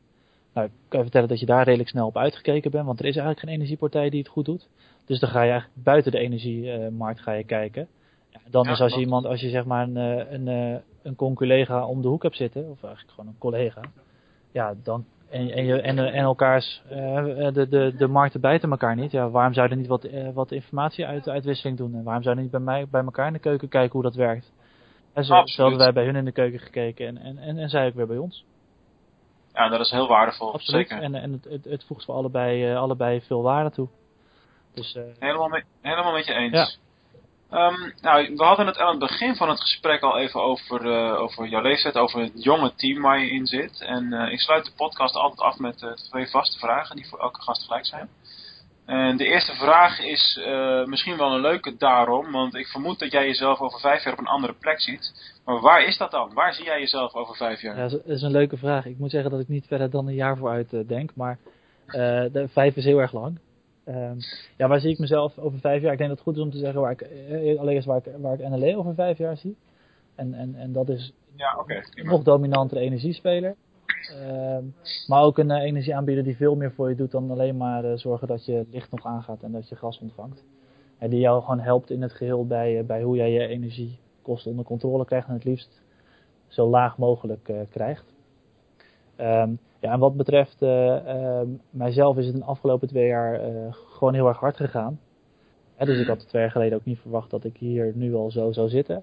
Nou, 0.55 0.67
ik 0.67 0.73
kan 0.89 0.99
je 0.99 1.05
vertellen 1.05 1.29
dat 1.29 1.41
je 1.41 1.47
daar 1.47 1.65
redelijk 1.65 1.89
snel 1.89 2.07
op 2.07 2.17
uitgekeken 2.17 2.71
bent, 2.71 2.87
want 2.87 2.99
er 3.01 3.07
is 3.07 3.17
eigenlijk 3.17 3.47
geen 3.47 3.55
energiepartij 3.55 4.11
die 4.11 4.19
het 4.19 4.29
goed 4.29 4.45
doet. 4.45 4.69
Dus 5.05 5.21
dan 5.21 5.29
ga 5.29 5.43
je 5.43 5.51
eigenlijk 5.51 5.85
buiten 5.85 6.13
de 6.13 6.19
energiemarkt 6.19 7.21
ga 7.21 7.33
je 7.33 7.45
kijken. 7.45 7.89
Ja, 8.31 8.41
dan 8.51 8.65
Ja, 8.65 8.71
is 8.71 8.81
als 8.81 8.95
je 8.95 9.01
iemand, 9.01 9.27
als 9.27 9.41
je 9.41 9.49
zeg 9.49 9.65
maar 9.65 9.83
een, 9.89 9.97
eh, 9.97 10.33
een, 10.33 10.49
eh, 10.49 10.79
een 11.03 11.17
conculega 11.17 11.87
om 11.87 12.03
de 12.03 12.09
hoek 12.09 12.23
hebt 12.23 12.37
zitten, 12.37 12.71
of 12.71 12.83
eigenlijk 12.83 13.15
gewoon 13.15 13.31
een 13.31 13.39
collega, 13.39 13.81
ja, 14.53 14.75
dan 14.83 15.05
en, 15.31 15.51
en, 15.51 15.65
je, 15.65 15.81
en, 15.81 15.99
en 15.99 16.23
elkaars 16.23 16.83
eh, 16.89 17.53
de, 17.53 17.67
de, 17.69 17.95
de 17.99 18.07
markten 18.07 18.41
bijten 18.41 18.71
elkaar 18.71 18.97
niet. 18.97 19.11
Ja, 19.11 19.31
waarom 19.31 19.53
zou 19.53 19.69
je 19.69 19.75
niet 19.75 19.87
wat, 19.87 20.09
wat 20.35 20.53
informatie 20.53 21.07
uit, 21.07 21.29
uitwisseling 21.29 21.77
doen? 21.77 21.95
En 21.95 22.03
waarom 22.03 22.23
zou 22.23 22.37
je 22.37 22.43
niet 22.43 22.51
bij 22.51 22.61
mij 22.61 22.87
bij 22.91 23.03
elkaar 23.03 23.27
in 23.27 23.33
de 23.33 23.39
keuken 23.39 23.69
kijken 23.69 23.93
hoe 23.93 24.03
dat 24.03 24.15
werkt? 24.15 24.53
En 25.13 25.25
zo, 25.25 25.33
Absoluut. 25.33 25.55
zo 25.55 25.63
hadden 25.63 25.81
wij 25.81 25.93
bij 25.93 26.05
hun 26.05 26.17
in 26.17 26.25
de 26.25 26.33
keuken 26.33 26.59
gekeken 26.61 27.07
en, 27.07 27.17
en, 27.17 27.39
en, 27.39 27.59
en 27.59 27.69
zij 27.69 27.87
ook 27.87 27.95
weer 27.95 28.07
bij 28.07 28.19
ons. 28.19 28.45
Ja, 29.61 29.69
dat 29.69 29.81
is 29.81 29.91
heel 29.91 30.09
waardevol, 30.09 30.53
Absoluut. 30.53 30.89
zeker. 30.89 31.03
En, 31.03 31.15
en 31.15 31.33
het, 31.33 31.45
het, 31.45 31.65
het 31.65 31.85
voegt 31.85 32.05
voor 32.05 32.15
allebei, 32.15 32.71
eh, 32.71 32.77
allebei 32.77 33.21
veel 33.21 33.43
waarde 33.43 33.71
toe. 33.71 33.89
Dus 34.75 34.95
eh, 34.95 35.03
Helemaal, 35.19 35.49
mee, 35.49 35.65
helemaal 35.81 36.13
met 36.13 36.27
je 36.27 36.33
eens. 36.33 36.53
Ja. 36.53 36.69
Ehm, 37.51 37.91
nou, 38.01 38.37
we 38.37 38.45
hadden 38.45 38.67
het 38.67 38.79
aan 38.79 38.91
het 38.91 38.99
begin 38.99 39.37
van 39.37 39.49
het 39.49 39.61
gesprek 39.61 40.03
al 40.03 40.19
even 40.19 40.43
over, 40.43 40.93
eh, 40.93 41.21
over 41.21 41.49
jouw 41.49 41.63
leeftijd, 41.63 41.97
over 41.97 42.21
het 42.21 42.45
jonge 42.45 42.75
team 42.75 43.03
waar 43.03 43.21
je 43.21 43.31
in 43.31 43.47
zit. 43.47 43.81
En 43.81 44.13
ik 44.13 44.41
sluit 44.41 44.65
de 44.65 44.73
podcast 44.77 45.15
altijd 45.15 45.41
af 45.41 45.59
met 45.59 45.87
twee 46.11 46.31
vaste 46.31 46.59
vragen 46.59 46.97
die 46.97 47.09
voor 47.09 47.19
elke 47.19 47.43
gast 47.43 47.65
gelijk 47.65 47.87
zijn. 47.87 48.09
En 48.91 49.17
de 49.17 49.25
eerste 49.25 49.55
vraag 49.55 50.01
is 50.01 50.41
eh, 50.45 50.85
misschien 50.85 51.17
wel 51.17 51.35
een 51.35 51.41
leuke 51.41 51.77
daarom, 51.77 52.33
want 52.33 52.55
ik 52.55 52.67
vermoed 52.67 52.99
dat 52.99 53.13
jij 53.13 53.27
jezelf 53.27 53.61
over 53.61 53.81
vijf 53.81 54.05
jaar 54.05 54.13
op 54.13 54.19
een 54.19 54.27
andere 54.27 54.53
plek 54.53 54.81
ziet. 54.81 55.35
Maar 55.45 55.61
waar 55.61 55.85
is 55.85 55.97
dat 55.99 56.11
dan? 56.11 56.35
Waar 56.35 56.55
zie 56.55 56.65
jij 56.65 56.81
jezelf 56.81 57.15
over 57.15 57.37
vijf 57.37 57.61
jaar? 57.61 57.77
ja, 57.77 57.89
dat 57.89 58.07
is 58.07 58.23
een 58.23 58.31
leuke 58.31 58.57
vraag. 58.57 58.87
Ik 58.87 58.99
moet 58.99 59.11
zeggen 59.11 59.31
dat 59.31 59.41
ik 59.41 59.49
niet 59.49 59.67
verder 59.67 59.91
dan 59.91 60.07
een 60.07 60.15
jaar 60.15 60.37
vooruit 60.37 60.73
eh, 60.73 60.81
denk, 60.87 61.11
maar 61.15 61.39
eh, 61.87 62.25
de 62.33 62.49
vijf 62.49 62.77
is 62.77 62.85
heel 62.85 62.99
erg 62.99 63.13
lang. 63.13 63.39
Ehm, 63.85 64.17
ja, 64.57 64.69
waar 64.69 64.81
zie 64.81 64.91
ik 64.91 64.99
mezelf 64.99 65.39
over 65.39 65.59
vijf 65.59 65.83
jaar? 65.83 65.93
Ik 65.93 65.99
denk 65.99 66.11
dat 66.11 66.19
het 66.19 66.29
goed 66.29 66.37
is 66.37 66.43
om 66.43 66.51
te 66.51 66.59
zeggen 66.59 66.81
waar 66.81 66.93
ik, 66.93 67.03
allereerst 67.59 67.87
waar 67.87 67.97
ik, 68.07 68.13
waar 68.19 68.41
ik 68.41 68.49
NLE 68.49 68.77
over 68.77 68.95
vijf 68.95 69.19
jaar 69.19 69.37
zie. 69.37 69.57
En, 70.17 70.35
en, 70.35 70.55
en 70.55 70.73
dat 70.73 70.89
is 70.89 71.13
Ja, 71.37 71.63
prima. 71.93 72.11
nog 72.11 72.23
dominantere 72.23 72.81
energiespeler. 72.81 73.57
Ehm, 74.11 74.65
maar 75.07 75.23
ook 75.23 75.39
een 75.39 75.51
eh, 75.51 75.63
energieaanbieder 75.63 76.25
die 76.25 76.37
veel 76.37 76.57
meer 76.57 76.73
voor 76.73 76.89
je 76.89 76.95
doet 76.95 77.11
dan 77.11 77.31
alleen 77.31 77.57
maar 77.57 77.85
eh, 77.85 77.97
zorgen 77.97 78.29
dat 78.29 78.45
je 78.45 78.67
licht 78.71 78.91
nog 78.91 79.07
aangaat 79.07 79.43
en 79.43 79.53
dat 79.53 79.69
je 79.69 79.77
gas 79.77 79.99
ontvangt. 79.99 80.45
En 80.99 81.11
die 81.11 81.21
jou 81.21 81.43
gewoon 81.43 81.61
helpt 81.61 81.91
in 81.91 82.03
het 82.03 82.13
geheel 82.13 82.47
bij, 82.47 82.79
eh, 82.79 82.85
bij 82.85 83.03
hoe 83.03 83.17
jij 83.17 83.33
je 83.33 83.47
energiekosten 83.47 84.51
onder 84.51 84.65
controle 84.65 85.05
krijgt 85.05 85.29
en 85.29 85.35
het 85.35 85.45
liefst 85.45 85.83
zo 86.47 86.69
laag 86.69 86.99
mogelijk 86.99 87.53
krijgt. 87.71 88.15
Ehm, 89.17 89.51
ja, 89.81 89.93
en 89.93 89.99
wat 89.99 90.17
betreft 90.17 90.63
eh, 90.63 90.97
ehm, 90.97 91.49
mijzelf 91.71 92.17
is 92.17 92.27
het 92.27 92.35
in 92.35 92.41
de 92.41 92.47
afgelopen 92.47 92.89
twee 92.89 93.07
jaar 93.07 93.41
gewoon 93.73 94.15
heel 94.15 94.29
erg 94.29 94.39
hard 94.39 94.57
gegaan. 94.57 95.01
Dus 95.79 96.01
ik 96.01 96.07
had 96.07 96.29
twee 96.29 96.43
jaar 96.43 96.51
geleden 96.51 96.79
ook 96.79 96.85
niet 96.85 96.99
verwacht 96.99 97.31
dat 97.31 97.45
ik 97.45 97.57
hier 97.57 97.93
nu 97.95 98.15
al 98.15 98.31
zo 98.31 98.53
zou 98.53 98.69
zitten. 98.69 99.03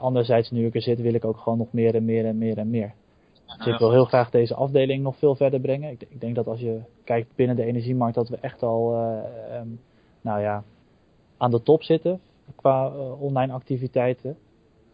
Anderzijds, 0.00 0.50
nu 0.50 0.66
ik 0.66 0.74
er 0.74 0.82
zit, 0.82 1.00
wil 1.00 1.14
ik 1.14 1.24
ook 1.24 1.36
gewoon 1.36 1.58
nog 1.58 1.72
meer 1.72 1.94
en 1.94 2.04
meer 2.04 2.24
en 2.26 2.38
meer 2.38 2.58
en 2.58 2.70
meer. 2.70 2.92
Dus 3.56 3.66
ik 3.66 3.78
wil 3.78 3.90
heel 3.90 4.04
graag 4.04 4.30
deze 4.30 4.54
afdeling 4.54 5.02
nog 5.02 5.16
veel 5.16 5.34
verder 5.34 5.60
brengen. 5.60 5.90
Ik, 5.90 6.02
ik 6.08 6.20
denk 6.20 6.34
dat 6.34 6.46
als 6.46 6.60
je 6.60 6.80
kijkt 7.04 7.34
binnen 7.34 7.56
de 7.56 7.64
energiemarkt, 7.64 8.14
dat 8.14 8.28
we 8.28 8.36
echt 8.36 8.62
al, 8.62 8.94
eh, 8.94 9.56
ehm, 9.56 9.68
nou 10.20 10.40
ja, 10.40 10.64
aan 11.36 11.50
de 11.50 11.62
top 11.62 11.82
zitten 11.82 12.20
qua 12.56 12.86
eh, 12.86 13.22
online 13.22 13.52
activiteiten. 13.52 14.36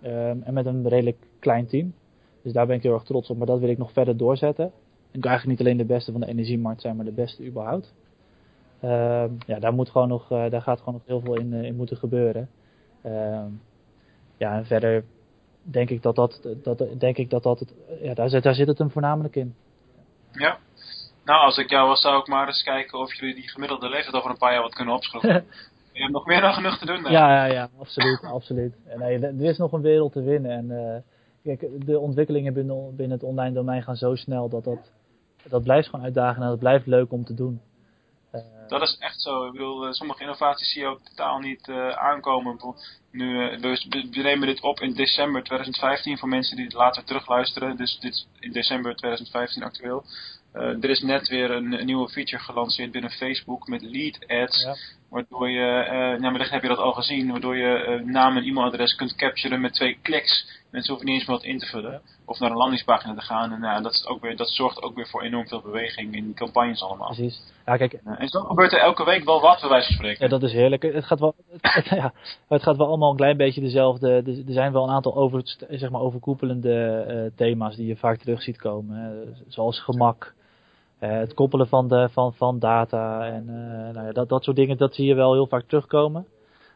Ehm, 0.00 0.42
en 0.42 0.54
met 0.54 0.66
een 0.66 0.88
redelijk 0.88 1.26
klein 1.38 1.66
team. 1.66 1.94
Dus 2.42 2.52
daar 2.52 2.66
ben 2.66 2.76
ik 2.76 2.82
heel 2.82 2.94
erg 2.94 3.02
trots 3.02 3.30
op. 3.30 3.36
Maar 3.36 3.46
dat 3.46 3.60
wil 3.60 3.68
ik 3.68 3.78
nog 3.78 3.92
verder 3.92 4.16
doorzetten. 4.16 4.66
Ik 5.10 5.22
wil 5.22 5.30
eigenlijk 5.30 5.58
niet 5.58 5.68
alleen 5.68 5.86
de 5.86 5.94
beste 5.94 6.12
van 6.12 6.20
de 6.20 6.26
energiemarkt 6.26 6.80
zijn, 6.80 6.96
maar 6.96 7.04
de 7.04 7.12
beste 7.12 7.46
überhaupt. 7.46 7.94
Ehm, 8.80 9.30
ja, 9.46 9.58
daar, 9.58 9.72
moet 9.72 9.90
gewoon 9.90 10.08
nog, 10.08 10.30
eh, 10.30 10.50
daar 10.50 10.62
gaat 10.62 10.78
gewoon 10.78 10.94
nog 10.94 11.06
heel 11.06 11.20
veel 11.20 11.34
in, 11.34 11.52
in 11.52 11.76
moeten 11.76 11.96
gebeuren. 11.96 12.48
Ja, 14.38 14.56
en 14.56 14.66
verder 14.66 15.04
denk 15.70 15.90
ik 15.90 16.02
dat 16.02 16.14
dat, 16.14 16.40
dat, 16.62 16.86
denk 16.98 17.16
ik 17.16 17.30
dat, 17.30 17.42
dat 17.42 17.58
het, 17.60 17.72
ja, 18.02 18.14
daar, 18.14 18.28
zit- 18.28 18.42
daar 18.42 18.54
zit 18.54 18.66
het 18.66 18.78
hem 18.78 18.90
voornamelijk 18.90 19.36
in. 19.36 19.54
Ja. 20.32 20.58
Nou, 21.24 21.44
als 21.44 21.58
ik 21.58 21.70
jou 21.70 21.88
was, 21.88 22.00
zou 22.00 22.20
ik 22.20 22.26
maar 22.26 22.46
eens 22.46 22.62
kijken 22.62 22.98
of 22.98 23.14
jullie 23.14 23.34
die 23.34 23.48
gemiddelde 23.48 23.88
leeftijd 23.88 24.14
over 24.14 24.30
een 24.30 24.38
paar 24.38 24.52
jaar 24.52 24.62
wat 24.62 24.74
kunnen 24.74 24.94
opschroeven. 24.94 25.32
je 25.92 26.00
hebt 26.00 26.12
nog 26.12 26.26
meer 26.26 26.40
dan 26.40 26.52
genoeg 26.52 26.78
te 26.78 26.86
doen. 26.86 27.02
Ja, 27.10 27.34
ja, 27.34 27.44
ja, 27.44 27.68
absoluut, 27.78 28.20
absoluut. 28.22 28.74
En 28.86 28.98
nee, 28.98 29.18
er 29.18 29.44
is 29.44 29.58
nog 29.58 29.72
een 29.72 29.80
wereld 29.80 30.12
te 30.12 30.22
winnen. 30.22 30.50
En 30.50 30.70
eh, 30.70 31.00
kijk, 31.42 31.86
de 31.86 31.98
ontwikkelingen 31.98 32.52
binnen, 32.52 32.96
binnen 32.96 33.18
het 33.18 33.26
online 33.26 33.54
domein 33.54 33.82
gaan 33.82 33.96
zo 33.96 34.14
snel 34.14 34.48
dat 34.48 34.64
dat, 34.64 34.92
dat 35.48 35.62
blijft 35.62 35.88
gewoon 35.88 36.04
uitdagend 36.04 36.42
en 36.42 36.48
dat 36.50 36.58
blijft 36.58 36.86
leuk 36.86 37.12
om 37.12 37.24
te 37.24 37.34
doen. 37.34 37.60
Eh, 38.30 38.40
Dat 38.68 38.82
is 38.82 38.96
echt 38.98 39.20
zo. 39.20 39.46
Ik 39.46 39.52
bedoel, 39.52 39.86
eh, 39.86 39.92
sommige 39.92 40.20
innovaties 40.20 40.72
zie 40.72 40.82
je 40.82 40.88
ook 40.88 41.00
totaal 41.02 41.38
niet 41.38 41.68
eh, 41.68 41.88
aankomen. 41.88 42.58
Nu, 43.10 43.36
we, 43.60 44.08
we 44.10 44.22
nemen 44.22 44.46
dit 44.46 44.60
op 44.60 44.80
in 44.80 44.94
december 44.94 45.42
2015 45.42 46.18
voor 46.18 46.28
mensen 46.28 46.56
die 46.56 46.64
het 46.64 46.74
later 46.74 47.04
terugluisteren. 47.04 47.76
Dus 47.76 47.98
dit 48.00 48.12
is 48.12 48.28
in 48.38 48.52
december 48.52 48.96
2015 48.96 49.62
actueel. 49.62 50.04
Er 50.52 50.90
is 50.90 51.00
net 51.00 51.28
weer 51.28 51.50
een, 51.50 51.72
een 51.72 51.86
nieuwe 51.86 52.08
feature 52.08 52.42
gelanceerd 52.42 52.90
binnen 52.90 53.10
Facebook 53.10 53.68
met 53.68 53.82
lead 53.82 54.26
ads. 54.26 54.62
Ja. 54.62 54.76
Waardoor 55.10 55.50
je, 55.50 55.66
eh 55.66 56.20
nou, 56.20 56.32
wellicht 56.32 56.50
heb 56.50 56.62
je 56.62 56.68
dat 56.68 56.78
al 56.78 56.92
gezien, 56.92 57.30
waardoor 57.30 57.56
je 57.56 57.74
eh, 57.74 58.04
naam 58.04 58.36
en 58.36 58.44
e-mailadres 58.44 58.94
kunt 58.94 59.14
capturen 59.14 59.60
met 59.60 59.74
twee 59.74 59.98
kliks. 60.02 60.54
Mensen 60.70 60.94
hoeven 60.94 61.10
niet 61.10 61.18
eens 61.18 61.28
meer 61.28 61.36
wat 61.36 61.46
in 61.46 61.58
te 61.58 61.66
vullen. 61.66 62.00
Of 62.24 62.38
naar 62.38 62.50
een 62.50 62.56
landingspagina 62.56 63.14
te 63.14 63.20
gaan. 63.20 63.52
En 63.52 63.60
nou, 63.60 63.82
dat, 63.82 63.92
is 63.92 64.06
ook 64.06 64.22
weer, 64.22 64.36
dat 64.36 64.48
zorgt 64.48 64.82
ook 64.82 64.94
weer 64.94 65.06
voor 65.08 65.22
enorm 65.22 65.48
veel 65.48 65.60
beweging 65.60 66.14
in 66.14 66.24
die 66.24 66.34
campagnes 66.34 66.82
allemaal. 66.82 67.06
precies. 67.06 67.42
Ja, 67.66 67.76
kijk, 67.76 67.92
en 67.92 68.28
zo 68.28 68.40
gebeurt 68.40 68.72
er 68.72 68.78
elke 68.78 69.04
week 69.04 69.24
wel 69.24 69.40
wat, 69.40 69.60
bij 69.60 69.68
wijze 69.68 69.86
van 69.86 69.94
spreken. 69.94 70.24
Ja, 70.24 70.30
dat 70.30 70.42
is 70.42 70.52
heerlijk. 70.52 70.82
Het 70.82 71.04
gaat 71.04 71.20
wel, 71.20 71.34
het, 71.60 71.86
ja, 71.88 72.12
het 72.48 72.62
gaat 72.62 72.76
wel 72.76 72.86
allemaal 72.86 73.10
een 73.10 73.16
klein 73.16 73.36
beetje 73.36 73.60
dezelfde. 73.60 74.22
Er 74.46 74.52
zijn 74.52 74.72
wel 74.72 74.82
een 74.82 74.94
aantal 74.94 75.16
over, 75.16 75.56
zeg 75.68 75.90
maar, 75.90 76.00
overkoepelende 76.00 77.04
eh, 77.08 77.36
thema's 77.36 77.76
die 77.76 77.86
je 77.86 77.96
vaak 77.96 78.18
terug 78.18 78.42
ziet 78.42 78.56
komen. 78.56 78.96
Hè. 78.96 79.32
Zoals 79.48 79.80
gemak, 79.80 80.34
eh, 80.98 81.10
het 81.10 81.34
koppelen 81.34 81.68
van, 81.68 81.88
de, 81.88 82.08
van, 82.10 82.34
van 82.34 82.58
data 82.58 83.26
en 83.26 83.48
eh, 83.48 83.94
nou 83.94 84.06
ja, 84.06 84.12
dat, 84.12 84.28
dat 84.28 84.44
soort 84.44 84.56
dingen, 84.56 84.76
dat 84.76 84.94
zie 84.94 85.06
je 85.06 85.14
wel 85.14 85.32
heel 85.32 85.46
vaak 85.46 85.64
terugkomen. 85.66 86.26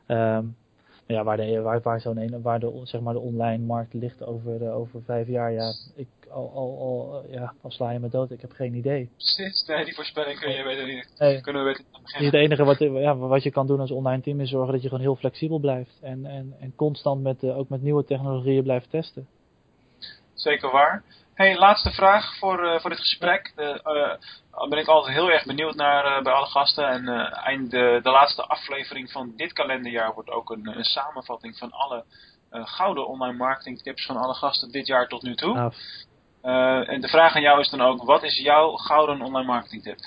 Maar 0.06 1.18
ja, 1.18 1.24
waar, 1.24 1.36
de, 1.36 1.60
waar, 1.60 1.80
waar, 1.82 2.00
zo'n 2.00 2.18
ene- 2.18 2.40
waar 2.40 2.60
de, 2.60 2.80
zeg 2.82 3.00
maar 3.00 3.14
de 3.14 3.20
online 3.20 3.64
markt 3.64 3.94
ligt 3.94 4.24
over, 4.24 4.72
over 4.72 5.02
vijf 5.02 5.26
jaar, 5.28 5.52
ja, 5.52 5.72
ik, 5.94 6.08
al, 6.28 6.50
al, 6.54 6.78
al, 6.78 7.24
ja, 7.30 7.54
al 7.60 7.70
sla 7.70 7.90
je 7.90 7.98
me 7.98 8.08
dood, 8.08 8.30
ik 8.30 8.40
heb 8.40 8.52
geen 8.52 8.74
idee. 8.74 9.10
Precies, 9.14 9.66
nee, 9.66 9.84
die 9.84 9.94
voorspelling 9.94 10.38
kun 10.38 10.52
je 10.52 10.62
weten 10.62 10.86
niet. 10.86 11.14
Nee. 11.18 11.40
Kunnen 11.40 11.64
we 11.64 11.68
weten 11.68 11.84
het 12.24 12.34
enige 12.34 12.64
wat, 12.64 12.78
ja, 12.78 13.16
wat 13.16 13.42
je 13.42 13.50
kan 13.50 13.66
doen 13.66 13.80
als 13.80 13.90
online 13.90 14.22
team 14.22 14.40
is 14.40 14.50
zorgen 14.50 14.72
dat 14.72 14.82
je 14.82 14.88
gewoon 14.88 15.04
heel 15.04 15.16
flexibel 15.16 15.58
blijft. 15.58 15.98
En, 16.00 16.26
en, 16.26 16.54
en 16.60 16.72
constant 16.76 17.22
met, 17.22 17.42
eh, 17.42 17.58
ook 17.58 17.68
met 17.68 17.82
nieuwe 17.82 18.04
technologieën 18.04 18.62
blijft 18.62 18.90
testen. 18.90 19.26
Zeker 20.32 20.70
waar. 20.72 21.02
Hey, 21.40 21.58
laatste 21.58 21.90
vraag 21.90 22.36
voor, 22.38 22.64
uh, 22.64 22.80
voor 22.80 22.90
dit 22.90 22.98
gesprek. 22.98 23.52
De, 23.56 23.80
uh, 23.84 24.68
ben 24.68 24.78
ik 24.78 24.86
altijd 24.86 25.14
heel 25.14 25.30
erg 25.30 25.44
benieuwd 25.44 25.74
naar 25.74 26.04
uh, 26.04 26.22
bij 26.22 26.32
alle 26.32 26.46
gasten. 26.46 26.88
En 26.88 27.08
eind 27.32 27.70
de, 27.70 28.00
de 28.02 28.10
laatste 28.10 28.42
aflevering 28.42 29.10
van 29.10 29.32
dit 29.36 29.52
kalenderjaar 29.52 30.14
wordt 30.14 30.30
ook 30.30 30.50
een, 30.50 30.76
een 30.76 30.84
samenvatting 30.84 31.58
van 31.58 31.70
alle 31.70 32.04
gouden 32.50 33.08
online 33.08 33.36
marketing 33.36 33.82
tips 33.82 34.06
van 34.06 34.16
alle 34.16 34.34
gasten 34.34 34.70
dit 34.70 34.86
jaar 34.86 35.08
tot 35.08 35.22
nu 35.22 35.34
toe. 35.34 35.72
Ah. 36.42 36.88
en 36.88 37.00
de 37.00 37.08
vraag 37.08 37.34
aan 37.34 37.42
jou 37.42 37.60
is 37.60 37.70
dan 37.70 37.80
ook, 37.80 38.02
wat 38.02 38.22
is 38.22 38.38
jouw 38.38 38.70
gouden 38.70 39.20
online 39.20 39.46
marketing 39.46 39.82
tip? 39.82 39.98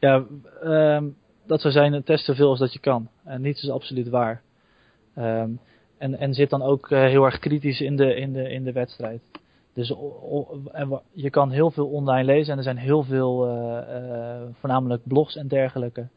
Ja, 0.00 0.24
um, 0.62 1.16
dat 1.46 1.60
zou 1.60 1.72
zijn, 1.72 2.04
test 2.04 2.24
zoveel 2.24 2.48
als 2.48 2.58
dat 2.58 2.72
je 2.72 2.78
kan. 2.78 3.08
En 3.24 3.40
niets 3.40 3.62
is 3.62 3.70
absoluut 3.70 4.08
waar. 4.08 4.42
Um, 5.18 5.60
en, 5.98 6.18
en 6.18 6.34
zit 6.34 6.50
dan 6.50 6.62
ook 6.62 6.88
heel 6.88 7.24
erg 7.24 7.38
kritisch 7.38 7.80
in 7.80 7.96
de, 7.96 8.14
in 8.14 8.32
de, 8.32 8.50
in 8.50 8.64
de 8.64 8.72
wedstrijd. 8.72 9.20
Dus 9.74 9.88
je 11.12 11.30
kan 11.30 11.50
heel 11.50 11.70
veel 11.70 11.86
online 11.86 12.24
lezen 12.24 12.52
en 12.52 12.58
er 12.58 12.64
zijn 12.64 12.76
heel 12.76 13.02
veel, 13.02 13.48
uh, 13.48 14.02
uh, 14.02 14.40
voornamelijk 14.52 15.02
blogs 15.04 15.36
en 15.36 15.48
dergelijke. 15.48 16.08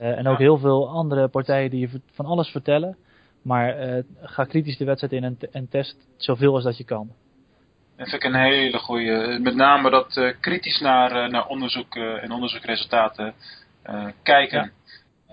Uh, 0.00 0.18
en 0.18 0.26
ook 0.26 0.38
heel 0.38 0.58
veel 0.58 0.88
andere 0.88 1.28
partijen 1.28 1.70
die 1.70 1.80
je 1.80 2.00
van 2.12 2.26
alles 2.26 2.48
vertellen. 2.48 2.96
Maar 3.42 4.02
ga 4.20 4.44
kritisch 4.44 4.76
de 4.76 4.84
wedstrijd 4.84 5.12
in 5.12 5.24
en, 5.24 5.38
en, 5.52 5.68
test 5.68 5.96
zoveel 6.16 6.54
als 6.54 6.64
dat 6.64 6.76
je 6.76 6.84
kan. 6.84 7.10
Dat 7.96 8.08
vind 8.08 8.22
ik 8.22 8.32
een 8.32 8.40
hele 8.40 8.78
goede. 8.78 9.38
Met 9.42 9.54
name 9.54 9.90
dat 9.90 10.34
kritisch 10.40 10.80
naar, 10.80 11.30
naar 11.30 11.46
onderzoek 11.46 11.96
en 11.96 12.32
onderzoekresultaten 12.32 13.34
kijken. 14.22 14.62
Ja. 14.62 14.70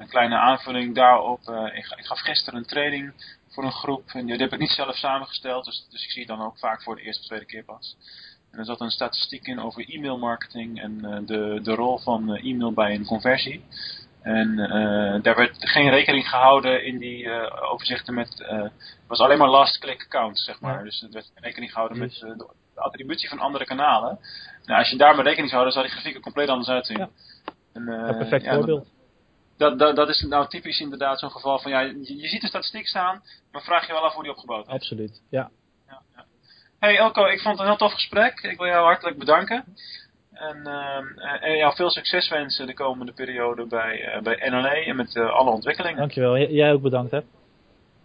Een 0.02 0.10
kleine 0.10 0.36
aanvulling 0.36 0.96
daarop. 0.96 1.40
Ik, 1.74 1.86
ik, 1.98 2.06
gaf 2.06 2.20
gisteren 2.20 2.60
een 2.60 2.66
training 2.66 3.14
voor 3.50 3.64
een 3.64 3.72
groep. 3.72 4.10
En 4.14 4.26
die, 4.26 4.36
heb 4.36 4.54
ik 4.54 4.60
niet 4.60 4.70
zelf 4.70 4.96
samengesteld, 4.96 5.66
dus, 5.66 5.88
dus 5.90 6.04
ik 6.04 6.12
zie 6.12 6.26
het 6.26 6.38
dan 6.38 6.46
ook 6.46 6.58
vaak 6.58 6.84
voor 6.84 6.96
de 6.96 7.02
eerste 7.02 7.22
of 7.22 7.28
tweede 7.28 7.46
keer 7.46 7.64
pas. 7.64 7.98
En 8.52 8.60
er 8.60 8.66
zat 8.66 8.82
een 8.82 8.90
statistiek 8.90 9.48
in 9.48 9.62
over 9.62 9.90
e-mail 9.90 10.18
marketing 10.18 10.82
en 10.82 11.00
uh, 11.02 11.18
de, 11.26 11.60
de 11.64 11.76
rol 11.76 11.98
van 11.98 12.36
uh, 12.36 12.52
e-mail 12.52 12.74
bij 12.74 12.96
een 12.96 13.06
conversie. 13.06 13.64
En 14.22 14.58
uh, 14.58 15.22
daar 15.22 15.36
werd 15.36 15.56
geen 15.60 15.90
rekening 15.90 16.30
gehouden 16.30 16.86
in 16.86 16.98
die 16.98 17.30
overzichten 17.62 18.14
met, 18.14 18.36
het 18.38 19.08
was 19.08 19.20
alleen 19.20 19.38
maar 19.38 19.50
last 19.50 19.80
click 19.80 20.06
count, 20.10 20.40
zeg 20.40 20.60
maar. 20.60 20.78
Ja. 20.78 20.84
Dus 20.84 21.02
er 21.02 21.12
werd 21.12 21.32
rekening 21.36 21.72
gehouden 21.72 21.98
met 21.98 22.12
de, 22.12 22.36
de, 22.38 22.48
attributie 22.82 23.30
van 23.30 23.40
andere 23.40 23.66
kanalen. 23.66 24.20
Nou, 24.66 24.80
als 24.80 24.90
je 24.90 24.98
daar 24.98 25.16
maar 25.16 25.26
rekening 25.26 25.50
zou 25.50 25.62
houden, 25.62 25.74
zou 25.74 25.86
die 25.86 25.94
grafieken 25.94 26.22
compleet 26.22 26.50
anders 26.50 26.70
uitzien. 26.70 26.98
Ja. 26.98 27.10
En, 27.74 27.86
perfect 28.18 28.48
voorbeeld 28.48 28.88
dat, 29.60 29.80
dat, 29.80 29.96
dat 29.96 30.10
is 30.10 30.22
nou 30.22 30.48
typisch 30.48 30.80
inderdaad 30.80 31.20
zo'n 31.20 31.32
geval 31.32 31.60
van, 31.60 31.72
ja, 31.72 31.80
je, 31.80 32.18
je, 32.22 32.28
ziet 32.28 32.42
de 32.42 32.48
statistiek 32.48 32.88
staan, 32.88 33.22
maar 33.52 33.62
vraag 33.62 33.88
je 33.88 33.94
wel 33.94 34.06
af 34.06 34.14
hoe 34.14 34.24
die 34.24 34.32
opgebouwd 34.32 34.68
is. 34.68 34.74
Absoluut, 34.74 35.22
ja. 35.30 35.50
ja, 35.88 36.02
ja. 36.16 36.26
Hey 36.80 36.98
Elko, 36.98 37.26
ik 37.26 37.40
vond 37.40 37.58
het 37.58 37.60
een 37.60 37.66
heel 37.66 37.88
tof 37.88 37.94
gesprek. 37.94 38.40
Ik 38.42 38.58
wil 38.58 38.68
jou 38.68 38.86
hartelijk 38.86 39.18
bedanken. 39.18 39.66
En, 40.34 40.58
uh, 40.66 41.44
en 41.44 41.58
jou 41.58 41.76
veel 41.76 41.90
succes 41.90 42.30
wensen 42.30 42.68
de 42.68 42.74
komende 42.74 43.14
periode 43.14 43.66
bij, 43.66 44.16
uh, 44.16 44.22
bij 44.22 44.50
NLA 44.50 44.74
en 44.74 44.96
met 44.96 45.16
uh, 45.16 45.30
alle 45.30 45.52
ontwikkelingen. 45.52 45.98
Dankjewel, 45.98 46.38
J 46.38 46.46
jij 46.46 46.74
ook 46.74 46.82
bedankt 46.82 47.12
hè. 47.12 47.20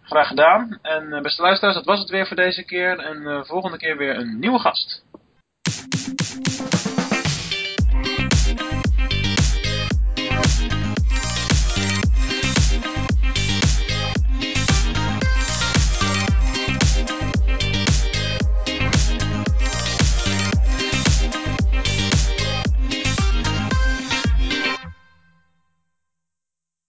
Graag 0.01 0.27
gedaan. 0.27 0.79
En 0.81 1.21
beste 1.21 1.41
luisteraars, 1.41 1.75
dat 1.75 1.85
was 1.85 1.99
het 1.99 2.09
weer 2.09 2.27
voor 2.27 2.35
deze 2.35 2.63
keer. 2.63 2.99
En 2.99 3.45
volgende 3.45 3.77
keer 3.77 3.97
weer 3.97 4.17
een 4.17 4.39
nieuwe 4.39 4.59
gast. 4.59 5.03